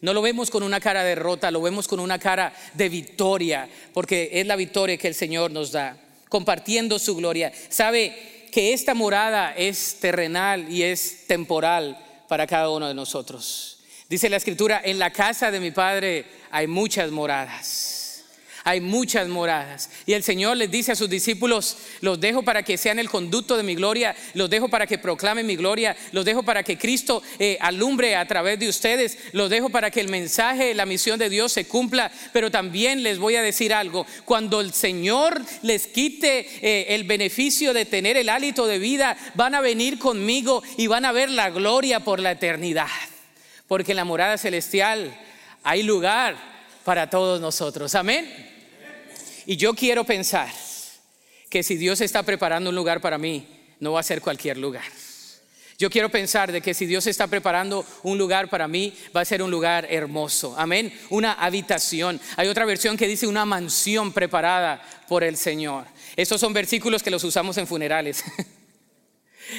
No 0.00 0.14
lo 0.14 0.22
vemos 0.22 0.50
con 0.50 0.62
una 0.62 0.80
cara 0.80 1.02
de 1.02 1.10
derrota, 1.10 1.50
lo 1.50 1.60
vemos 1.60 1.86
con 1.86 2.00
una 2.00 2.18
cara 2.18 2.54
de 2.72 2.88
victoria, 2.88 3.68
porque 3.92 4.30
es 4.32 4.46
la 4.46 4.56
victoria 4.56 4.96
que 4.96 5.08
el 5.08 5.14
Señor 5.14 5.50
nos 5.50 5.70
da, 5.70 5.98
compartiendo 6.30 6.98
su 6.98 7.14
gloria. 7.14 7.52
Sabe 7.68 8.48
que 8.50 8.72
esta 8.72 8.94
morada 8.94 9.52
es 9.54 9.98
terrenal 10.00 10.72
y 10.72 10.82
es 10.82 11.26
temporal 11.26 12.02
para 12.26 12.46
cada 12.46 12.70
uno 12.70 12.88
de 12.88 12.94
nosotros. 12.94 13.80
Dice 14.08 14.30
la 14.30 14.38
escritura, 14.38 14.80
en 14.82 14.98
la 14.98 15.10
casa 15.10 15.50
de 15.50 15.60
mi 15.60 15.72
Padre 15.72 16.24
hay 16.50 16.66
muchas 16.66 17.10
moradas. 17.10 18.01
Hay 18.64 18.80
muchas 18.80 19.28
moradas. 19.28 19.90
Y 20.06 20.12
el 20.12 20.22
Señor 20.22 20.56
les 20.56 20.70
dice 20.70 20.92
a 20.92 20.96
sus 20.96 21.10
discípulos, 21.10 21.76
los 22.00 22.20
dejo 22.20 22.42
para 22.42 22.62
que 22.62 22.76
sean 22.76 22.98
el 22.98 23.08
conducto 23.08 23.56
de 23.56 23.62
mi 23.62 23.74
gloria, 23.74 24.14
los 24.34 24.48
dejo 24.50 24.68
para 24.68 24.86
que 24.86 24.98
proclamen 24.98 25.46
mi 25.46 25.56
gloria, 25.56 25.96
los 26.12 26.24
dejo 26.24 26.42
para 26.42 26.62
que 26.62 26.78
Cristo 26.78 27.22
eh, 27.38 27.58
alumbre 27.60 28.16
a 28.16 28.26
través 28.26 28.58
de 28.58 28.68
ustedes, 28.68 29.18
los 29.32 29.50
dejo 29.50 29.70
para 29.70 29.90
que 29.90 30.00
el 30.00 30.08
mensaje, 30.08 30.74
la 30.74 30.86
misión 30.86 31.18
de 31.18 31.28
Dios 31.28 31.52
se 31.52 31.66
cumpla. 31.66 32.12
Pero 32.32 32.50
también 32.50 33.02
les 33.02 33.18
voy 33.18 33.36
a 33.36 33.42
decir 33.42 33.74
algo, 33.74 34.06
cuando 34.24 34.60
el 34.60 34.72
Señor 34.72 35.40
les 35.62 35.86
quite 35.86 36.46
eh, 36.62 36.94
el 36.94 37.04
beneficio 37.04 37.72
de 37.72 37.84
tener 37.84 38.16
el 38.16 38.28
hálito 38.28 38.66
de 38.66 38.78
vida, 38.78 39.16
van 39.34 39.54
a 39.54 39.60
venir 39.60 39.98
conmigo 39.98 40.62
y 40.76 40.86
van 40.86 41.04
a 41.04 41.12
ver 41.12 41.30
la 41.30 41.50
gloria 41.50 42.00
por 42.00 42.20
la 42.20 42.32
eternidad. 42.32 42.88
Porque 43.66 43.92
en 43.92 43.96
la 43.96 44.04
morada 44.04 44.38
celestial 44.38 45.18
hay 45.62 45.82
lugar 45.82 46.36
para 46.84 47.08
todos 47.08 47.40
nosotros. 47.40 47.94
Amén. 47.94 48.51
Y 49.46 49.56
yo 49.56 49.74
quiero 49.74 50.04
pensar 50.04 50.48
que 51.50 51.62
si 51.62 51.76
Dios 51.76 52.00
está 52.00 52.22
preparando 52.22 52.70
un 52.70 52.76
lugar 52.76 53.00
para 53.00 53.18
mí, 53.18 53.46
no 53.80 53.92
va 53.92 54.00
a 54.00 54.04
ser 54.04 54.20
cualquier 54.20 54.56
lugar. 54.58 54.84
Yo 55.78 55.90
quiero 55.90 56.10
pensar 56.10 56.52
de 56.52 56.60
que 56.60 56.74
si 56.74 56.86
Dios 56.86 57.08
está 57.08 57.26
preparando 57.26 57.84
un 58.04 58.16
lugar 58.16 58.48
para 58.48 58.68
mí, 58.68 58.96
va 59.14 59.22
a 59.22 59.24
ser 59.24 59.42
un 59.42 59.50
lugar 59.50 59.86
hermoso. 59.90 60.54
Amén. 60.56 60.96
Una 61.10 61.32
habitación. 61.32 62.20
Hay 62.36 62.46
otra 62.46 62.64
versión 62.64 62.96
que 62.96 63.08
dice 63.08 63.26
una 63.26 63.44
mansión 63.44 64.12
preparada 64.12 64.80
por 65.08 65.24
el 65.24 65.36
Señor. 65.36 65.84
Estos 66.14 66.40
son 66.40 66.52
versículos 66.52 67.02
que 67.02 67.10
los 67.10 67.24
usamos 67.24 67.58
en 67.58 67.66
funerales. 67.66 68.24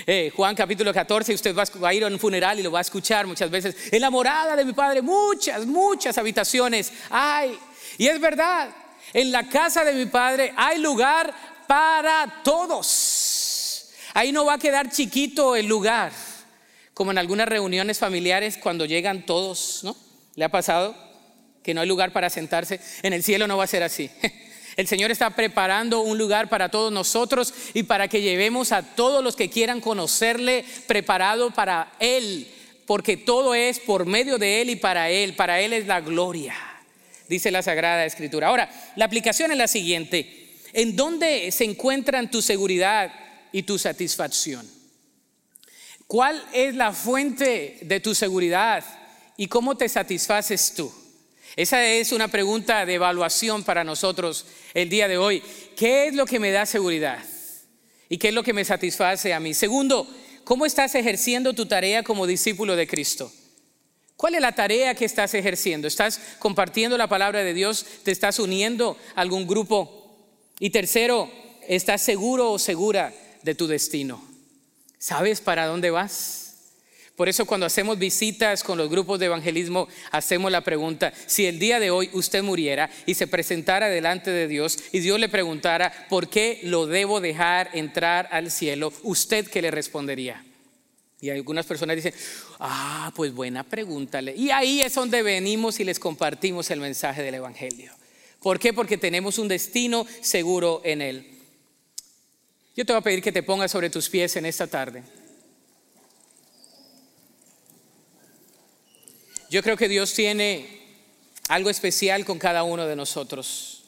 Eh, 0.07 0.31
Juan 0.36 0.55
capítulo 0.55 0.91
14, 0.91 1.36
usted 1.36 1.55
va 1.55 1.89
a 1.89 1.93
ir 1.93 2.03
a 2.03 2.07
un 2.07 2.17
funeral 2.17 2.57
y 2.57 2.63
lo 2.63 2.71
va 2.71 2.79
a 2.79 2.81
escuchar 2.81 3.27
muchas 3.27 3.51
veces. 3.51 3.75
En 3.91 4.01
la 4.01 4.09
morada 4.09 4.55
de 4.55 4.65
mi 4.65 4.73
padre, 4.73 5.01
muchas, 5.03 5.67
muchas 5.67 6.17
habitaciones 6.17 6.91
hay. 7.11 7.59
Y 7.97 8.07
es 8.07 8.19
verdad, 8.19 8.69
en 9.12 9.32
la 9.32 9.47
casa 9.47 9.84
de 9.84 9.93
mi 9.93 10.06
padre 10.06 10.54
hay 10.56 10.80
lugar 10.80 11.34
para 11.68 12.41
todos. 12.43 13.91
Ahí 14.14 14.32
no 14.32 14.45
va 14.45 14.54
a 14.54 14.60
quedar 14.60 14.91
chiquito 14.91 15.56
el 15.56 15.66
lugar, 15.68 16.12
como 16.93 17.12
en 17.12 17.18
algunas 17.18 17.47
reuniones 17.47 17.99
familiares 17.99 18.58
cuando 18.58 18.86
llegan 18.86 19.26
todos, 19.26 19.82
¿no? 19.84 19.95
¿Le 20.36 20.45
ha 20.45 20.49
pasado 20.49 20.95
que 21.64 21.74
no 21.74 21.82
hay 21.82 21.88
lugar 21.88 22.12
para 22.12 22.30
sentarse? 22.30 22.80
En 23.01 23.14
el 23.14 23.24
cielo 23.24 23.47
no 23.47 23.58
va 23.58 23.64
a 23.64 23.68
ser 23.68 23.84
así. 23.84 24.10
El 24.76 24.88
Señor 24.88 25.12
está 25.12 25.30
preparando 25.30 26.01
un 26.01 26.18
lugar 26.18 26.49
para 26.49 26.70
todos 26.70 26.91
nosotros 26.91 27.54
y 27.76 27.84
para 27.84 28.08
que 28.08 28.22
llevemos 28.22 28.72
a 28.72 28.82
todos 28.82 29.24
los 29.24 29.36
que 29.36 29.47
quieran 29.47 29.80
conocerle 29.80 30.66
preparado 30.88 31.51
para 31.51 31.91
Él, 31.99 32.51
porque 32.88 33.16
todo 33.16 33.54
es 33.54 33.80
por 33.80 34.08
medio 34.08 34.39
de 34.39 34.62
Él 34.62 34.72
y 34.72 34.76
para 34.76 35.12
Él. 35.12 35.36
Para 35.36 35.60
Él 35.60 35.74
es 35.74 35.86
la 35.86 36.01
gloria 36.01 36.72
dice 37.28 37.51
la 37.51 37.61
Sagrada 37.61 38.05
Escritura. 38.05 38.47
Ahora, 38.47 38.69
la 38.95 39.05
aplicación 39.05 39.51
es 39.51 39.57
la 39.57 39.67
siguiente. 39.67 40.57
¿En 40.74 40.95
dónde 40.95 41.51
se 41.51 41.65
encuentran 41.65 42.32
tu 42.32 42.41
seguridad 42.41 43.11
y 43.51 43.63
tu 43.63 43.78
satisfacción? 43.78 44.67
¿Cuál 46.07 46.43
es 46.53 46.76
la 46.76 46.91
fuente 46.91 47.80
de 47.82 47.99
tu 47.99 48.13
seguridad 48.13 48.84
y 49.38 49.47
cómo 49.47 49.78
te 49.78 49.89
satisfaces 49.89 50.74
tú? 50.76 50.93
Esa 51.55 51.86
es 51.86 52.11
una 52.11 52.28
pregunta 52.28 52.86
de 52.86 52.95
evaluación 52.95 53.63
para 53.63 53.84
nosotros 53.84 54.45
el 54.74 54.89
día 54.89 55.07
de 55.07 55.17
hoy. 55.17 55.43
¿Qué 55.76 56.07
es 56.07 56.15
lo 56.15 56.26
que 56.26 56.39
me 56.39 56.51
da 56.51 56.65
seguridad? 56.65 57.24
¿Y 58.09 58.17
qué 58.17 58.30
es 58.30 58.34
lo 58.34 58.43
que 58.43 58.53
me 58.53 58.65
satisface 58.65 59.34
a 59.34 59.39
mí? 59.39 59.53
Segundo, 59.53 60.07
¿cómo 60.43 60.65
estás 60.65 60.95
ejerciendo 60.95 61.53
tu 61.53 61.67
tarea 61.67 62.03
como 62.03 62.26
discípulo 62.26 62.76
de 62.76 62.88
Cristo? 62.88 63.32
¿Cuál 64.24 64.36
es 64.36 64.41
la 64.41 64.53
tarea 64.53 64.95
que 64.95 65.03
estás 65.03 65.34
ejerciendo? 65.34 65.86
¿Estás 65.86 66.17
compartiendo 66.39 66.97
la 66.97 67.09
palabra 67.09 67.43
de 67.43 67.53
Dios? 67.53 67.86
¿Te 68.03 68.11
estás 68.11 68.39
uniendo 68.39 68.97
a 69.15 69.19
algún 69.19 69.45
grupo? 69.45 70.15
Y 70.59 70.69
tercero, 70.69 71.30
¿estás 71.67 72.03
seguro 72.03 72.53
o 72.53 72.57
segura 72.57 73.13
de 73.41 73.53
tu 73.53 73.67
destino? 73.67 74.24
¿Sabes 74.97 75.41
para 75.41 75.65
dónde 75.65 75.91
vas? 75.91 76.55
Por 77.17 77.28
eso 77.28 77.45
cuando 77.45 77.65
hacemos 77.65 77.99
visitas 77.99 78.63
con 78.63 78.78
los 78.78 78.89
grupos 78.89 79.19
de 79.19 79.26
evangelismo, 79.26 79.89
hacemos 80.11 80.53
la 80.53 80.61
pregunta, 80.61 81.11
si 81.26 81.45
el 81.45 81.59
día 81.59 81.82
de 81.82 81.91
hoy 81.91 82.09
usted 82.13 82.43
muriera 82.43 82.89
y 83.05 83.15
se 83.15 83.28
presentara 83.28 83.89
delante 83.89 84.32
de 84.32 84.47
Dios 84.47 84.78
y 84.93 85.01
Dios 85.01 85.19
le 85.19 85.28
preguntara, 85.28 86.07
¿por 86.07 86.30
qué 86.30 86.61
lo 86.63 86.86
debo 86.86 87.19
dejar 87.19 87.71
entrar 87.74 88.30
al 88.32 88.51
cielo? 88.51 88.93
¿Usted 89.03 89.49
qué 89.49 89.61
le 89.61 89.69
respondería? 89.69 90.43
Y 91.24 91.30
algunas 91.30 91.65
personas 91.65 91.95
dicen, 91.95 92.13
ah, 92.59 93.09
pues 93.15 93.34
buena 93.34 93.63
pregunta. 93.63 94.21
Y 94.21 94.51
ahí 94.51 94.82
es 94.82 94.93
donde 94.93 95.24
venimos 95.24 95.80
y 95.80 95.86
les 95.86 95.97
compartimos 95.97 96.69
el 96.69 96.82
mensaje 96.82 97.24
del 97.24 97.36
Evangelio. 97.36 97.93
¿Por 98.41 98.59
qué? 98.59 98.74
Porque 98.74 98.97
tenemos 98.97 99.38
un 99.38 99.47
destino 99.47 100.05
seguro 100.19 100.82
en 100.84 101.01
Él. 101.01 101.39
Yo 102.76 102.86
te 102.86 102.91
voy 102.91 102.99
a 102.99 103.03
pedir 103.03 103.21
que 103.21 103.32
te 103.32 103.41
pongas 103.41 103.71
sobre 103.71 103.89
tus 103.89 104.09
pies 104.09 104.36
en 104.36 104.45
esta 104.45 104.67
tarde. 104.67 105.01
Yo 109.49 109.63
creo 109.63 109.78
que 109.78 109.88
Dios 109.88 110.13
tiene 110.13 110.82
algo 111.47 111.69
especial 111.69 112.26
con 112.26 112.38
cada 112.38 112.63
uno 112.63 112.86
de 112.86 112.97
nosotros. 112.97 113.86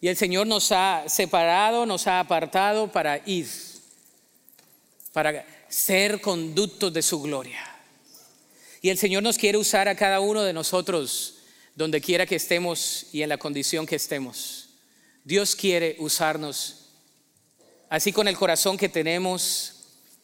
Y 0.00 0.08
el 0.08 0.16
Señor 0.16 0.46
nos 0.46 0.72
ha 0.72 1.04
separado, 1.08 1.84
nos 1.84 2.06
ha 2.06 2.20
apartado 2.20 2.90
para 2.90 3.20
ir 3.26 3.71
para 5.12 5.46
ser 5.68 6.20
conductos 6.20 6.92
de 6.92 7.02
su 7.02 7.20
gloria. 7.20 7.60
Y 8.80 8.88
el 8.88 8.98
Señor 8.98 9.22
nos 9.22 9.38
quiere 9.38 9.58
usar 9.58 9.88
a 9.88 9.94
cada 9.94 10.20
uno 10.20 10.42
de 10.42 10.52
nosotros 10.52 11.34
donde 11.76 12.00
quiera 12.00 12.26
que 12.26 12.36
estemos 12.36 13.06
y 13.12 13.22
en 13.22 13.28
la 13.28 13.38
condición 13.38 13.86
que 13.86 13.96
estemos. 13.96 14.70
Dios 15.24 15.54
quiere 15.54 15.96
usarnos 16.00 16.88
así 17.88 18.12
con 18.12 18.26
el 18.26 18.36
corazón 18.36 18.76
que 18.76 18.88
tenemos, 18.88 19.74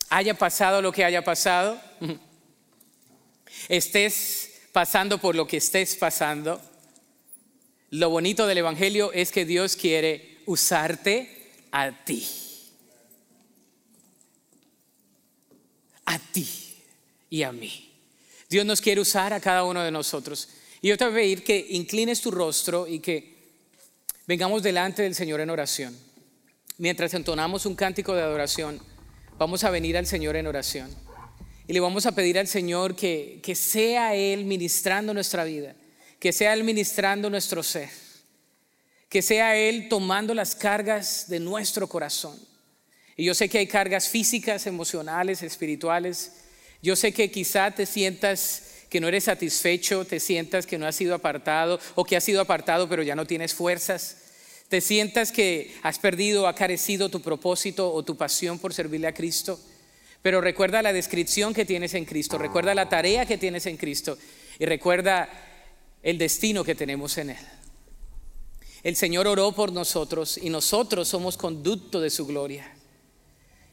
haya 0.09 0.35
pasado 0.35 0.83
lo 0.83 0.91
que 0.91 1.05
haya 1.05 1.23
pasado, 1.23 1.81
estés 3.69 4.51
pasando 4.73 5.19
por 5.19 5.37
lo 5.37 5.47
que 5.47 5.59
estés 5.59 5.95
pasando. 5.97 6.61
Lo 7.91 8.11
bonito 8.11 8.47
del 8.47 8.59
Evangelio 8.59 9.13
es 9.13 9.31
que 9.31 9.45
Dios 9.45 9.77
quiere 9.77 10.39
usarte 10.47 11.53
a 11.71 12.05
ti. 12.05 12.27
a 16.09 16.19
ti 16.19 16.49
y 17.31 17.43
a 17.43 17.53
mí. 17.53 17.93
Dios 18.49 18.65
nos 18.65 18.81
quiere 18.81 19.01
usar 19.01 19.33
a 19.33 19.41
cada 19.41 19.65
uno 19.65 19.83
de 19.83 19.91
nosotros. 19.91 20.49
Y 20.81 20.89
yo 20.89 20.97
te 20.97 21.05
voy 21.05 21.13
a 21.13 21.17
pedir 21.17 21.45
que 21.45 21.67
inclines 21.71 22.21
tu 22.21 22.31
rostro 22.31 22.87
y 22.87 23.01
que 23.01 23.37
vengamos 24.27 24.63
delante 24.63 25.03
del 25.03 25.15
Señor 25.15 25.41
en 25.41 25.51
oración. 25.51 25.97
Mientras 26.79 27.13
entonamos 27.15 27.67
un 27.67 27.75
cántico 27.75 28.15
de 28.15 28.23
adoración, 28.23 28.81
vamos 29.37 29.65
a 29.65 29.71
venir 29.71 29.97
al 29.97 30.07
Señor 30.07 30.37
en 30.37 30.47
oración. 30.47 30.89
Y 31.67 31.73
le 31.73 31.81
vamos 31.81 32.07
a 32.07 32.13
pedir 32.13 32.39
al 32.39 32.47
Señor 32.47 32.97
que, 32.97 33.41
que 33.43 33.55
sea 33.55 34.15
Él 34.15 34.45
ministrando 34.45 35.13
nuestra 35.13 35.45
vida, 35.45 35.75
que 36.19 36.33
sea 36.33 36.55
Él 36.55 36.65
ministrando 36.65 37.29
nuestro 37.29 37.63
ser, 37.63 37.91
que 39.11 39.21
sea 39.21 39.57
Él 39.57 39.89
tomando 39.91 40.33
las 40.33 40.55
cargas 40.55 41.29
de 41.29 41.41
nuestro 41.41 41.89
corazón. 41.89 42.39
Y 43.17 43.25
yo 43.25 43.35
sé 43.35 43.49
que 43.49 43.59
hay 43.59 43.67
cargas 43.67 44.09
físicas, 44.09 44.67
emocionales, 44.67 45.43
espirituales. 45.43 46.33
Yo 46.83 46.97
sé 46.97 47.13
que 47.13 47.31
quizá 47.31 47.71
te 47.71 47.87
sientas 47.87 48.65
que 48.89 49.01
no 49.01 49.09
eres 49.09 49.25
satisfecho, 49.25 50.05
te 50.05 50.21
sientas 50.21 50.67
que 50.67 50.79
no 50.79 50.87
has 50.87 50.97
sido 50.97 51.15
apartado 51.15 51.79
o 51.95 52.05
que 52.05 52.17
has 52.17 52.25
sido 52.25 52.41
apartado 52.41 52.89
pero 52.89 53.03
ya 53.03 53.15
no 53.15 53.27
tienes 53.27 53.55
fuerzas. 53.55 54.17
Te 54.69 54.81
sientas 54.81 55.33
que 55.33 55.75
has 55.83 55.99
perdido, 55.99 56.47
ha 56.47 56.55
carecido 56.55 57.09
tu 57.09 57.23
propósito 57.23 57.93
o 57.93 58.03
tu 58.03 58.17
pasión 58.17 58.59
por 58.59 58.75
servirle 58.75 59.07
a 59.07 59.15
Cristo. 59.15 59.59
Pero 60.23 60.41
recuerda 60.41 60.83
la 60.83 60.93
descripción 60.93 61.55
que 61.55 61.65
tienes 61.65 61.95
en 61.95 62.05
Cristo, 62.05 62.39
recuerda 62.39 62.75
la 62.75 62.89
tarea 62.89 63.25
que 63.25 63.39
tienes 63.39 63.67
en 63.67 63.77
Cristo 63.77 64.19
y 64.59 64.67
recuerda 64.67 65.29
el 66.03 66.19
destino 66.19 66.65
que 66.65 66.75
tenemos 66.75 67.17
en 67.19 67.31
Él. 67.31 67.37
El 68.83 68.97
Señor 68.97 69.27
oró 69.27 69.53
por 69.53 69.73
nosotros 69.73 70.39
y 70.39 70.51
nosotros 70.51 71.09
somos 71.09 71.37
conducto 71.37 72.01
de 72.01 72.11
su 72.11 72.27
gloria. 72.27 72.73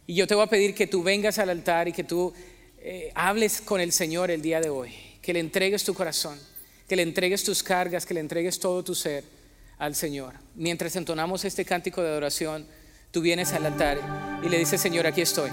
Y 0.08 0.16
yo 0.16 0.28
te 0.28 0.36
voy 0.36 0.44
a 0.44 0.50
pedir 0.50 0.76
que 0.76 0.88
tú 0.88 1.04
vengas 1.04 1.40
al 1.40 1.50
altar 1.50 1.88
y 1.88 1.94
que 1.94 2.04
tú 2.04 2.34
eh, 2.88 3.12
hables 3.16 3.62
con 3.62 3.82
el 3.82 3.92
Señor 3.92 4.30
el 4.30 4.44
día 4.44 4.62
de 4.62 4.70
hoy, 4.70 4.94
que 5.20 5.34
le 5.34 5.40
entregues 5.40 5.84
tu 5.84 5.96
corazón, 5.96 6.38
que 6.88 6.96
le 6.96 7.02
entregues 7.02 7.44
tus 7.44 7.64
cargas, 7.64 8.06
que 8.06 8.14
le 8.14 8.20
entregues 8.20 8.60
todo 8.60 8.84
tu 8.84 8.94
ser 8.94 9.24
al 9.80 9.96
Señor. 9.96 10.36
Mientras 10.54 10.96
entonamos 10.96 11.46
este 11.46 11.66
cántico 11.66 12.04
de 12.04 12.10
adoración, 12.10 12.64
tú 13.10 13.22
vienes 13.22 13.54
al 13.54 13.66
altar 13.66 14.40
y 14.44 14.50
le 14.50 14.60
dices, 14.60 14.80
Señor, 14.80 15.08
aquí 15.08 15.22
estoy, 15.22 15.50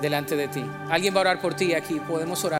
delante 0.00 0.36
de 0.36 0.48
ti. 0.48 0.64
Alguien 0.88 1.12
va 1.12 1.18
a 1.18 1.20
orar 1.20 1.42
por 1.42 1.54
ti 1.54 1.74
aquí, 1.74 2.00
podemos 2.00 2.42
orar. 2.44 2.56